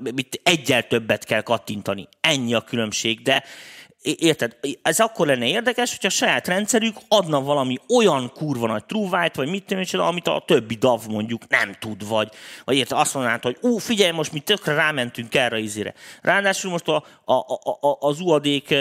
[0.43, 2.09] egyel többet kell kattintani.
[2.21, 3.45] Ennyi a különbség, de
[4.17, 4.57] Érted?
[4.83, 9.49] Ez akkor lenne érdekes, hogyha a saját rendszerük adna valami olyan kurva nagy true vagy
[9.49, 12.29] mit tudom, amit a többi DAV mondjuk nem tud, vagy,
[12.65, 15.95] vagy érted, azt mondanád, hogy ú, figyelj, most mi tökre rámentünk erre az izére.
[16.23, 18.75] Ráadásul most a, a, a, a, az UAD-k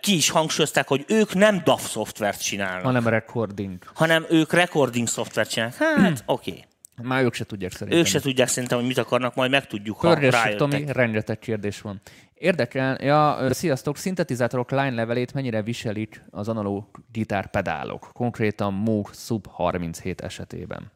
[0.00, 2.84] ki is hangsúlyozták, hogy ők nem DAV szoftvert csinálnak.
[2.84, 3.78] Hanem recording.
[3.94, 5.76] Hanem ők recording szoftvert csinálnak.
[5.78, 6.50] Hát, oké.
[6.50, 6.64] Okay.
[7.02, 7.98] Már ők se tudják szerintem.
[7.98, 10.56] Ők se tudják szerintem, hogy mit akarnak, majd megtudjuk, ha rájöttek.
[10.56, 12.00] Tomi, rengeteg kérdés van.
[12.34, 19.46] Érdekel, ja, sziasztok, szintetizátorok line levelét mennyire viselik az analóg gitár pedálok, konkrétan Moog Sub
[19.46, 20.92] 37 esetében?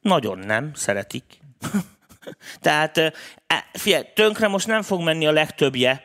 [0.00, 1.24] Nagyon nem, szeretik.
[2.60, 3.12] Tehát e,
[3.72, 6.04] figyelj, tönkre most nem fog menni a legtöbbje,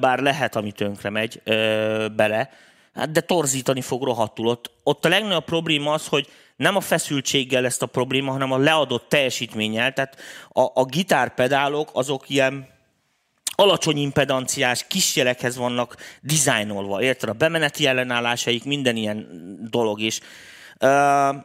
[0.00, 1.42] bár lehet, ami tönkre megy
[2.16, 2.50] bele,
[2.98, 4.46] hát de torzítani fog rohadtul.
[4.46, 8.58] Ott, ott a legnagyobb probléma az, hogy nem a feszültséggel ezt a probléma, hanem a
[8.58, 9.92] leadott teljesítménnyel.
[9.92, 10.16] Tehát
[10.48, 12.68] a, a gitárpedálok azok ilyen
[13.54, 17.02] alacsony impedanciás kisjelekhez vannak dizájnolva.
[17.02, 17.28] Érted?
[17.28, 19.26] A bemeneti ellenállásaik, minden ilyen
[19.70, 19.98] dolog.
[20.80, 21.36] Uh,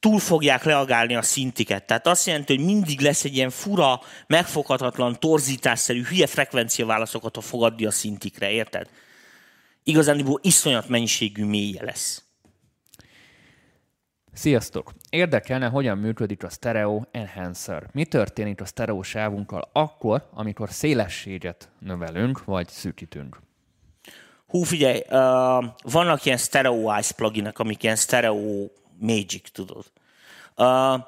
[0.00, 1.84] túl fogják reagálni a szintiket.
[1.84, 7.84] Tehát azt jelenti, hogy mindig lesz egy ilyen fura, megfoghatatlan, torzításszerű, hülye frekvenciaválaszokat fog adni
[7.84, 8.88] a szintikre, érted?
[9.84, 12.22] Igazán iszonyat mennyiségű mélye lesz.
[14.32, 14.92] Sziasztok!
[15.10, 17.88] Érdekelne, hogyan működik a Stereo Enhancer.
[17.92, 23.40] Mi történik a stereo sávunkkal akkor, amikor szélességet növelünk, vagy szűkítünk?
[24.46, 28.68] Hú, figyelj, uh, vannak ilyen Stereo Eyes pluginek, amik ilyen Stereo
[28.98, 29.84] Magic, tudod.
[30.56, 31.00] Uh,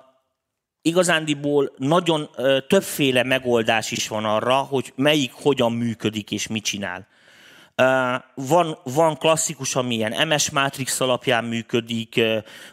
[0.82, 7.06] igazándiból nagyon uh, többféle megoldás is van arra, hogy melyik hogyan működik és mit csinál.
[8.34, 12.20] Van, van klasszikus, ami ilyen MS Matrix alapján működik,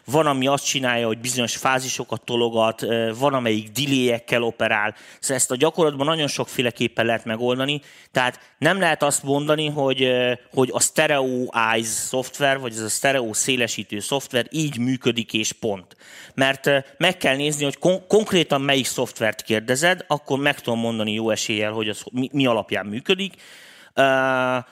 [0.04, 2.86] van, ami azt csinálja, hogy bizonyos fázisokat tologat,
[3.18, 4.94] van, amelyik delay operál.
[5.20, 7.80] Szóval ezt a gyakorlatban nagyon sokféleképpen lehet megoldani,
[8.12, 10.08] tehát nem lehet azt mondani, hogy,
[10.54, 11.02] hogy a
[11.72, 15.96] Eyes szoftver, vagy ez a Stereo szélesítő szoftver így működik és pont.
[16.34, 21.30] Mert meg kell nézni, hogy kon- konkrétan melyik szoftvert kérdezed, akkor meg tudom mondani jó
[21.30, 23.34] eséllyel, hogy az mi, mi alapján működik.
[23.96, 24.64] Uh,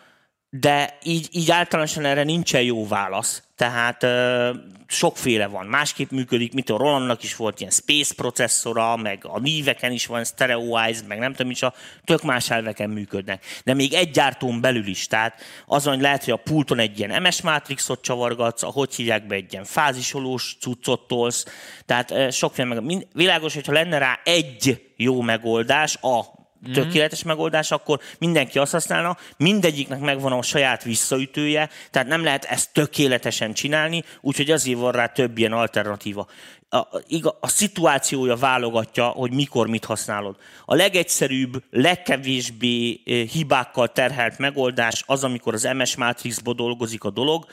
[0.50, 3.42] de így, így általánosan erre nincsen jó válasz.
[3.56, 4.50] Tehát ö,
[4.86, 5.66] sokféle van.
[5.66, 10.24] Másképp működik, mint a Rolandnak is volt ilyen Space processzora, meg a níveken is van
[10.24, 11.74] Stereoized, meg nem tudom, is a
[12.04, 13.44] tök más elveken működnek.
[13.64, 15.06] De még egy gyártón belül is.
[15.06, 19.52] Tehát azon, lehet, hogy a pulton egy ilyen MS Matrixot csavargatsz, ahogy hívják be egy
[19.52, 21.46] ilyen fázisolós cuccot tolsz.
[21.86, 23.06] Tehát ö, sokféle meg.
[23.12, 26.38] Világos, hogyha lenne rá egy jó megoldás, a.
[26.72, 32.72] tökéletes megoldás, akkor mindenki azt használna, mindegyiknek megvan a saját visszaütője, tehát nem lehet ezt
[32.72, 36.26] tökéletesen csinálni, úgyhogy azért van rá több ilyen alternatíva.
[36.68, 40.36] A, a, a szituációja válogatja, hogy mikor mit használod.
[40.64, 47.46] A legegyszerűbb, legkevésbé eh, hibákkal terhelt megoldás az, amikor az MS Matrixból dolgozik a dolog,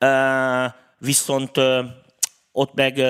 [0.00, 1.84] uh, viszont uh,
[2.52, 3.02] ott meg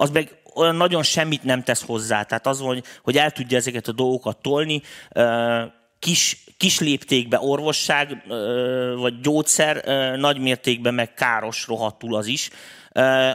[0.00, 2.22] az meg olyan nagyon semmit nem tesz hozzá.
[2.22, 4.82] Tehát az, hogy, hogy el tudja ezeket a dolgokat tolni,
[5.98, 8.22] kis, kis léptékben orvosság
[8.96, 9.84] vagy gyógyszer,
[10.18, 12.50] nagy mértékben meg káros rohadtul az is.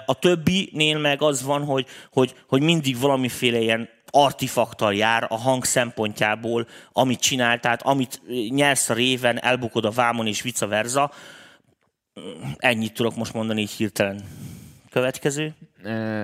[0.05, 5.65] A többinél meg az van, hogy, hogy, hogy mindig valamiféle ilyen artifaktal jár a hang
[5.65, 11.11] szempontjából, amit csinál, tehát amit nyersz a réven, elbukod a vámon és vice versa.
[12.57, 14.21] Ennyit tudok most mondani így hirtelen.
[14.94, 15.54] Következő.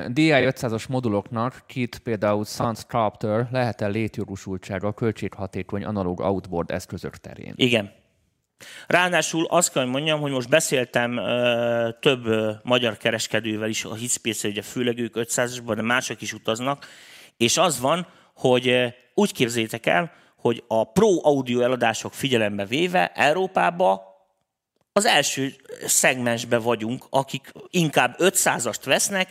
[0.07, 7.53] DI 500-as moduloknak kit például Sunsculptor lehet-e létjogosultsága költséghatékony analóg outboard eszközök terén?
[7.55, 7.91] Igen.
[8.87, 13.93] Ráadásul azt kell, hogy mondjam, hogy most beszéltem ö, több ö, magyar kereskedővel is, a
[13.93, 16.85] Hitspace, ugye főleg ők 500-asban, de mások is utaznak,
[17.37, 23.07] és az van, hogy ö, úgy képzétek el, hogy a pro audio eladások figyelembe véve
[23.07, 24.08] Európába
[24.93, 29.29] az első szegmensbe vagyunk, akik inkább 500-ast vesznek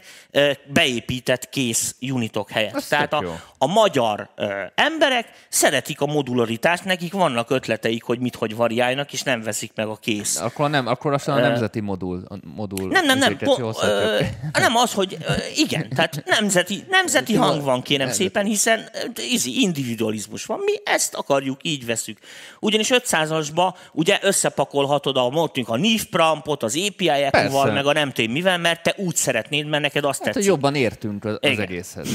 [0.66, 2.74] beépített kész unitok helyett.
[2.74, 4.30] Ez Tehát a, a magyar
[4.74, 9.86] emberek szeretik a modularitást, nekik vannak ötleteik, hogy mit hogy variálnak, és nem veszik meg
[9.86, 10.40] a kész.
[10.40, 13.36] Akkor nem, akkor azt a nemzeti modul, modul Nem, nem, nem.
[13.36, 14.20] Po, ö,
[14.52, 18.88] nem az, hogy ö, igen, tehát nemzeti, nemzeti hang van, kérem szépen, hiszen
[19.30, 20.58] izi, individualizmus van.
[20.58, 22.18] Mi ezt akarjuk, így veszük.
[22.60, 28.32] Ugyanis 500-asba ugye összepakolhatod a mondtunk a NIF prampot, az API-ekkel, meg a nem tudom
[28.32, 30.48] mivel, mert te úgy szeretnéd, mert neked azt hát, tetszik.
[30.48, 32.08] jobban értünk az, az egészhez.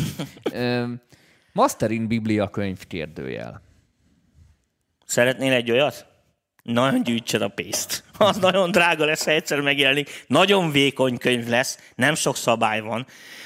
[1.53, 3.61] Mastering Biblia könyv kérdőjel.
[5.05, 6.05] Szeretnél egy olyat?
[6.63, 8.03] Nagyon gyűjtsed a pénzt.
[8.17, 10.23] Az nagyon drága lesz, ha egyszer megjelenik.
[10.27, 13.05] Nagyon vékony könyv lesz, nem sok szabály van.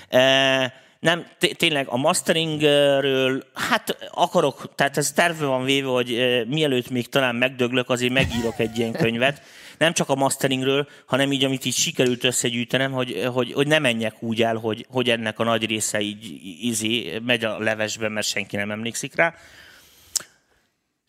[0.09, 1.27] E, nem,
[1.57, 7.35] tényleg a masteringről, hát akarok, tehát ez terve van véve, hogy e, mielőtt még talán
[7.35, 9.41] megdöglök, azért megírok egy ilyen könyvet
[9.77, 14.23] nem csak a masteringről, hanem így, amit így sikerült összegyűjtenem, hogy, hogy, hogy ne menjek
[14.23, 18.55] úgy el, hogy, hogy ennek a nagy része így izé, megy a levesbe, mert senki
[18.55, 19.33] nem emlékszik rá.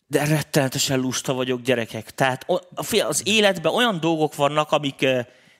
[0.07, 2.11] De rettenetesen lusta vagyok, gyerekek.
[2.11, 2.45] Tehát
[3.05, 5.05] az életben olyan dolgok vannak, amik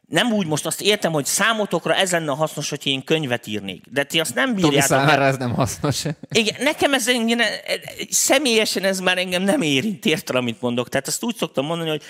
[0.10, 3.84] nem úgy most azt értem, hogy számotokra ez lenne hasznos, hogy én könyvet írnék.
[3.92, 4.88] De ti azt nem bírjátok.
[4.88, 6.04] Tomi számára ez nem hasznos.
[6.32, 7.40] Igen, nekem ez engem,
[8.10, 10.90] személyesen ez már engem nem érint, értem, amit mondok.
[10.90, 12.04] Tehát azt úgy szoktam mondani, hogy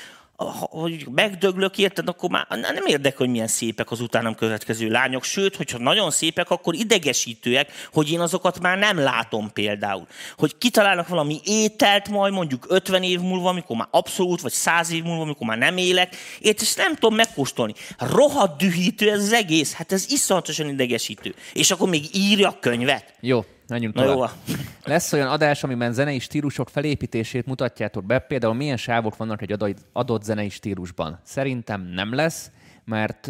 [0.46, 5.56] hogy megdöglök, érted, akkor már nem érdekel, hogy milyen szépek az utánam következő lányok, sőt,
[5.56, 10.08] hogyha nagyon szépek, akkor idegesítőek, hogy én azokat már nem látom például.
[10.38, 15.04] Hogy kitalálnak valami ételt majd mondjuk 50 év múlva, amikor már abszolút, vagy 100 év
[15.04, 17.74] múlva, amikor már nem élek, érted, ezt nem tudom megkóstolni.
[17.98, 21.36] Rohadt dühítő ez az egész, hát ez iszonyatosan idegesítő.
[21.54, 23.14] És akkor még írja a könyvet.
[23.20, 24.30] Jó, menjünk tovább.
[24.48, 24.56] Jó.
[24.84, 30.24] Lesz olyan adás, amiben zenei stílusok felépítését mutatjátok be, például milyen sávok vannak egy adott
[30.24, 31.20] zenei stílusban.
[31.24, 32.52] Szerintem nem lesz,
[32.86, 33.28] mert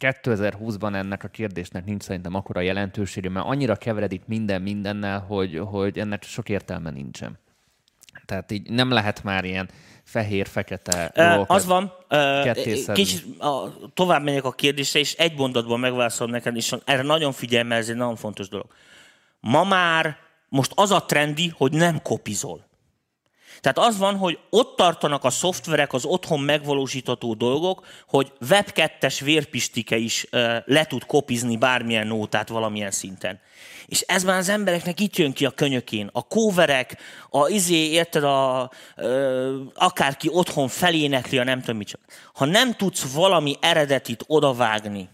[0.00, 5.98] 2020-ban ennek a kérdésnek nincs szerintem akkora jelentősége, mert annyira keveredik minden mindennel, hogy, hogy
[5.98, 7.38] ennek sok értelme nincsen.
[8.26, 9.68] Tehát így nem lehet már ilyen
[10.04, 11.92] fehér-fekete uh, Az van.
[12.10, 17.32] Uh, kicsit a, tovább megyek a kérdésre, és egy mondatban megválaszolom neked, és erre nagyon
[17.32, 18.66] figyelj, mert ez egy nagyon fontos dolog.
[19.46, 20.16] Ma már
[20.48, 22.66] most az a trendi, hogy nem kopizol.
[23.60, 29.96] Tehát az van, hogy ott tartanak a szoftverek, az otthon megvalósítható dolgok, hogy Web2-es vérpistike
[29.96, 33.40] is uh, le tud kopizni bármilyen nótát valamilyen szinten.
[33.86, 36.10] És ez már az embereknek itt jön ki a könyökén.
[36.12, 36.96] A kóverek,
[37.30, 42.00] a izé, érted, a, ö, akárki otthon felénekli, a nem tudom csak.
[42.34, 45.08] Ha nem tudsz valami eredetit odavágni,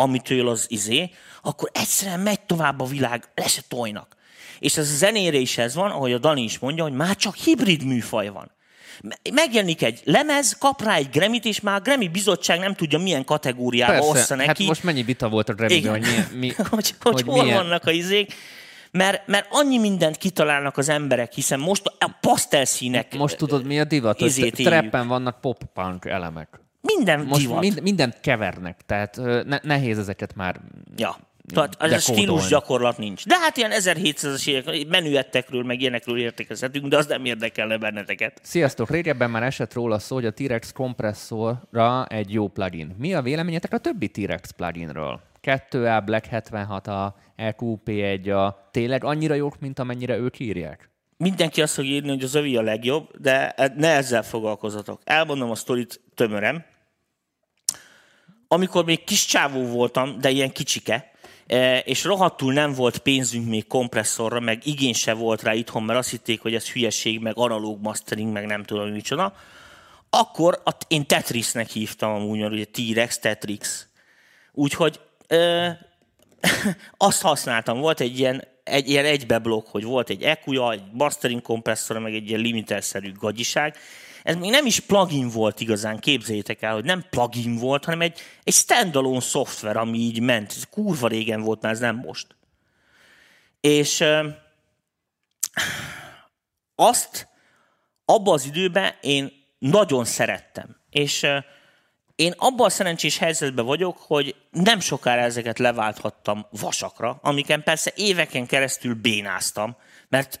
[0.00, 1.10] amitől az izé,
[1.42, 4.16] akkor egyszerűen megy tovább a világ, le se tojnak.
[4.58, 7.34] És ez a zenére is ez van, ahogy a Dani is mondja, hogy már csak
[7.34, 8.50] hibrid műfaj van.
[9.32, 13.24] Megjelenik egy lemez, kap rá egy Grammy-t, és már a Grammy bizottság nem tudja, milyen
[13.24, 14.48] kategóriába Persze, ossza neki.
[14.48, 17.62] Hát most mennyi vita volt a Grammy, hogy mi, mi, hogy, hogy, hogy hol milyen...
[17.62, 18.34] vannak a izék.
[18.90, 23.84] mert, mert annyi mindent kitalálnak az emberek, hiszen most a pasztelszínek Most tudod, mi a
[23.84, 24.16] divat?
[24.52, 26.59] Treppen vannak pop-punk elemek.
[26.96, 27.60] Minden Most divat.
[27.60, 29.16] mind, mindent kevernek, tehát
[29.46, 30.60] ne, nehéz ezeket már
[30.96, 31.16] Ja.
[31.54, 33.26] Tehát az a stílus gyakorlat nincs.
[33.26, 38.40] De hát ilyen 1700-as évek menüettekről, meg ilyenekről értékezhetünk, de az nem érdekelne benneteket.
[38.42, 38.90] Sziasztok!
[38.90, 42.94] Régebben már esett róla szó, hogy a T-Rex kompresszorra egy jó plugin.
[42.98, 45.20] Mi a véleményetek a többi T-Rex pluginről?
[45.42, 50.90] 2A, Black 76, a EQP1, a tényleg annyira jók, mint amennyire ők írják?
[51.16, 55.00] Mindenki azt fog írni, hogy az övi a legjobb, de ne ezzel foglalkozatok.
[55.04, 56.64] Elmondom a sztorit tömören.
[58.52, 61.10] Amikor még kis csávó voltam, de ilyen kicsike,
[61.46, 65.98] eh, és rohadtul nem volt pénzünk még kompresszorra, meg igény se volt rá itthon, mert
[65.98, 69.34] azt hitték, hogy ez hülyeség, meg analóg mastering, meg nem tudom micsoda,
[70.10, 73.86] akkor a- én Tetrisnek hívtam amúgy, mert ugye T-Rex, Tetrix.
[74.52, 75.68] Úgyhogy ö,
[76.96, 77.78] azt használtam.
[77.78, 82.28] Volt egy ilyen, egy ilyen egybeblokk, hogy volt egy EQ-ja, egy mastering kompresszor, meg egy
[82.28, 83.76] ilyen limiterszerű gagyiság.
[84.22, 88.18] Ez még nem is plugin volt igazán, képzeljétek el, hogy nem plugin volt, hanem egy,
[88.44, 90.52] egy standalone szoftver, ami így ment.
[90.56, 92.26] Ez kurva régen volt, már ez nem most.
[93.60, 94.28] És ö,
[96.74, 97.28] azt
[98.04, 100.76] abban az időben én nagyon szerettem.
[100.90, 101.38] És ö,
[102.20, 108.46] én abban a szerencsés helyzetben vagyok, hogy nem sokára ezeket leválthattam vasakra, amiken persze éveken
[108.46, 109.76] keresztül bénáztam,
[110.08, 110.40] mert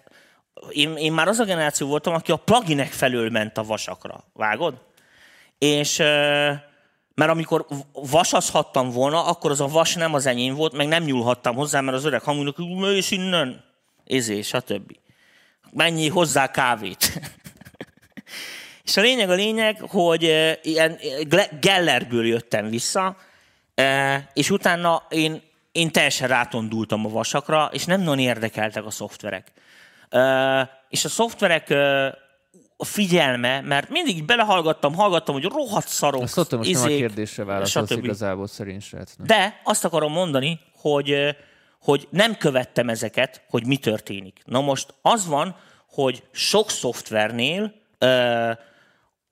[0.68, 4.24] én, én már az a generáció voltam, aki a pluginek felől ment a vasakra.
[4.32, 4.74] Vágod?
[5.58, 5.96] És
[7.14, 11.54] mert amikor vasazhattam volna, akkor az a vas nem az enyém volt, meg nem nyúlhattam
[11.54, 12.56] hozzá, mert az öreg hamunak,
[12.94, 13.64] és innen,
[14.06, 14.92] ezé, stb.
[15.70, 17.12] Mennyi hozzá kávét.
[18.84, 20.22] És a lényeg a lényeg, hogy
[20.62, 20.98] ilyen
[21.60, 23.16] Gellerből jöttem vissza,
[24.32, 25.42] és utána én,
[25.72, 29.52] én teljesen rátondultam a vasakra, és nem nagyon érdekeltek a szoftverek.
[30.88, 31.70] És a szoftverek
[32.76, 36.86] a figyelme, mert mindig így belehallgattam, hallgattam, hogy rohadt szarok, Azt tudtam, most nem a
[36.86, 39.26] kérdésre válaszolsz igazából szerint srácnak.
[39.26, 41.36] De azt akarom mondani, hogy,
[41.80, 44.42] hogy nem követtem ezeket, hogy mi történik.
[44.44, 45.56] Na most az van,
[45.88, 47.72] hogy sok szoftvernél,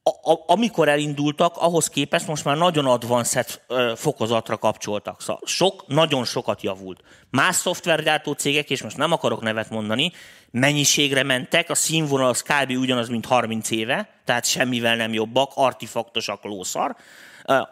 [0.02, 5.20] a, a, amikor elindultak, ahhoz képest most már nagyon advanced ö, fokozatra kapcsoltak.
[5.20, 7.00] Szóval sok, nagyon sokat javult.
[7.30, 10.12] Más szoftvergyártó cégek, és most nem akarok nevet mondani,
[10.50, 12.70] mennyiségre mentek, a színvonal az kb.
[12.70, 16.96] ugyanaz, mint 30 éve, tehát semmivel nem jobbak, artifaktosak, lószar.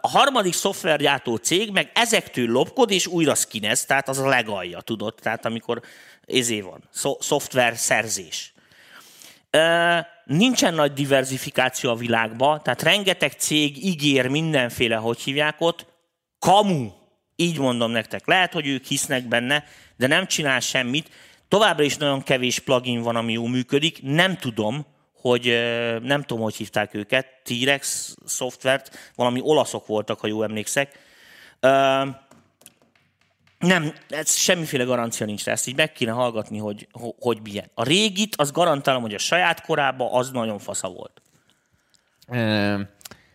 [0.00, 5.14] A harmadik szoftvergyártó cég meg ezektől lopkod, és újra skinez, tehát az a legalja, tudod?
[5.14, 5.80] Tehát amikor
[6.26, 8.54] ezé van, szo- szoftver szerzés.
[10.24, 15.86] Nincsen nagy diversifikáció a világban, tehát rengeteg cég ígér mindenféle, hogy hívják ott,
[16.38, 16.90] kamu,
[17.36, 18.26] így mondom nektek.
[18.26, 19.64] Lehet, hogy ők hisznek benne,
[19.96, 21.10] de nem csinál semmit.
[21.48, 24.02] Továbbra is nagyon kevés plugin van, ami jól működik.
[24.02, 24.86] Nem tudom,
[25.20, 25.44] hogy
[26.02, 30.98] nem tudom, hogy hívták őket, T-Rex szoftvert, valami olaszok voltak, ha jól emlékszek.
[33.58, 36.88] Nem, ez semmiféle garancia nincs rá, ezt így meg kéne hallgatni, hogy,
[37.18, 37.70] hogy, milyen.
[37.74, 41.22] A régit, az garantálom, hogy a saját korában az nagyon fasza volt.
[42.28, 42.80] Ö,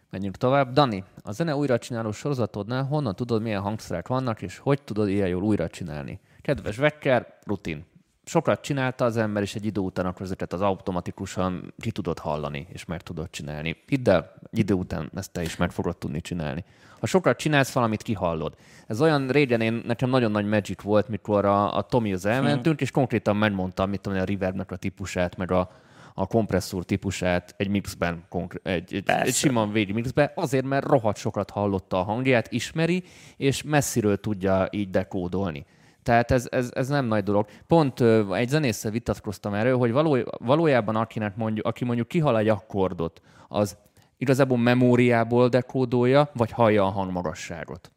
[0.10, 0.74] Menjünk tovább.
[0.74, 5.28] Dani, a zene újra csináló sorozatodnál honnan tudod, milyen hangszerek vannak, és hogy tudod ilyen
[5.28, 6.20] jól újra csinálni?
[6.42, 7.86] Kedves Vekker, rutin.
[8.24, 12.68] Sokat csinálta az ember, és egy idő után akkor ezeket az automatikusan ki tudod hallani,
[12.74, 13.84] és meg tudod csinálni.
[13.88, 16.64] Hidd el, egy idő után ezt te is meg fogod tudni csinálni.
[17.00, 18.56] Ha sokat csinálsz, valamit kihallod.
[18.88, 22.82] Ez olyan régen én, nekem nagyon nagy magic volt, mikor a, a Tomi az elmentünk,
[22.82, 25.72] és konkrétan megmondtam, mit tudom, a reverbnek a típusát, meg a,
[26.14, 28.24] a kompresszor típusát egy mixben,
[28.64, 29.24] egy, egy, Persze.
[29.24, 33.04] egy sima végi mixben, azért, mert rohadt sokat hallotta a hangját, ismeri,
[33.38, 35.66] és messziről tudja így dekódolni.
[36.04, 37.48] Tehát ez, ez, ez nem nagy dolog.
[37.68, 43.22] Pont egy zenésszel vitatkoztam erről, hogy való, valójában akinek mondjuk, aki mondjuk kihal egy akkordot,
[43.48, 43.78] az
[44.18, 47.92] igazából memóriából dekódolja, vagy hallja a hangmagasságot.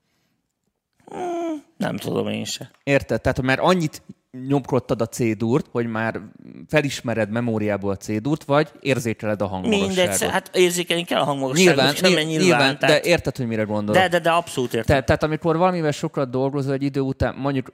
[1.77, 2.71] Nem tudom én se.
[2.83, 3.21] Érted?
[3.21, 4.03] Tehát, mert annyit
[4.49, 6.21] nyomkodtad a C-durt, hogy már
[6.69, 9.97] felismered memóriából a C-durt, vagy érzékeled a hangmagasságot.
[9.97, 11.75] Mindegy, hát érzékelni kell a hangmagasságot.
[11.75, 14.03] Nyilván, sem, nyilván, nyilván, tehát, de érted, hogy mire gondolok.
[14.03, 14.97] de, de, de abszolút értem.
[14.97, 17.73] Te, tehát amikor valamivel sokat dolgozol egy idő után, mondjuk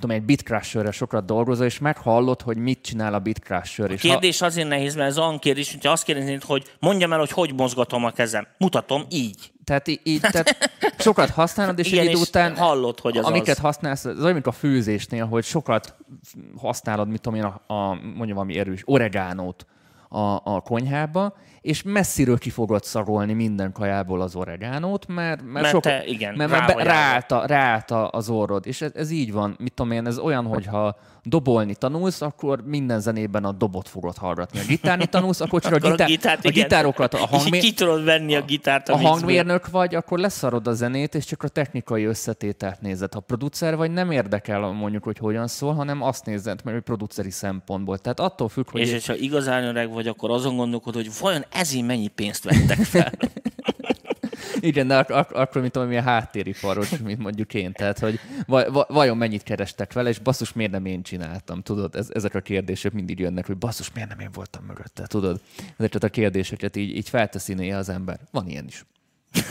[0.00, 3.90] tudom, egy bitcrusherrel sokat dolgozol, és meghallod, hogy mit csinál a bitcrusher.
[3.90, 7.30] Ha, Kérdés azért nehéz, mert ez olyan kérdés, hogyha azt kérdeznéd, hogy mondjam el, hogy
[7.30, 8.46] hogy mozgatom a kezem.
[8.58, 9.54] Mutatom, így.
[9.66, 13.56] Tehát, í- így, tehát sokat használod, és Igen, egy idő után hallod, hogy az amiket
[13.56, 13.58] az.
[13.62, 15.94] használsz, az olyan, mint a főzésnél, hogy sokat
[16.58, 19.66] használod, mit tudom én, a, a mondjuk valami erős oregánót,
[20.08, 25.68] a, a konyhába, és messziről ki fogod szagolni minden kajából az oregánót, mert, mert, Mert
[25.68, 28.66] sok, te, igen, mert, mert ráállta, ráállta az orrod.
[28.66, 30.96] És ez, ez így van, mit tudom én, ez olyan, hogyha
[31.28, 34.58] dobolni tanulsz, akkor minden zenében a dobot fogod hallgatni.
[34.58, 37.58] A gitárni tanulsz, akkor csak a, gitár, gitárt, a gitárokat, a És hangmé...
[37.58, 41.42] ki tudod venni a gitárt a, a hangmérnök vagy, akkor leszarod a zenét, és csak
[41.42, 43.12] a technikai összetételt nézed.
[43.12, 47.30] Ha producer vagy, nem érdekel mondjuk, hogy hogyan szól, hanem azt nézed, mert hogy produceri
[47.30, 47.98] szempontból.
[47.98, 48.80] Tehát attól függ, hogy...
[48.80, 53.12] És ha igazán öreg vagy, akkor azon gondolkod, hogy vajon ezért mennyi pénzt vettek fel.
[54.66, 57.72] Igen, de ak- ak- akkor, mint tudom, milyen háttériparos, mint mondjuk én.
[57.72, 61.94] Tehát, hogy vaj- vaj- vajon mennyit kerestek vele, és basszus, miért nem én csináltam, tudod?
[61.94, 65.40] Ez, ezek a kérdések mindig jönnek, hogy basszus, miért nem én voltam mögötte, tudod?
[65.76, 68.18] Ezeket a kérdéseket így, így felteszi néha az ember.
[68.30, 68.84] Van ilyen is.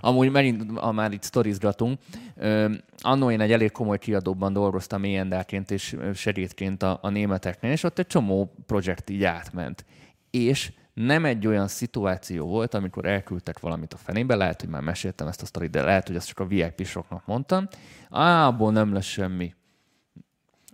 [0.00, 1.98] Amúgy megint, ha már itt sztorizgatunk,
[2.98, 7.98] annó én egy elég komoly kiadóban dolgoztam éjendárként és segédként a, a németeknél, és ott
[7.98, 9.84] egy csomó projekt így átment.
[10.30, 15.26] És nem egy olyan szituáció volt, amikor elküldtek valamit a fenébe, lehet, hogy már meséltem
[15.26, 17.68] ezt a sztorit, de lehet, hogy ezt csak a VIP-soknak mondtam.
[18.10, 19.54] Á, nem lesz semmi.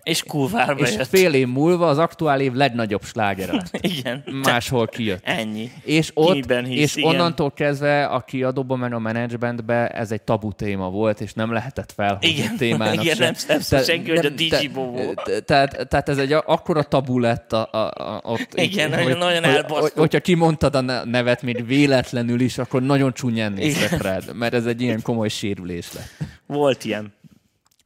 [0.05, 1.07] És kurvárba És jött.
[1.09, 3.79] fél év múlva az aktuál év legnagyobb slágere lett.
[3.99, 4.25] Igen.
[4.43, 5.21] Máshol kijött.
[5.25, 5.71] Ennyi.
[5.85, 6.35] És ott,
[6.67, 7.11] hisz, és igen.
[7.11, 11.93] onnantól kezdve a kiadóban, meg a menedzsmentbe ez egy tabu téma volt, és nem lehetett
[11.97, 12.57] felhozni Igen.
[12.65, 13.25] témának Igen, sem.
[13.25, 15.15] nem- nem szól senki, hogy a Digibobó.
[15.25, 17.87] te- Tehát, tehát ez egy akkora tabu lett a, a,
[18.17, 18.49] a, ott.
[18.55, 19.81] Igen, így, nagyon- nagyon hogy, elbasztuk.
[19.81, 24.55] hogy, Hogyha kimondtad a ne- nevet még véletlenül is, akkor nagyon csúnyán néztek rád, mert
[24.55, 26.29] ez egy ilyen komoly sérülés lett.
[26.47, 27.13] Volt ilyen.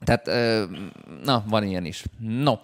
[0.05, 0.27] Tehát,
[1.23, 2.05] na, van ilyen is.
[2.19, 2.55] No,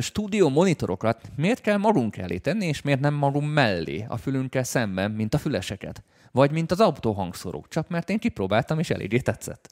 [0.00, 5.10] stúdió monitorokat miért kell magunk elé tenni, és miért nem magunk mellé, a fülünkkel szemben,
[5.10, 6.02] mint a füleseket?
[6.30, 9.68] Vagy mint az autóhangszórók, csak mert én kipróbáltam, és eléggé tetszett.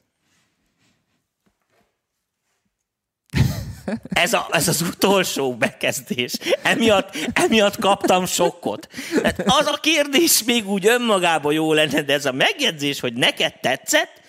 [4.09, 6.32] Ez, a, ez az utolsó bekezdés.
[6.62, 8.88] Emiatt, emiatt kaptam sokkot.
[9.12, 13.61] Tehát az a kérdés még úgy önmagában jó lenne, de ez a megjegyzés, hogy neked
[13.61, 14.22] tetszett,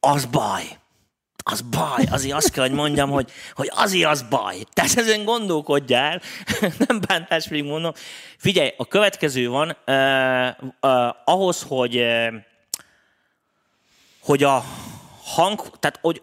[0.00, 0.62] az baj.
[1.48, 2.04] Az baj.
[2.10, 4.56] Azért azt kell, hogy mondjam, hogy, hogy azért az baj.
[4.72, 6.20] Tehát ezen gondolkodjál.
[6.86, 7.92] Nem bántás még mondom.
[8.36, 9.76] Figyelj, a következő van.
[9.86, 10.48] Uh,
[10.80, 12.34] uh, ahhoz, hogy uh,
[14.22, 14.64] hogy a
[15.22, 16.22] hang, tehát hogy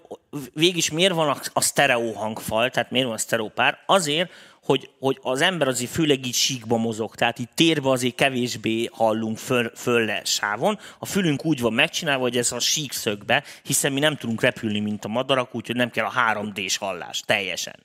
[0.54, 3.80] végig miért van a, a sztereó hangfal, tehát miért van a sztereó pár?
[3.86, 4.32] Azért,
[4.64, 9.38] hogy, hogy az ember azért főleg így síkba mozog, tehát itt térbe azért kevésbé hallunk
[9.38, 10.80] föl, fölle sávon.
[11.00, 14.80] A fülünk úgy van megcsinálva, hogy ez a sík szögbe, hiszen mi nem tudunk repülni,
[14.80, 17.76] mint a madarak, úgyhogy nem kell a 3D-s hallás teljesen.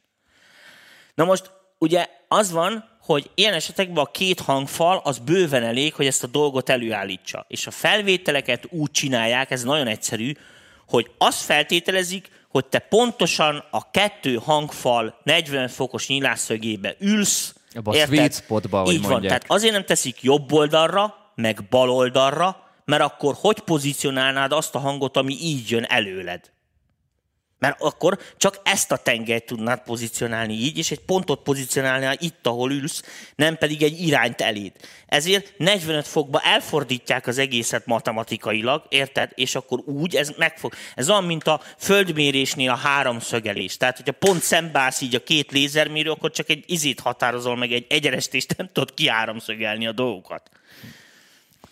[1.15, 6.07] Na most ugye az van, hogy ilyen esetekben a két hangfal az bőven elég, hogy
[6.07, 7.45] ezt a dolgot előállítsa.
[7.49, 10.33] És a felvételeket úgy csinálják, ez nagyon egyszerű,
[10.89, 17.55] hogy azt feltételezik, hogy te pontosan a kettő hangfal 40 fokos nyilásszögébe ülsz.
[17.75, 22.57] Abba a sweet spotba, Így van, tehát azért nem teszik jobb oldalra, meg bal oldalra,
[22.85, 26.51] mert akkor hogy pozícionálnád azt a hangot, ami így jön előled?
[27.59, 32.73] Mert akkor csak ezt a tengelyt tudnád pozícionálni így, és egy pontot pozícionálni itt, ahol
[32.73, 33.03] ülsz,
[33.35, 34.73] nem pedig egy irányt eléd.
[35.07, 39.31] Ezért 45 fokba elfordítják az egészet matematikailag, érted?
[39.35, 40.75] És akkor úgy ez megfog.
[40.95, 43.77] Ez olyan, mint a földmérésnél a háromszögelés.
[43.77, 47.87] Tehát, hogyha pont szembeállsz így a két lézermérő, akkor csak egy izét határozol meg, egy
[47.89, 50.51] egyenest, és nem tudod kiháromszögelni a dolgokat.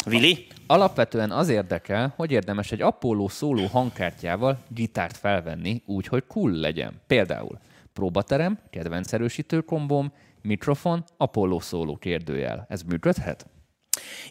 [0.04, 0.46] Vili?
[0.68, 7.00] Alapvetően az érdekel, hogy érdemes egy Apollo szóló hangkártyával gitárt felvenni úgy, hogy cool legyen.
[7.06, 7.58] Például
[7.92, 10.12] próbaterem, kedvenc erősítő kombóm,
[10.42, 12.66] mikrofon, Apollo szóló kérdőjel.
[12.68, 13.46] Ez működhet?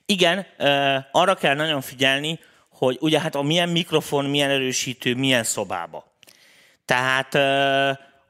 [0.05, 0.45] Igen,
[1.11, 6.13] arra kell nagyon figyelni, hogy ugye hát a milyen mikrofon, milyen erősítő, milyen szobába.
[6.85, 7.33] Tehát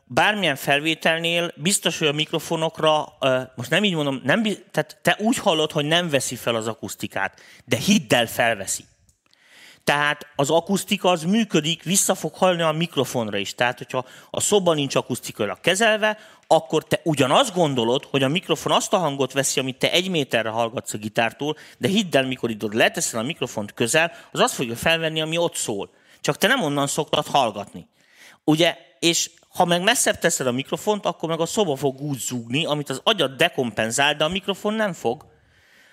[0.05, 3.17] bármilyen felvételnél biztos, hogy a mikrofonokra,
[3.55, 7.41] most nem így mondom, nem, tehát te úgy hallod, hogy nem veszi fel az akusztikát,
[7.65, 8.83] de hidd el felveszi.
[9.83, 13.55] Tehát az akusztika az működik, vissza fog hallni a mikrofonra is.
[13.55, 18.93] Tehát, hogyha a szoba nincs akusztikailag kezelve, akkor te ugyanazt gondolod, hogy a mikrofon azt
[18.93, 22.73] a hangot veszi, amit te egy méterre hallgatsz a gitártól, de hidd el, mikor itt
[22.73, 25.89] leteszel a mikrofont közel, az azt fogja felvenni, ami ott szól.
[26.21, 27.87] Csak te nem onnan szoktad hallgatni.
[28.43, 32.65] Ugye, és ha meg messzebb teszed a mikrofont, akkor meg a szoba fog úgy zúgni,
[32.65, 35.25] amit az agyad dekompenzál, de a mikrofon nem fog.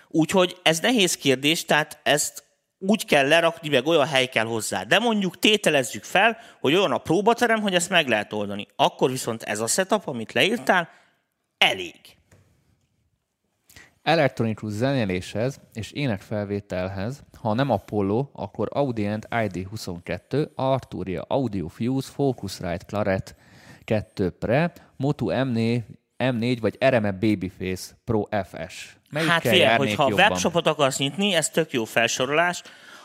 [0.09, 2.45] Úgyhogy ez nehéz kérdés, tehát ezt
[2.79, 4.83] úgy kell lerakni, meg olyan hely kell hozzá.
[4.83, 8.67] De mondjuk tételezzük fel, hogy olyan a próbaterem, hogy ezt meg lehet oldani.
[8.77, 10.89] Akkor viszont ez a setup, amit leírtál,
[11.59, 12.01] elég.
[14.03, 23.37] Elektronikus zenéléshez és énekfelvételhez, ha nem Apollo, akkor Audient ID22, Arturia Audio Fuse, Focusrite Claret
[23.85, 25.83] 2 Pre, Motu M4
[26.19, 28.97] M4 vagy RME Babyface Pro FS?
[29.11, 30.25] Melyikkel hát figyelj, hogyha jobban?
[30.25, 32.63] webshopot akarsz nyitni, ez tök jó felsorolás.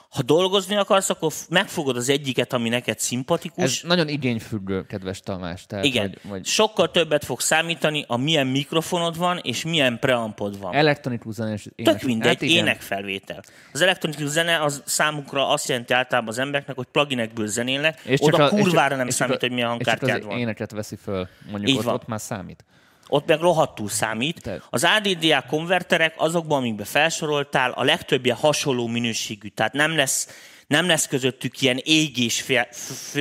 [0.09, 3.63] Ha dolgozni akarsz, akkor megfogod az egyiket, ami neked szimpatikus.
[3.63, 5.65] Ez nagyon igényfüggő, kedves Tamás.
[5.65, 6.03] Tehát, Igen.
[6.07, 6.45] Vagy, vagy...
[6.45, 10.73] Sokkal többet fog számítani, a milyen mikrofonod van, és milyen preampod van.
[10.73, 11.93] Elektronikus zene és ének.
[11.93, 13.43] Tök mindegy, hát énekfelvétel.
[13.73, 18.45] Az elektronikus zene az számukra azt jelenti általában az embereknek, hogy pluginekből zenélnek, és oda
[18.45, 20.37] a, kurvára és nem és számít, a, hogy milyen hangkártyád van.
[20.37, 21.93] éneket veszi föl, mondjuk Így ott, van.
[21.93, 22.65] ott már számít
[23.07, 24.49] ott meg rohadtul számít.
[24.69, 30.27] Az ADDA konverterek azokban, amikbe felsoroltál, a legtöbbje hasonló minőségű, tehát nem lesz,
[30.67, 32.45] nem lesz közöttük ilyen égés,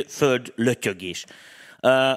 [0.09, 1.25] föld lötyögés.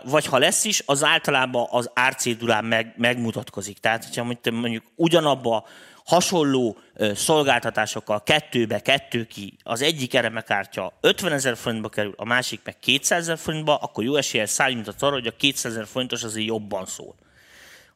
[0.03, 3.77] Vagy ha lesz is, az általában az árcédulán meg, megmutatkozik.
[3.77, 5.67] Tehát, hogyha mondjuk ugyanabba
[6.05, 6.77] hasonló
[7.15, 13.19] szolgáltatásokkal kettőbe, kettő ki, az egyik eremekártya 50 ezer forintba kerül, a másik meg 200
[13.19, 17.15] ezer forintba, akkor jó eséllyel számított arra, hogy a 200 ezer forintos azért jobban szól.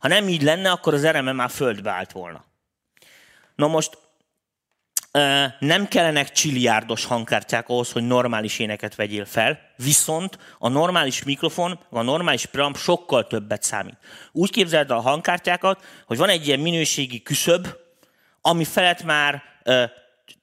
[0.03, 2.45] Ha nem így lenne, akkor az ereme már földbe állt volna.
[3.55, 3.97] Na most
[5.59, 12.01] nem kellenek csiliárdos hangkártyák ahhoz, hogy normális éneket vegyél fel, viszont a normális mikrofon, a
[12.01, 13.97] normális preamp sokkal többet számít.
[14.31, 17.67] Úgy képzeld a hangkártyákat, hogy van egy ilyen minőségi küszöb,
[18.41, 19.43] ami felett már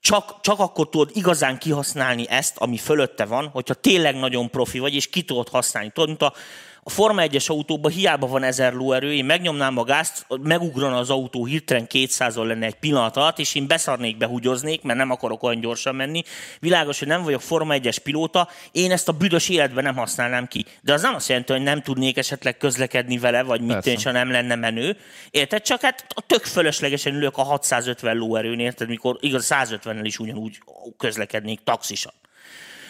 [0.01, 4.95] csak, csak akkor tudod igazán kihasználni ezt, ami fölötte van, hogyha tényleg nagyon profi vagy,
[4.95, 5.91] és ki tudod használni.
[5.91, 6.35] Tudod, mint a
[6.83, 11.45] a Forma 1-es autóban hiába van ezer lóerő, én megnyomnám a gázt, megugrana az autó,
[11.45, 15.95] hirtelen 200 lenne egy pillanat alatt, és én beszarnék, behúgyoznék, mert nem akarok olyan gyorsan
[15.95, 16.23] menni.
[16.61, 20.65] Világos, hogy nem vagyok Forma 1-es pilóta, én ezt a büdös életben nem használnám ki.
[20.83, 24.11] De az nem azt jelenti, hogy nem tudnék esetleg közlekedni vele, vagy mit én, ha
[24.11, 24.97] nem lenne menő.
[25.31, 25.63] Érted?
[25.63, 28.89] Csak hát a tök fölöslegesen ülök a 650 lóerőn, érted?
[28.89, 30.59] Mikor igaz 150-nel is ugyanúgy
[30.97, 32.13] közlekednék taxisan.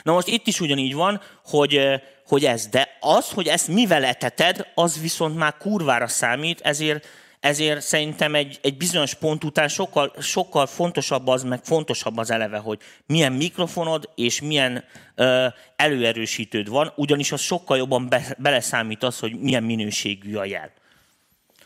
[0.02, 1.80] Na most itt is ugyanígy van, hogy,
[2.26, 7.06] hogy ez, de az, hogy ezt mivel eteted, az viszont már kurvára számít, ezért,
[7.40, 12.58] ezért szerintem egy, egy bizonyos pont után sokkal, sokkal fontosabb az, meg fontosabb az eleve,
[12.58, 14.84] hogy milyen mikrofonod és milyen
[15.14, 15.46] ö,
[15.76, 20.72] előerősítőd van, ugyanis az sokkal jobban be, beleszámít az, hogy milyen minőségű a jel.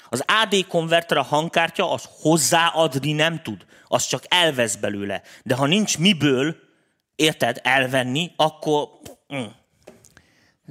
[0.09, 5.23] Az AD konverter, a hangkártya, az hozzáadni nem tud, az csak elvesz belőle.
[5.43, 6.57] De ha nincs miből,
[7.17, 8.89] érted, elvenni, akkor...
[9.35, 9.45] Mm.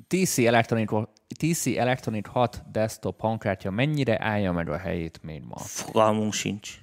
[0.08, 0.92] TC Electronic,
[1.28, 5.58] TC Electronic 6 desktop hangkártya mennyire állja meg a helyét még ma?
[5.58, 6.82] Fogalmunk sincs.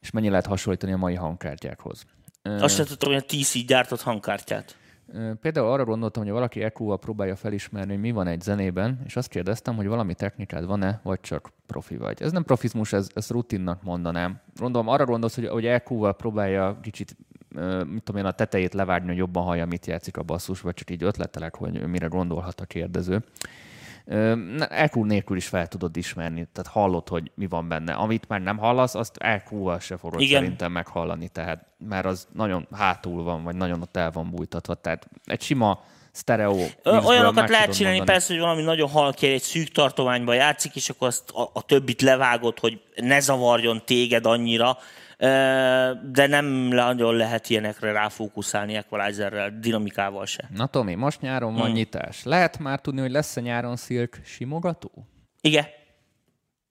[0.00, 2.04] És mennyi lehet hasonlítani a mai hangkártyákhoz?
[2.42, 4.76] Azt sem tudtam, hogy a TC gyártott hangkártyát.
[5.40, 9.28] Például arra gondoltam, hogy valaki EQ-val próbálja felismerni, hogy mi van egy zenében, és azt
[9.28, 12.22] kérdeztem, hogy valami technikád van-e, vagy csak profi vagy.
[12.22, 14.40] Ez nem profizmus, ez, ez rutinnak mondanám.
[14.56, 17.16] Gondolom, arra gondolsz, hogy, hogy EQ-val próbálja kicsit
[17.86, 20.90] mit tudom én, a tetejét levágni, hogy jobban hallja, mit játszik a basszus, vagy csak
[20.90, 23.24] így ötletelek, hogy mire gondolhat a kérdező.
[24.68, 27.92] EQ nélkül is fel tudod ismerni, tehát hallod, hogy mi van benne.
[27.92, 30.40] Amit már nem hallasz, azt EQ-val se fogod Igen.
[30.40, 34.74] szerintem meghallani, tehát mert az nagyon hátul van, vagy nagyon ott el van bújtatva.
[34.74, 35.80] Tehát egy sima
[36.10, 36.66] sztereó.
[36.84, 38.18] Olyanokat lehet csinálni, mondani.
[38.18, 42.02] persze, hogy valami nagyon halki egy szűk tartományban játszik, és akkor azt a, a többit
[42.02, 44.78] levágod, hogy ne zavarjon téged annyira,
[46.12, 50.48] de nem nagyon lehet ilyenekre ráfókuszálni equalizerrel, dinamikával se.
[50.54, 51.74] Na Tomi, most nyáron van hmm.
[51.74, 52.24] nyitás.
[52.24, 54.90] Lehet már tudni, hogy lesz-e nyáron Silk simogató?
[55.40, 55.66] Igen.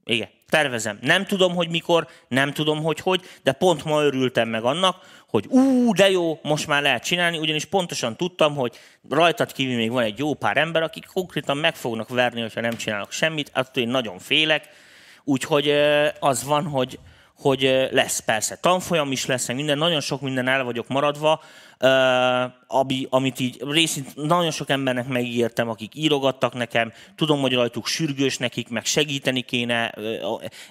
[0.03, 0.97] Igen, tervezem.
[1.01, 4.95] Nem tudom, hogy mikor, nem tudom, hogy hogy, de pont ma örültem meg annak,
[5.29, 8.77] hogy ú, de jó, most már lehet csinálni, ugyanis pontosan tudtam, hogy
[9.09, 12.77] rajtad kívül még van egy jó pár ember, akik konkrétan meg fognak verni, hogyha nem
[12.77, 14.69] csinálok semmit, attól én nagyon félek,
[15.23, 15.69] úgyhogy
[16.19, 16.99] az van, hogy
[17.37, 18.57] hogy lesz persze.
[18.61, 21.41] Tanfolyam is lesz, minden, nagyon sok minden el vagyok maradva,
[22.67, 28.37] ami, amit így részint nagyon sok embernek megígértem, akik írogattak nekem, tudom, hogy rajtuk sürgős
[28.37, 29.93] nekik, meg segíteni kéne,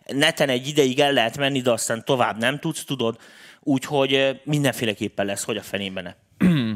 [0.07, 3.17] neten egy ideig el lehet menni, de aztán tovább nem tudsz, tudod,
[3.61, 6.15] úgyhogy mindenféleképpen lesz, hogy a fenében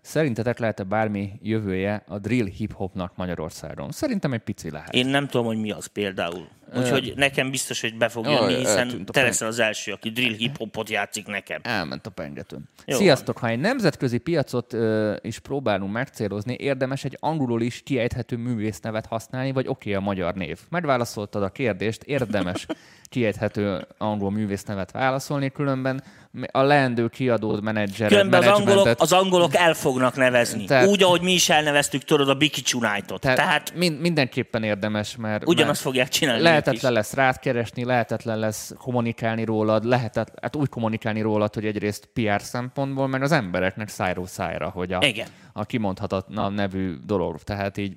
[0.00, 3.90] Szerintetek lehet-e bármi jövője a drill hip-hopnak Magyarországon?
[3.90, 4.94] Szerintem egy pici lehet.
[4.94, 6.48] Én nem tudom, hogy mi az például.
[6.74, 10.90] Úgyhogy nekem biztos, hogy be fog jönni, hiszen te leszel az első, aki drill hip-hopot
[10.90, 11.60] játszik nekem.
[11.62, 12.68] Elment a pengetőn.
[12.86, 13.38] Sziasztok!
[13.38, 19.52] Ha egy nemzetközi piacot ö, is próbálunk megcélozni, érdemes egy angolul is kiejthető művésznevet használni,
[19.52, 20.58] vagy oké okay a magyar név?
[20.68, 22.66] Megválaszoltad a kérdést, érdemes
[23.10, 26.02] kiejthető angol művésznevet válaszolni, különben
[26.50, 28.08] a leendő kiadód menedzser.
[28.08, 30.64] Különben az angolok, az angolok el fognak nevezni.
[30.64, 33.18] Tehát, Úgy, ahogy mi is elneveztük, tudod, a Biki United.
[33.20, 35.46] Tehát, tehát mindenképpen érdemes, mert...
[35.46, 36.42] Ugyanazt mert fogják csinálni.
[36.42, 42.08] Lehetetlen lesz rád keresni, lehetetlen lesz kommunikálni rólad, lehetet, hát úgy kommunikálni rólad, hogy egyrészt
[42.12, 45.26] PR szempontból, mert az embereknek szájról szájra, hogy a, Igen.
[45.52, 47.42] a kimondhatatlan nevű dolog.
[47.42, 47.96] Tehát így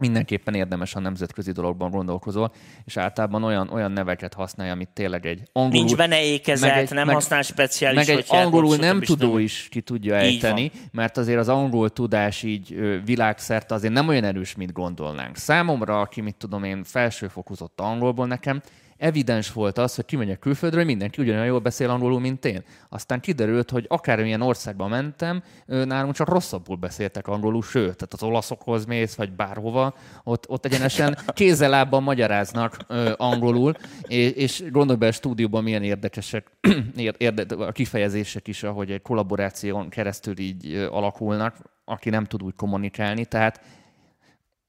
[0.00, 2.52] mindenképpen érdemes a nemzetközi dologban gondolkozol,
[2.84, 5.84] és általában olyan, olyan neveket használja, amit tényleg egy angolul...
[5.84, 8.06] Nincs benne ékezet, egy, nem meg, használ speciális...
[8.06, 12.42] Meg egy angolul nem tudó is, is ki tudja ejteni, mert azért az angol tudás
[12.42, 12.74] így
[13.04, 15.36] világszerte azért nem olyan erős, mint gondolnánk.
[15.36, 18.62] Számomra, aki mit tudom én, felsőfokozott angolból nekem,
[19.00, 22.62] evidens volt az, hogy kimegyek külföldről, mindenki ugyanolyan jól beszél angolul, mint én.
[22.88, 28.84] Aztán kiderült, hogy akármilyen országba mentem, nálunk csak rosszabbul beszéltek angolul, sőt, tehát az olaszokhoz
[28.84, 29.94] mész, vagy bárhova,
[30.24, 33.74] ott, ott egyenesen kézzelábban magyaráznak ö, angolul,
[34.06, 36.50] és, és gondolj be a stúdióban milyen érdekesek
[37.18, 43.24] érde, a kifejezések is, ahogy egy kollaboráción keresztül így alakulnak, aki nem tud úgy kommunikálni,
[43.24, 43.60] tehát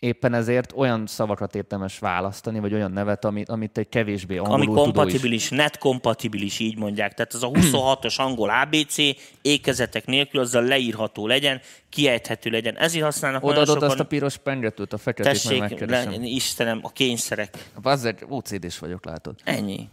[0.01, 4.65] éppen ezért olyan szavakat érdemes választani, vagy olyan nevet, amit, amit egy kevésbé angolul Ami
[4.65, 7.13] kompatibilis, net kompatibilis, így mondják.
[7.13, 8.95] Tehát az a 26-os angol ABC
[9.41, 12.77] ékezetek nélkül azzal leírható legyen, kiejthető legyen.
[12.77, 13.89] Ezért használnak Oda sokan...
[13.89, 17.69] azt a piros pengetőt, a feketét Tessék, le, Istenem, a kényszerek.
[17.83, 19.35] Azért OCD-s vagyok, látod.
[19.43, 19.89] Ennyi.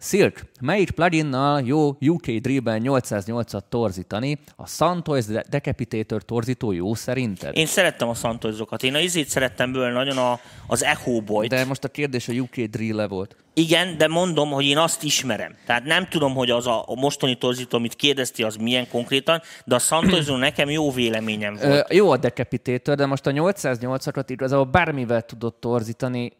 [0.00, 4.38] Silk, melyik pluginnal jó UK Drill-ben 808-at torzítani?
[4.56, 7.56] A Santoys Decapitator torzító jó szerinted?
[7.56, 8.82] Én szerettem a Santoysokat.
[8.82, 11.50] Én a izét szerettem bőle nagyon a, az Echo Boy-t.
[11.50, 13.36] De most a kérdés a UK Drill-e volt.
[13.54, 15.54] Igen, de mondom, hogy én azt ismerem.
[15.66, 19.74] Tehát nem tudom, hogy az a, a mostani torzító, amit kérdezti, az milyen konkrétan, de
[19.74, 21.90] a Santoyzo nekem jó véleményem volt.
[21.90, 26.32] Ö, jó a Decapitator, de most a 808-akat igazából bármivel tudott torzítani,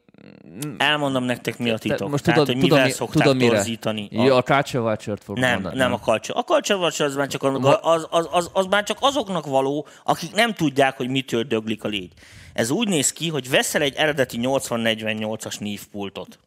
[0.79, 2.11] Elmondom nektek, mi a titok.
[2.11, 4.09] Most Tehát, tudod, hogy mivel tudom, szokták tudom, torzítani.
[4.17, 4.25] A...
[4.25, 5.77] Jó, a Culture Watcher-t fog Nem, mondani.
[5.77, 6.39] nem a Culture.
[6.39, 9.87] A Culture Watcher az már, csak, a, az, az, az, az már csak azoknak való,
[10.05, 12.13] akik nem tudják, hogy mitől döglik a légy.
[12.53, 16.39] Ez úgy néz ki, hogy veszel egy eredeti 8048-as nívpultot.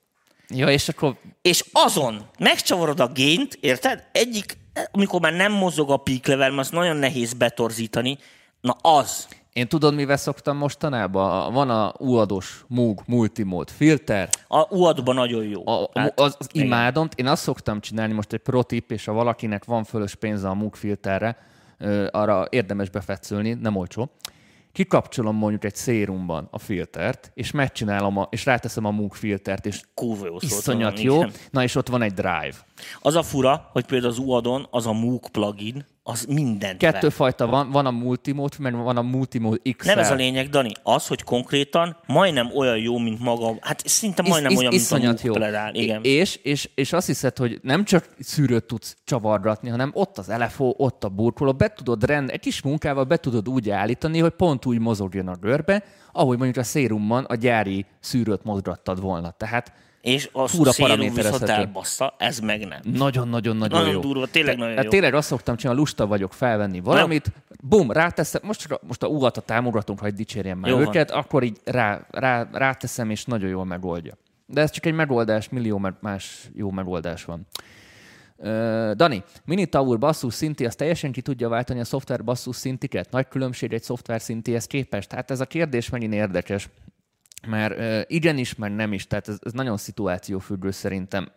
[0.47, 1.15] Ja, és akkor...
[1.41, 4.03] És azon megcsavarod a gént, érted?
[4.11, 4.57] Egyik,
[4.91, 8.17] amikor már nem mozog a peak level, mert azt nagyon nehéz betorzítani,
[8.61, 9.27] na az.
[9.53, 11.53] Én tudod, mivel szoktam mostanában?
[11.53, 14.29] Van a UAD-os Moog Multimode filter.
[14.47, 15.67] A uad nagyon jó.
[15.67, 17.07] A, hát, az, az imádom.
[17.15, 20.53] Én azt szoktam csinálni, most egy pro tip, és ha valakinek van fölös pénze a
[20.53, 21.37] Moog filterre,
[22.11, 24.11] arra érdemes befetszülni, nem olcsó.
[24.71, 29.81] Kikapcsolom mondjuk egy szérumban a filtert, és megcsinálom, a, és ráteszem a Moog filtert, és
[29.93, 31.21] Kúva jó iszonyat jó.
[31.49, 32.55] Na és ott van egy drive.
[33.01, 37.15] Az a fura, hogy például az UAD-on az a Moog plugin, az mindent Kettő vett.
[37.15, 39.87] fajta van, van a Multimode, meg van a Multimode XL.
[39.87, 44.21] Nem ez a lényeg, Dani, az, hogy konkrétan majdnem olyan jó, mint maga, hát szinte
[44.21, 45.33] majdnem is, olyan, is, mint a jó.
[45.33, 45.73] pedál.
[45.75, 46.01] Igen.
[46.03, 50.73] És, és, és azt hiszed, hogy nem csak szűrőt tudsz csavargatni, hanem ott az LFO,
[50.77, 54.65] ott a burkoló, be tudod rend, egy kis munkával be tudod úgy állítani, hogy pont
[54.65, 59.31] úgy mozogjon a görbe, ahogy mondjuk a szérumban a gyári szűrőt mozgattad volna.
[59.31, 62.79] Tehát és a Fura szérum viszont elbassza, ez meg nem.
[62.83, 63.99] Nagyon-nagyon-nagyon nagyon jó.
[63.99, 64.89] durva, tényleg nagyon hát jó.
[64.89, 67.57] Tényleg azt szoktam csinálni, lusta vagyok felvenni valamit, nem.
[67.63, 71.19] bum, ráteszem, most, most a ugat a támogatunk, hogy dicsérjem már jó őket, van.
[71.19, 74.17] akkor így rá, rá, ráteszem, és nagyon jól megoldja.
[74.45, 77.47] De ez csak egy megoldás, millió más jó megoldás van.
[78.37, 83.11] Uh, Dani, Mini Tower basszus szinti, az teljesen ki tudja váltani a szoftver basszus szintiket?
[83.11, 85.09] Nagy különbség egy szoftver szintihez képest?
[85.09, 86.69] Tehát ez a kérdés megint érdekes
[87.47, 91.31] mert igenis, mert nem is, tehát ez, ez nagyon szituációfüggő szerintem.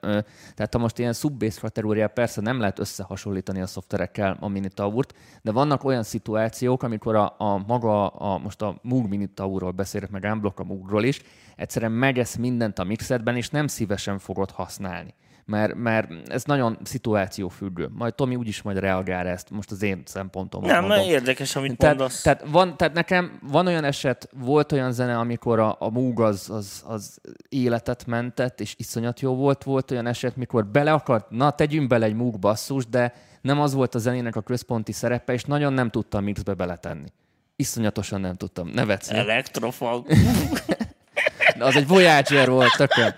[0.55, 5.53] Tehát ha most ilyen subbase kategóriá persze nem lehet összehasonlítani a szoftverekkel a Minitaurt, de
[5.53, 10.61] vannak olyan szituációk, amikor a, a maga, a, most a Moog Minitaurról beszélek, meg Unblock
[10.61, 11.23] a Moogról is,
[11.57, 15.15] egyszerűen megesz mindent a mixedben, és nem szívesen fogod használni
[15.47, 17.89] mert, mert ez nagyon szituációfüggő.
[17.93, 20.65] Majd Tomi úgyis majd reagál ezt, most az én szempontom.
[20.65, 22.23] Nem, mert érdekes, amit tehát, mondasz.
[22.23, 26.51] Tehát, van, tehát nekem van olyan eset, volt olyan zene, amikor a, a Moog az,
[26.51, 29.63] az, az életet mentett, és iszonyat jó volt.
[29.63, 33.75] Volt olyan eset, mikor bele akart, na tegyünk bele egy Moog basszus, de nem az
[33.75, 37.09] volt a zenének a központi szerepe, és nagyon nem tudtam mixbe beletenni.
[37.57, 38.69] Iszonyatosan nem tudtam.
[38.69, 39.11] Nevetsz.
[39.11, 40.07] Elektrofag.
[41.59, 43.15] Az egy Voyager volt, tökön.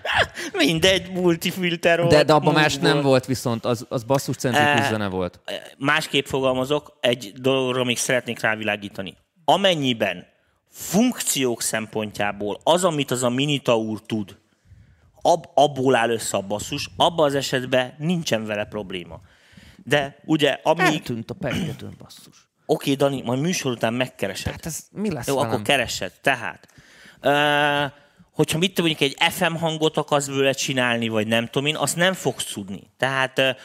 [0.57, 2.11] Mindegy, multifilter volt.
[2.11, 2.93] De, de abban más volt.
[2.93, 5.39] nem volt viszont, az, az basszuscentrikus e, zene volt.
[5.77, 9.17] Másképp fogalmazok, egy dologra még szeretnék rávilágítani.
[9.45, 10.25] Amennyiben
[10.69, 14.37] funkciók szempontjából az, amit az a Minitaur tud,
[15.21, 19.19] ab, abból áll össze a basszus, abban az esetben nincsen vele probléma.
[19.83, 20.85] De ugye, amíg...
[20.85, 22.47] Eltűnt a pengetőn basszus.
[22.65, 24.51] Oké, Dani, majd műsor után megkeresed.
[24.51, 25.49] Hát ez mi lesz Jó, velem?
[25.49, 26.11] akkor keresed.
[26.21, 26.67] Tehát,
[27.23, 27.91] uh,
[28.37, 32.13] hogyha mit mondjuk egy FM hangot akarsz vele csinálni, vagy nem tudom én, azt nem
[32.13, 32.81] fogsz tudni.
[32.97, 33.57] Tehát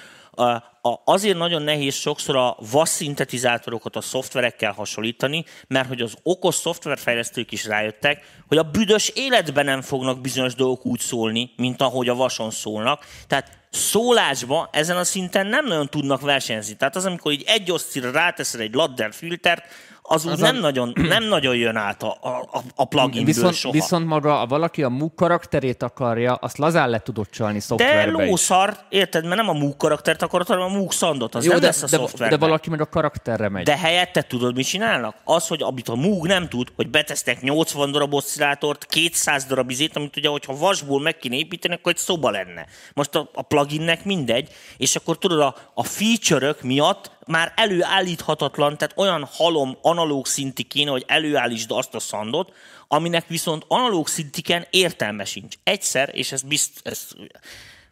[1.05, 7.53] azért nagyon nehéz sokszor a VAS szintetizátorokat a szoftverekkel hasonlítani, mert hogy az okos szoftverfejlesztők
[7.53, 12.15] is rájöttek, hogy a büdös életben nem fognak bizonyos dolgok úgy szólni, mint ahogy a
[12.15, 13.07] vason szólnak.
[13.27, 16.77] Tehát szólásba ezen a szinten nem nagyon tudnak versenyezni.
[16.77, 19.65] Tehát az, amikor így egy oszcira ráteszed egy ladder filtert,
[20.13, 23.55] az úgy Az nem, a- nagyon, nem nagyon jön át a, a, a pluginből Viszont,
[23.55, 23.73] soha.
[23.73, 28.23] viszont maga, ha valaki a Moog karakterét akarja, azt lazán le tudod csalni de szoftverbe
[28.23, 28.29] is.
[28.31, 29.25] lószar, érted?
[29.25, 31.35] Mert nem a Moog karaktert akarod, hanem a Moog szandot.
[31.35, 32.39] Az Jó, nem de, lesz a de, szoftverben.
[32.39, 33.65] de valaki meg a karakterre megy.
[33.65, 35.17] De helyette tudod, mit csinálnak?
[35.25, 39.97] Az, hogy amit a Moog nem tud, hogy betesznek 80 darab oszcillátort, 200 darab izét,
[39.97, 42.67] amit ugye, hogyha vasból meg kéne építeni, akkor egy szoba lenne.
[42.95, 48.99] Most a, a pluginnek mindegy, és akkor tudod, a, a feature-ök miatt már előállíthatatlan, tehát
[48.99, 52.53] olyan halom analóg szinti kéne, hogy előállítsd azt a szandot,
[52.89, 55.57] aminek viszont analóg szintiken értelme sincs.
[55.63, 57.09] Egyszer, és ez bizt, ez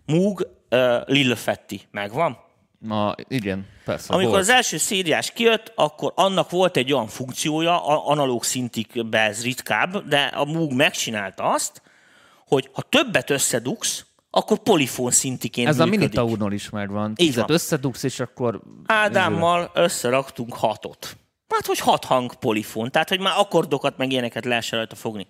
[0.07, 2.39] Moog uh, Lillefetti megvan,
[2.78, 4.12] Ma, igen, persze.
[4.12, 4.43] amikor volt.
[4.43, 10.09] az első szériás kijött, akkor annak volt egy olyan funkciója, a- analóg szintikben ez ritkább,
[10.09, 11.83] de a Moog megcsinálta azt,
[12.47, 16.01] hogy ha többet összedugsz, akkor polifón szintiként Ez a működik.
[16.01, 17.12] Minitaurnól is megvan.
[17.16, 17.45] Így van.
[17.49, 18.61] összedugsz, és akkor...
[18.87, 21.16] Ádámmal összeraktunk hatot.
[21.49, 25.26] Hát, hogy hat hang polifón, tehát, hogy már akkordokat meg ilyeneket lehessen rajta fogni.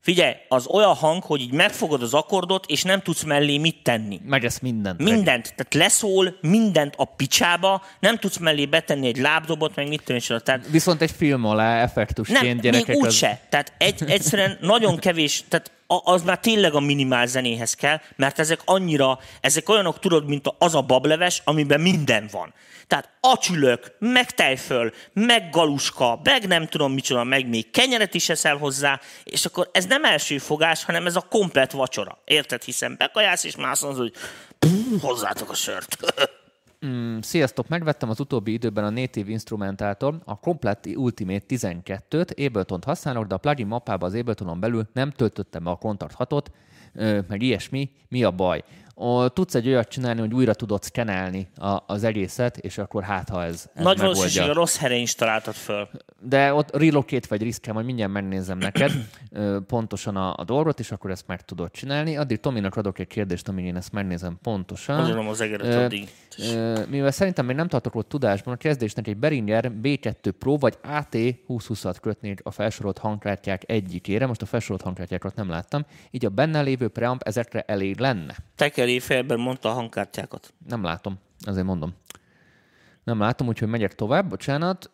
[0.00, 4.20] Figyelj, az olyan hang, hogy így megfogod az akkordot, és nem tudsz mellé mit tenni.
[4.24, 5.02] Meg ezt mindent.
[5.02, 10.34] Mindent, tehát leszól mindent a picsába, nem tudsz mellé betenni egy lábdobot, meg mit és
[10.44, 12.86] tehát Viszont egy film alá effektusként nem, gyerekek...
[12.86, 13.14] még úgy az...
[13.14, 13.40] se.
[13.48, 18.38] Tehát egy, egyszerűen nagyon kevés, tehát a- az már tényleg a minimál zenéhez kell, mert
[18.38, 22.54] ezek annyira, ezek olyanok, tudod, mint az a bableves, amiben minden van.
[22.86, 28.56] Tehát acsülök, meg tejföl, meg galuska, meg nem tudom micsoda, meg még kenyeret is eszel
[28.56, 32.18] hozzá, és akkor ez nem első fogás, hanem ez a komplet vacsora.
[32.24, 32.62] Érted?
[32.62, 34.12] Hiszen bekajász, és már azt mondod, hogy
[34.58, 35.96] "Pff, hozzátok a sört.
[37.20, 43.34] Sziasztok, megvettem az utóbbi időben a Native Instrumentától a Complete Ultimate 12-t, Ableton-t használok, de
[43.34, 46.44] a plugin mappába az Abletonon belül nem töltöttem be a Kontakt 6-ot,
[46.92, 48.64] ö, meg ilyesmi, mi a baj?
[49.32, 53.44] Tudsz egy olyat csinálni, hogy újra tudod szkenelni a, az egészet, és akkor hát, ha
[53.44, 55.88] ez, ez Nagy valószínűség a rossz helyre instaláltad föl.
[56.20, 58.92] De ott relocate vagy risk majd mindjárt megnézem neked
[59.66, 62.16] pontosan a, a dolgot, és akkor ezt meg tudod csinálni.
[62.16, 64.96] Addig Tominak adok egy kérdést, amíg én ezt megnézem pontosan.
[64.96, 66.08] Gondolom az egeret Ö, addig.
[66.54, 70.78] ö, Mivel szerintem még nem tartok ott tudásban, a kezdésnek egy Behringer B2 Pro vagy
[70.82, 71.14] AT
[71.48, 74.26] 2020-at kötnék a felsorolt hangkártyák egyikére.
[74.26, 78.34] Most a felsorolt hangkártyákat nem láttam, így a benne lévő preamp ezekre elég lenne.
[78.88, 80.52] Tekeri félben mondta a hangkártyákat.
[80.68, 81.94] Nem látom, azért mondom.
[83.04, 84.90] Nem látom, úgyhogy megyek tovább, bocsánat.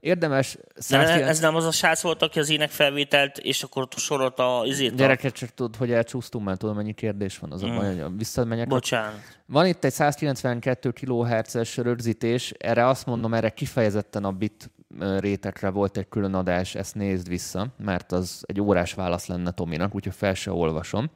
[0.00, 0.58] Érdemes...
[0.74, 4.62] De 109 ez nem az a srác volt, aki az énekfelvételt, és akkor sorolt a
[4.64, 4.94] izét.
[4.94, 7.52] Gyereket csak tudod, hogy elcsúsztunk, mert tudom, mennyi kérdés van.
[7.52, 8.68] Az a baj, hogy visszamegyek.
[8.68, 9.20] Bocsánat.
[9.46, 14.70] Van itt egy 192 kHz-es rögzítés, erre azt mondom, erre kifejezetten a bit
[15.18, 19.94] rétekre volt egy külön adás, ezt nézd vissza, mert az egy órás válasz lenne Tominak,
[19.94, 21.10] úgyhogy fel se olvasom.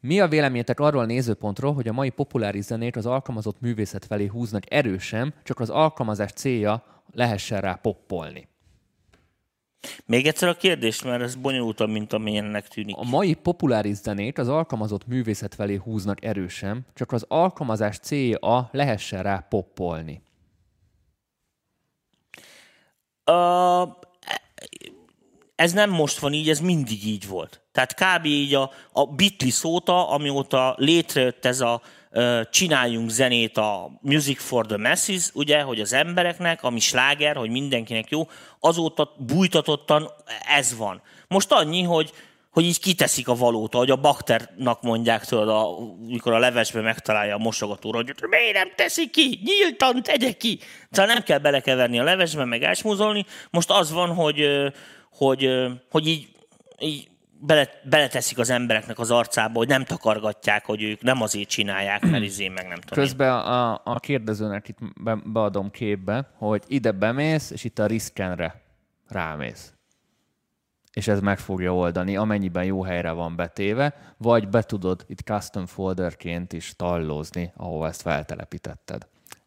[0.00, 4.26] Mi a véleményetek arról a nézőpontról, hogy a mai populáris zenét az alkalmazott művészet felé
[4.26, 8.48] húznak erősen, csak az alkalmazás célja lehessen rá poppolni?
[10.06, 12.96] Még egyszer a kérdés, mert ez bonyolultabb, mint amilyennek tűnik.
[12.96, 19.22] A mai populáris zenét az alkalmazott művészet felé húznak erősen, csak az alkalmazás célja lehessen
[19.22, 20.22] rá poppolni.
[23.26, 23.88] Uh,
[25.54, 27.63] ez nem most van így, ez mindig így volt.
[27.74, 28.24] Tehát kb.
[28.24, 31.80] így a, a Beatles óta, amióta létrejött ez a
[32.50, 38.10] csináljunk zenét a Music for the Masses, ugye, hogy az embereknek, ami sláger, hogy mindenkinek
[38.10, 38.28] jó,
[38.60, 40.10] azóta bújtatottan
[40.56, 41.02] ez van.
[41.28, 42.12] Most annyi, hogy
[42.50, 45.68] hogy így kiteszik a valót, ahogy a bakternak mondják, tudod, a,
[46.06, 50.58] mikor a levesbe megtalálja a mosogatóra, hogy miért nem teszi ki, nyíltan tegye ki.
[50.90, 53.24] Szóval nem kell belekeverni a levesbe, meg ásmúzolni.
[53.50, 54.46] Most az van, hogy,
[55.10, 55.50] hogy,
[55.90, 56.28] hogy így,
[56.78, 57.08] így
[57.46, 62.24] bele, beleteszik az embereknek az arcába, hogy nem takargatják, hogy ők nem azért csinálják, mert
[62.32, 63.04] izé meg nem tudom.
[63.04, 68.62] Közben a, a kérdezőnek itt be, beadom képbe, hogy ide bemész, és itt a riskenre
[69.08, 69.72] rámész.
[70.92, 75.66] És ez meg fogja oldani, amennyiben jó helyre van betéve, vagy be tudod itt custom
[75.66, 79.06] folderként is tallózni, ahova ezt feltelepítetted.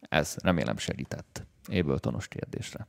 [0.10, 2.88] Ez remélem segített Abletonos kérdésre.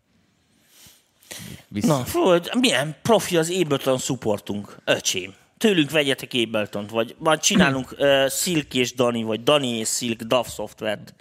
[1.68, 1.87] Vissza.
[1.87, 5.35] Na, fú, milyen profi az Ableton supportunk, öcsém.
[5.59, 10.47] Tőlünk vegyetek Ableton-t, vagy, vagy csinálunk uh, Silk és Dani, vagy Dani és Silk DAV
[10.47, 11.14] szoftvert.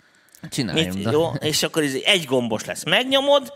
[0.49, 0.93] Csináljunk.
[0.93, 1.32] Mit, jó?
[1.39, 2.84] És akkor ez egy gombos lesz.
[2.84, 3.53] Megnyomod,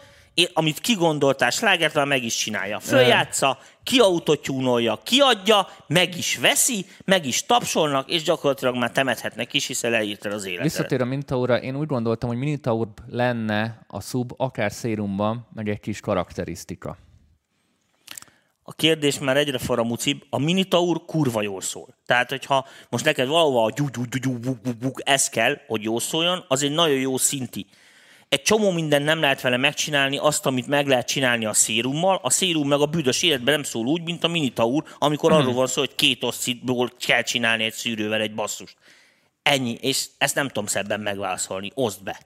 [0.53, 2.79] amit kigondoltál, slágert már meg is csinálja.
[2.79, 9.91] Följátsza, kiautotyúnolja, kiadja, meg is veszi, meg is tapsolnak, és gyakorlatilag már temethetnek is, hiszen
[9.91, 10.63] leírtad az életet.
[10.63, 15.79] Visszatér a Minitaura, én úgy gondoltam, hogy Minitaur lenne a sub, akár szérumban, meg egy
[15.79, 16.97] kis karakterisztika.
[18.63, 21.95] A kérdés már egyre faramucibb, a Minitaur kurva jól szól.
[22.05, 25.57] Tehát, hogyha most neked valahova a gyú, gyú, gyú, gyú, buk, buk, buk, ez kell,
[25.67, 27.65] hogy jól szóljon, az egy nagyon jó szinti.
[28.31, 32.19] Egy csomó minden nem lehet vele megcsinálni, azt, amit meg lehet csinálni a szérummal.
[32.21, 35.67] A szérum meg a büdös életben nem szól úgy, mint a Minitaur, amikor arról van
[35.67, 38.75] szó, hogy két oszcitból kell csinálni egy szűrővel egy basszust.
[39.43, 41.71] Ennyi, és ezt nem tudom szebben megválaszolni.
[41.73, 42.19] Oszd be.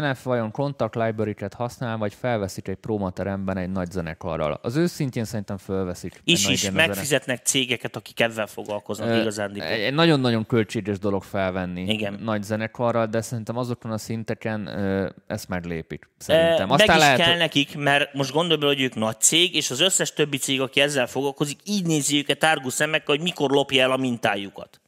[0.00, 4.58] NF vajon contact library-ket használ, vagy felveszik egy prómateremben egy nagy zenekarral?
[4.62, 6.20] Az őszintén szerintem felveszik.
[6.24, 9.60] Is is megfizetnek cégeket, akik ebben foglalkoznak Ö, igazán.
[9.60, 12.18] Egy nagyon-nagyon költséges dolog felvenni Igen.
[12.22, 16.08] nagy zenekarral, de szerintem azokon a szinteken ö, ezt meglépik.
[16.18, 16.68] Szerintem.
[16.68, 19.80] Meg is lehet, kell nekik, mert most gondolj bele, hogy ők nagy cég, és az
[19.80, 23.92] összes többi cég, aki ezzel foglalkozik, így nézi őket árgus szemekkel, hogy mikor lopja el
[23.92, 24.81] a mintájukat.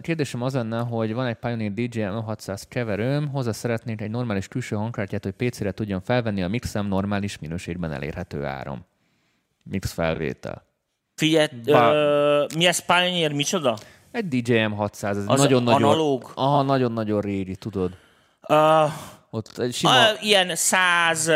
[0.00, 4.76] Kérdésem az lenne, hogy van egy Pioneer DJM 600 keverőm, hozzá szeretnék egy normális külső
[4.76, 8.86] hangkártyát, hogy PC-re tudjon felvenni a mixem normális minőségben elérhető áram.
[9.62, 10.66] Mix felvétel.
[11.14, 13.76] Figyelj, ö, mi ez Pioneer, micsoda?
[14.10, 15.82] Egy DJM 600, ez nagyon-nagyon...
[15.82, 16.32] analóg?
[16.34, 17.96] Aha, nagyon-nagyon régi, tudod.
[18.48, 18.90] Uh,
[19.34, 20.08] Ott egy sima...
[20.08, 21.30] a, ilyen 100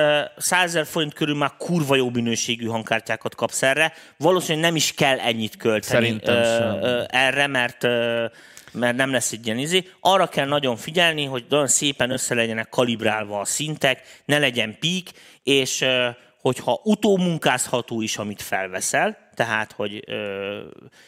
[0.50, 3.92] ezer forint körül már kurva jó minőségű hangkártyákat kapsz erre.
[4.16, 6.82] Valószínűleg nem is kell ennyit költeni Szerintem ö, sem.
[6.82, 8.26] ö, erre, mert ö,
[8.72, 9.88] mert nem lesz egy ilyen izé.
[10.00, 15.10] Arra kell nagyon figyelni, hogy nagyon szépen össze legyenek kalibrálva a szintek, ne legyen pík,
[15.42, 16.08] és ö,
[16.48, 20.60] hogyha utómunkázható is, amit felveszel, tehát, hogy ö,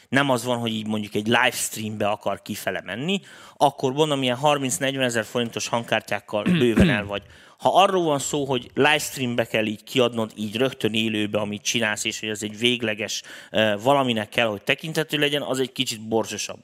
[0.09, 3.21] nem az van, hogy így mondjuk egy livestreambe akar kifele menni,
[3.57, 7.23] akkor mondom, ilyen 30-40 ezer forintos hangkártyákkal bőven el vagy.
[7.59, 12.21] Ha arról van szó, hogy livestreambe kell így kiadnod, így rögtön élőbe, amit csinálsz, és
[12.21, 16.63] hogy ez egy végleges ö, valaminek kell, hogy tekintető legyen, az egy kicsit borzsosabb.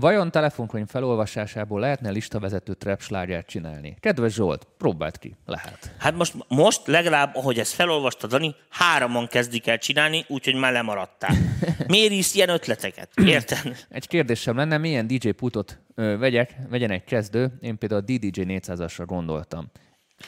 [0.00, 3.96] Vajon telefonkönyv felolvasásából lehetne listavezető trap slágert csinálni?
[4.00, 5.36] Kedves Zsolt, próbáld ki.
[5.46, 5.94] Lehet.
[5.98, 11.36] Hát most, most legalább, ahogy ezt felolvastad, Dani, hároman kezdik el csinálni, úgyhogy már lemaradtál.
[11.86, 13.08] Miért is ilyen ötleteket?
[13.24, 13.86] Érted?
[13.88, 17.52] Egy kérdésem lenne, milyen DJ putot ö, vegyek, vegyen egy kezdő?
[17.60, 19.70] Én például a DDJ 400-asra gondoltam.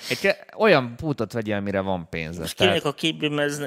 [0.09, 2.41] Egy, olyan putot vegyél, amire van pénze.
[2.41, 3.59] Most Tehát a képből, mert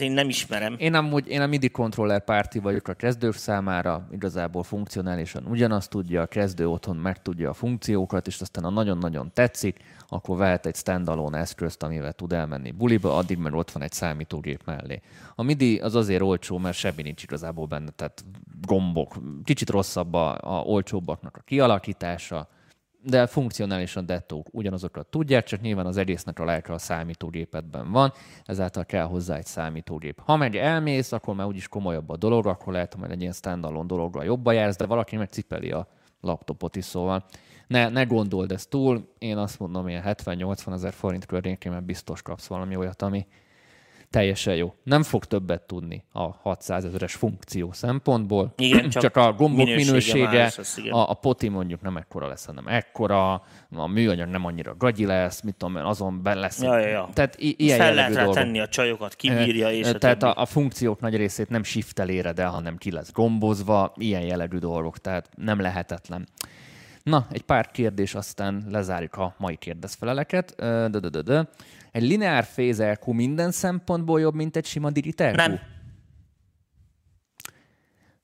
[0.00, 0.74] én, nem ismerem.
[0.78, 6.22] én, amúgy, én a MIDI controller párti vagyok a kezdők számára, igazából funkcionálisan ugyanazt tudja,
[6.22, 9.78] a kezdő otthon meg tudja a funkciókat, és aztán ha nagyon-nagyon tetszik,
[10.08, 14.60] akkor vehet egy standalone eszközt, amivel tud elmenni buliba, addig mert ott van egy számítógép
[14.64, 15.00] mellé.
[15.34, 18.24] A MIDI az azért olcsó, mert semmi nincs igazából benne, tehát
[18.66, 19.14] gombok,
[19.44, 22.48] kicsit rosszabb a, a olcsóbbaknak a kialakítása,
[23.04, 28.12] de funkcionálisan dettók ugyanazokat tudják, csak nyilván az egésznek a lelke a számítógépedben van,
[28.44, 30.20] ezáltal kell hozzá egy számítógép.
[30.20, 33.86] Ha meg elmész, akkor már úgyis komolyabb a dolog, akkor lehet, hogy egy ilyen standalone
[33.86, 35.88] dologgal jobban jársz, de valaki meg cipeli a
[36.20, 37.24] laptopot is, szóval
[37.66, 42.22] ne, ne gondold ezt túl, én azt mondom, ilyen 70-80 ezer forint környékén mert biztos
[42.22, 43.26] kapsz valami olyat, ami
[44.10, 44.74] teljesen jó.
[44.82, 48.52] Nem fog többet tudni a 600 ezeres funkció szempontból.
[48.56, 52.44] Igen, csak csak a gombok minősége minősége, lesz, a, a poti mondjuk nem ekkora lesz,
[52.46, 53.32] hanem ekkora,
[53.74, 56.62] a műanyag nem annyira gagyi lesz, mit tudom én, azon be lesz.
[56.62, 57.08] Ja, ja, ja.
[57.12, 60.46] Tehát i- ilyen Fel lehet rá tenni a csajokat, kibírja, és a Tehát a, a
[60.46, 65.28] funkciók nagy részét nem shiftel éred el, hanem ki lesz gombozva, ilyen jellegű dolgok, tehát
[65.36, 66.28] nem lehetetlen.
[67.02, 70.54] Na, egy pár kérdés, aztán lezárjuk a mai kérdezfeleleket.
[70.56, 71.42] Dö, dö, dö, dö.
[71.94, 75.60] Egy lineár phase EQ minden szempontból jobb, mint egy sima digital Nem.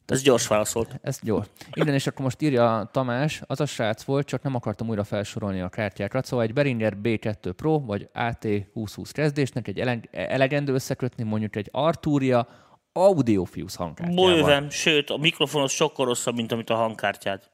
[0.07, 0.99] Ez gyors válasz volt.
[1.03, 1.41] Ez jó.
[1.73, 5.61] Igen, és akkor most írja Tamás, az a srác volt, csak nem akartam újra felsorolni
[5.61, 6.25] a kártyákat.
[6.25, 11.69] Szóval egy Behringer B2 Pro, vagy AT 2020 kezdésnek egy ele- elegendő összekötni mondjuk egy
[11.73, 12.49] Arturia
[12.93, 14.35] Audiofuse hangkártyával.
[14.35, 17.51] Bőven, sőt, a mikrofonos sokkal rosszabb, mint amit a hangkártyád.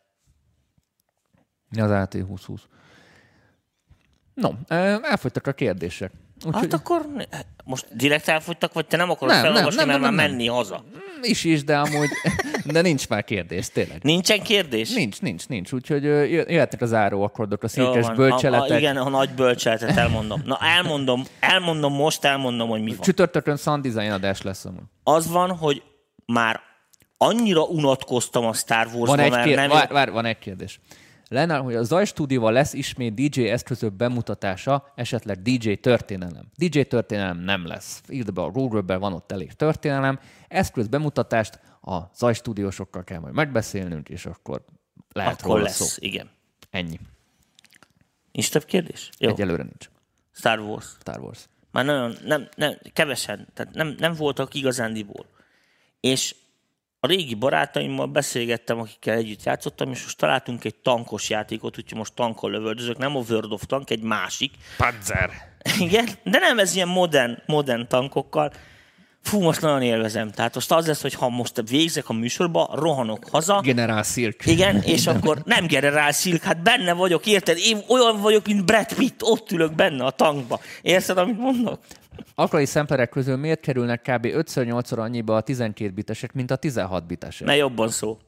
[1.70, 2.68] Az AT 2020.
[4.36, 4.50] No,
[5.02, 6.12] elfogytak a kérdések.
[6.46, 7.24] Úgyhogy Hát akkor ne-
[7.64, 10.36] most direkt elfogytak, vagy te nem akarod Nem, nem, felolvasni, nem, mert nem, már nem.
[10.36, 10.84] menni haza?
[11.22, 12.08] is is, de amúgy,
[12.64, 14.02] de nincs már kérdés, tényleg.
[14.02, 14.94] Nincsen kérdés?
[14.94, 15.72] Nincs, nincs, nincs.
[15.72, 18.70] Úgyhogy jöhetnek az áróakkordok, a székes bölcseletek.
[18.70, 20.42] A, a, igen, a nagy bölcseletet elmondom.
[20.44, 23.00] Na elmondom, elmondom most, elmondom, hogy mi van.
[23.00, 24.82] Csütörtökön sound design adás lesz amúgy.
[25.02, 25.82] Az van, hogy
[26.26, 26.60] már
[27.16, 29.56] annyira unatkoztam a Star Wars-ba, Van mert kér...
[29.56, 29.68] nem...
[29.68, 30.80] vár, vár, van egy kérdés.
[31.28, 36.50] Lenne, hogy a Zaj stúdióval lesz ismét DJ eszközök bemutatása, esetleg DJ történelem.
[36.56, 38.02] DJ történelem nem lesz.
[38.08, 40.20] Írd be a Google-be, van ott elég történelem.
[40.48, 44.64] Eszköz bemutatást a Zaj stúdiósokkal kell majd megbeszélnünk, és akkor
[45.12, 45.96] lehet Akkor lesz, szó.
[45.98, 46.30] igen.
[46.70, 47.00] Ennyi.
[48.32, 49.10] Nincs több kérdés?
[49.18, 49.30] Jó.
[49.30, 49.90] Egyelőre nincs.
[50.32, 50.86] Star Wars.
[51.00, 51.46] Star Wars.
[51.70, 55.26] Már nagyon, nem, nem, kevesen, tehát nem, nem voltak igazándiból.
[56.00, 56.34] És
[57.06, 62.14] a régi barátaimmal beszélgettem, akikkel együtt játszottam, és most találtunk egy tankos játékot, úgyhogy most
[62.14, 64.52] tankol lövöldözök, nem a World of Tank, egy másik.
[64.76, 65.30] Panzer.
[65.78, 68.52] Igen, de nem ez ilyen modern, modern tankokkal.
[69.26, 70.30] Fú, most nagyon élvezem.
[70.30, 73.60] Tehát most az lesz, hogy ha most végzek a műsorba, rohanok haza.
[73.60, 74.46] Generál Silk.
[74.46, 77.58] Igen, és akkor nem generál Silk, hát benne vagyok, érted?
[77.58, 80.60] Én olyan vagyok, mint Brad Pitt, ott ülök benne a tankba.
[80.82, 81.78] Érted, amit mondok?
[82.34, 84.26] Aklai szemperek közül miért kerülnek kb.
[84.26, 87.46] 5-8-szor annyiba a 12 bitesek, mint a 16 bitesek?
[87.46, 88.18] Mert jobban szó.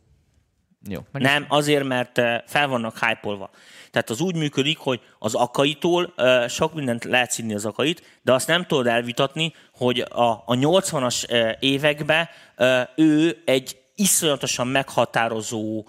[0.86, 1.00] Jó.
[1.12, 3.50] Meg Nem, azért, mert fel vannak hype
[3.90, 6.14] Tehát az úgy működik, hogy az akaitól
[6.48, 11.30] sok mindent lehet színni az akait, de azt nem tudod elvitatni, hogy a, a 80-as
[11.30, 12.28] eh, években
[12.96, 15.84] ő egy iszonyatosan meghatározó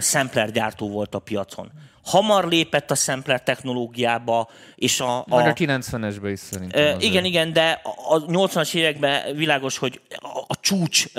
[0.00, 1.70] sampler gyártó volt a piacon
[2.08, 5.18] hamar lépett a sampler technológiába, és a...
[5.18, 6.96] a a 90-esben is szerintem.
[6.96, 11.12] Uh, igen, igen, de a 80-as években világos, hogy a, a csúcs, uh,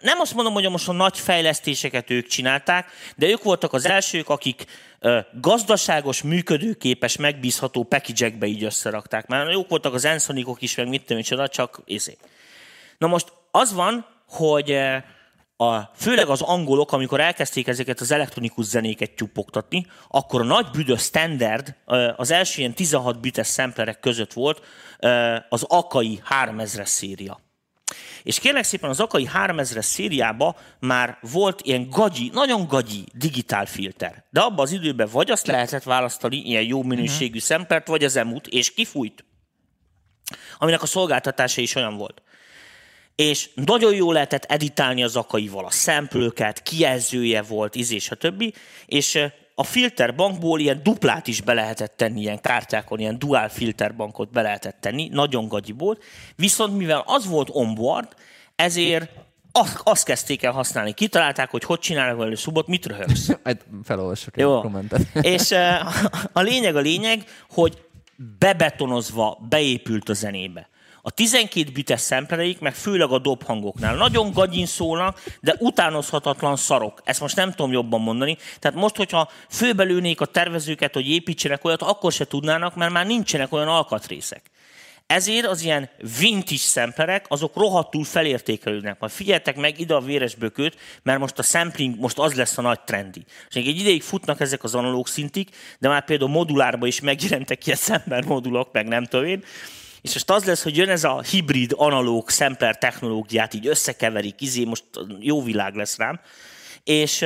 [0.00, 2.86] nem azt mondom, hogy most a nagy fejlesztéseket ők csinálták,
[3.16, 4.64] de ők voltak az elsők, akik
[5.40, 9.26] gazdaságos, működőképes, megbízható package így összerakták.
[9.26, 12.16] Mert jók voltak az Ensonicok is, meg mit tudom, csak izé.
[12.98, 14.78] Na most az van, hogy
[15.56, 21.02] a, főleg az angolok, amikor elkezdték ezeket az elektronikus zenéket tyupogtatni, akkor a nagy büdös
[21.02, 21.76] standard
[22.16, 24.62] az első ilyen 16 bites szemplerek között volt
[25.48, 27.40] az Akai 3000-es széria.
[28.22, 34.24] És kérlek szépen az Akai 3000-es szériában már volt ilyen gagyi, nagyon gagyi digitál filter.
[34.30, 37.42] De abban az időben vagy azt lehetett választani, ilyen jó minőségű uh-huh.
[37.42, 39.24] szemplert, vagy az emut, és kifújt.
[40.58, 42.22] Aminek a szolgáltatása is olyan volt
[43.16, 48.54] és nagyon jól lehetett editálni az akaival a szemplőket, kijelzője volt, íz és a többi,
[48.86, 49.18] és
[49.54, 54.76] a filterbankból ilyen duplát is be lehetett tenni, ilyen kártyákon, ilyen dual filterbankot be lehetett
[54.80, 56.02] tenni, nagyon gagyi volt,
[56.36, 58.08] viszont mivel az volt onboard,
[58.56, 59.10] ezért
[59.52, 60.92] azt, azt kezdték el használni.
[60.92, 63.30] Kitalálták, hogy hogy csinálnak velő szubot, mit röhögsz.
[63.44, 64.56] Hát felolvasok Jó.
[64.56, 65.00] a kommentet.
[65.36, 65.50] És
[66.32, 67.82] a lényeg a lényeg, hogy
[68.38, 70.68] bebetonozva beépült a zenébe.
[71.04, 77.00] A 12 bites szemplereik, meg főleg a dobhangoknál nagyon gagyin szólnak, de utánozhatatlan szarok.
[77.04, 78.36] Ezt most nem tudom jobban mondani.
[78.58, 83.52] Tehát most, hogyha főbelőnék a tervezőket, hogy építsenek olyat, akkor se tudnának, mert már nincsenek
[83.52, 84.50] olyan alkatrészek.
[85.06, 89.00] Ezért az ilyen vintage szemplerek, azok rohadtul felértékelődnek.
[89.00, 92.80] Majd figyeltek meg ide a véresbököt, mert most a sampling most az lesz a nagy
[92.80, 93.24] trendi.
[93.48, 97.78] És egy ideig futnak ezek az analóg szintik, de már például modulárba is megjelentek ilyen
[97.78, 99.40] szember modulok, meg nem tudom.
[100.02, 104.64] És most az lesz, hogy jön ez a hibrid, analóg, sampler technológiát, így összekeverik, izé,
[104.64, 104.84] most
[105.18, 106.20] jó világ lesz rám,
[106.84, 107.24] és,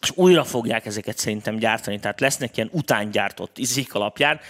[0.00, 4.40] és újra fogják ezeket szerintem gyártani, tehát lesznek ilyen utángyártott izék alapján,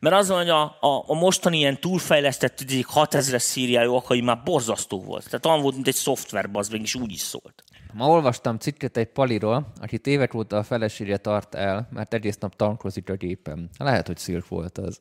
[0.00, 5.02] mert az hogy a, a, a mostani ilyen túlfejlesztett izék 6000-es szíriájú akai már borzasztó
[5.02, 5.24] volt.
[5.24, 7.64] Tehát olyan volt, mint egy szoftver, az meg is úgy is szólt.
[7.92, 12.56] Ma olvastam cikket egy paliról, aki évek óta a felesége tart el, mert egész nap
[12.56, 13.70] tankozik a gépen.
[13.78, 15.00] Lehet, hogy szilk volt az.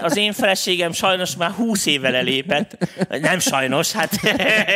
[0.00, 2.76] Az én feleségem sajnos már húsz éve lelépett.
[3.08, 4.20] Nem sajnos, hát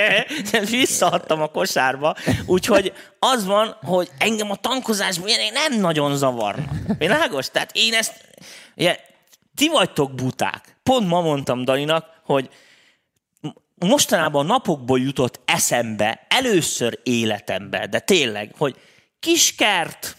[0.70, 2.16] visszaadtam a kosárba.
[2.46, 6.74] Úgyhogy az van, hogy engem a tankozásban nem nagyon zavarnak.
[6.98, 7.50] Világos?
[7.50, 8.12] Tehát én ezt...
[8.76, 8.98] Ugye,
[9.54, 10.76] ti vagytok buták.
[10.82, 12.48] Pont ma mondtam Daninak, hogy
[13.74, 18.76] mostanában napokból jutott eszembe, először életembe, de tényleg, hogy
[19.20, 20.16] kiskert,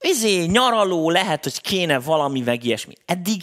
[0.00, 2.94] izé, nyaraló, lehet, hogy kéne valami meg ilyesmi.
[3.06, 3.42] Eddig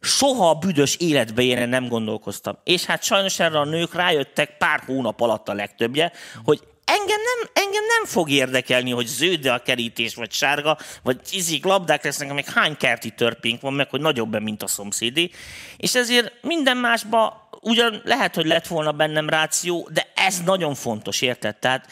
[0.00, 2.58] soha a büdös életbe én nem gondolkoztam.
[2.64, 6.12] És hát sajnos erre a nők rájöttek pár hónap alatt a legtöbbje,
[6.44, 11.64] hogy engem nem, engem nem fog érdekelni, hogy zöld a kerítés, vagy sárga, vagy izik
[11.64, 15.30] labdák lesznek, meg hány kerti törpénk van, meg hogy nagyobb, mint a szomszédé.
[15.76, 21.20] És ezért minden másba ugyan lehet, hogy lett volna bennem ráció, de ez nagyon fontos,
[21.20, 21.56] érted?
[21.56, 21.86] Tehát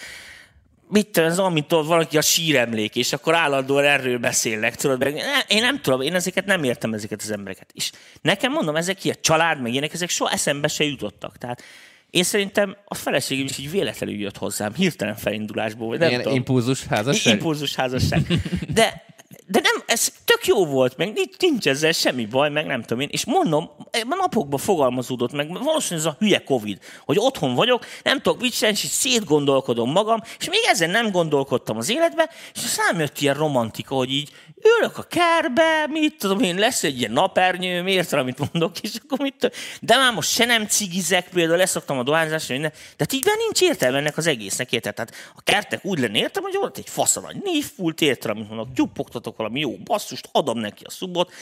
[0.93, 5.03] mit tudom, olyan, mint valaki a síremlék, és akkor állandóan erről beszélnek, tudod,
[5.49, 7.71] én nem tudom, én ezeket nem értem, ezeket az embereket.
[7.75, 7.91] És
[8.21, 11.39] nekem mondom, ezek ilyen család, meg ilyenek, ezek soha eszembe se jutottak.
[11.39, 11.63] Tehát
[12.11, 15.89] én szerintem a feleségem is így véletlenül jött hozzám, hirtelen felindulásból.
[15.89, 16.37] Vagy nem Ilyen tudom.
[16.37, 17.35] impulzus házasság?
[17.35, 18.27] Impulzus házasság.
[18.75, 19.05] De
[19.53, 23.09] de nem, ez tök jó volt, meg nincs ezzel semmi baj, meg nem tudom én.
[23.11, 28.21] És mondom, ebben napokban fogalmazódott meg, valószínűleg ez a hülye Covid, hogy otthon vagyok, nem
[28.21, 33.01] tudok mit csinálni, és szétgondolkodom magam, és még ezen nem gondolkodtam az életbe, és aztán
[33.01, 34.31] jött ilyen romantika, hogy így
[34.79, 39.19] ülök a kerbe, mit tudom én, lesz egy ilyen napernyő, miért amit mondok, és akkor
[39.19, 39.57] mit tudom.
[39.81, 43.99] De már most se nem cigizek, például leszoktam a dohányzásra, de hát így nincs értelme
[43.99, 44.95] ennek az egésznek, érted?
[44.95, 48.73] Tehát a kertek úgy lenne értem, hogy ott egy fasz nagy névpult, érted, amit mondok,
[48.75, 51.33] tyupogtatok valami jó basszust, adom neki a szubot,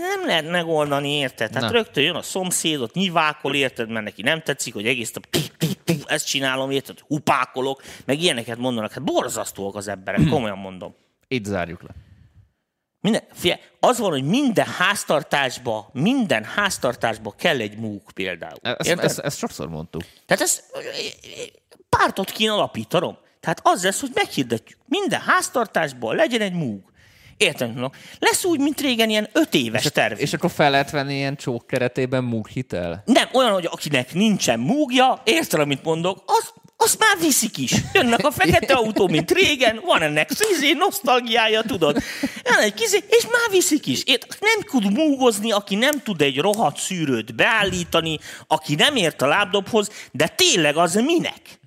[0.00, 1.50] nem lehet megoldani, érted?
[1.50, 1.76] Tehát Na.
[1.76, 5.26] rögtön jön a szomszédot, nyivákol, érted, mert neki nem tetszik, hogy egész nap
[6.06, 8.92] ezt csinálom, érted, hupákolok, meg ilyeneket mondanak.
[8.92, 10.94] Hát borzasztóak az emberek, komolyan mondom.
[11.28, 11.90] Itt zárjuk le.
[13.00, 18.58] Minden, fie, az van, hogy minden háztartásba, minden háztartásba kell egy múk például.
[18.62, 20.02] Ezt, ezt, ezt sokszor mondtuk.
[20.26, 20.64] Tehát ez
[21.88, 23.18] pártot kéne alapítanom.
[23.42, 24.78] Tehát az lesz, hogy meghirdetjük.
[24.86, 26.80] Minden háztartásban legyen egy múg.
[27.36, 27.88] Értem, no?
[28.18, 30.20] Lesz úgy, mint régen ilyen öt éves terv.
[30.20, 33.02] És akkor fel lehet venni ilyen csók keretében múk hitel?
[33.04, 37.74] Nem, olyan, hogy akinek nincsen múgja, érted, amit mondok, az, azt már viszik is.
[37.92, 42.02] Jönnek a fekete autó, mint régen, van ennek szízé, nosztalgiája, tudod.
[42.44, 44.02] Jön egy kizé, és már viszik is.
[44.04, 49.26] Ért, nem tud múgozni, aki nem tud egy rohadt szűrőt beállítani, aki nem ért a
[49.26, 51.60] lábdobhoz, de tényleg az minek?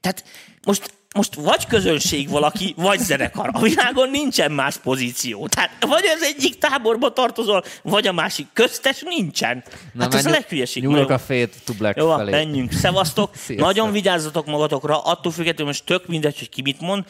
[0.00, 0.24] Tehát
[0.66, 3.50] most, most vagy közönség valaki, vagy zenekar.
[3.52, 5.48] A világon nincsen más pozíció.
[5.48, 8.46] Tehát vagy az egyik táborba tartozol, vagy a másik.
[8.52, 9.64] Köztes nincsen.
[9.92, 10.82] Na, hát ez a leghülyeség.
[10.82, 12.30] Nyúlok a fét to black jó, felé.
[12.30, 12.72] menjünk.
[12.72, 13.30] Szevasztok.
[13.36, 13.66] Sziasztok.
[13.66, 17.04] Nagyon vigyázzatok magatokra, attól függetlenül most tök mindegy, hogy ki mit mond.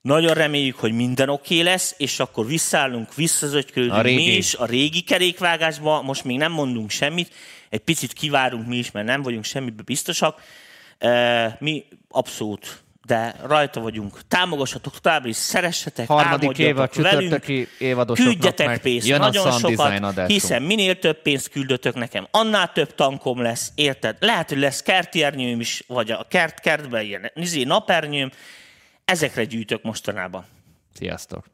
[0.00, 4.66] Nagyon reméljük, hogy minden oké okay lesz, és akkor visszaállunk, A visszazögykölünk mi is a
[4.66, 6.02] régi kerékvágásba.
[6.02, 7.34] Most még nem mondunk semmit,
[7.70, 10.40] egy picit kivárunk mi is, mert nem vagyunk semmibe biztosak.
[11.58, 14.20] Mi abszolút, de rajta vagyunk.
[14.28, 17.22] Támogassatok továbbra is, szeressetek, Harmadik álmodjatok velünk.
[17.22, 22.26] csütörtöki évadosoknak Küldjetek pénzt, jön a nagyon Sun sokat, hiszen minél több pénzt küldötök nekem,
[22.30, 24.16] annál több tankom lesz, érted?
[24.20, 28.30] Lehet, hogy lesz kertiernyőm is, vagy a kert, kertben ilyen izé, napernyőm.
[29.04, 30.44] Ezekre gyűjtök mostanában.
[30.94, 31.46] Sziasztok!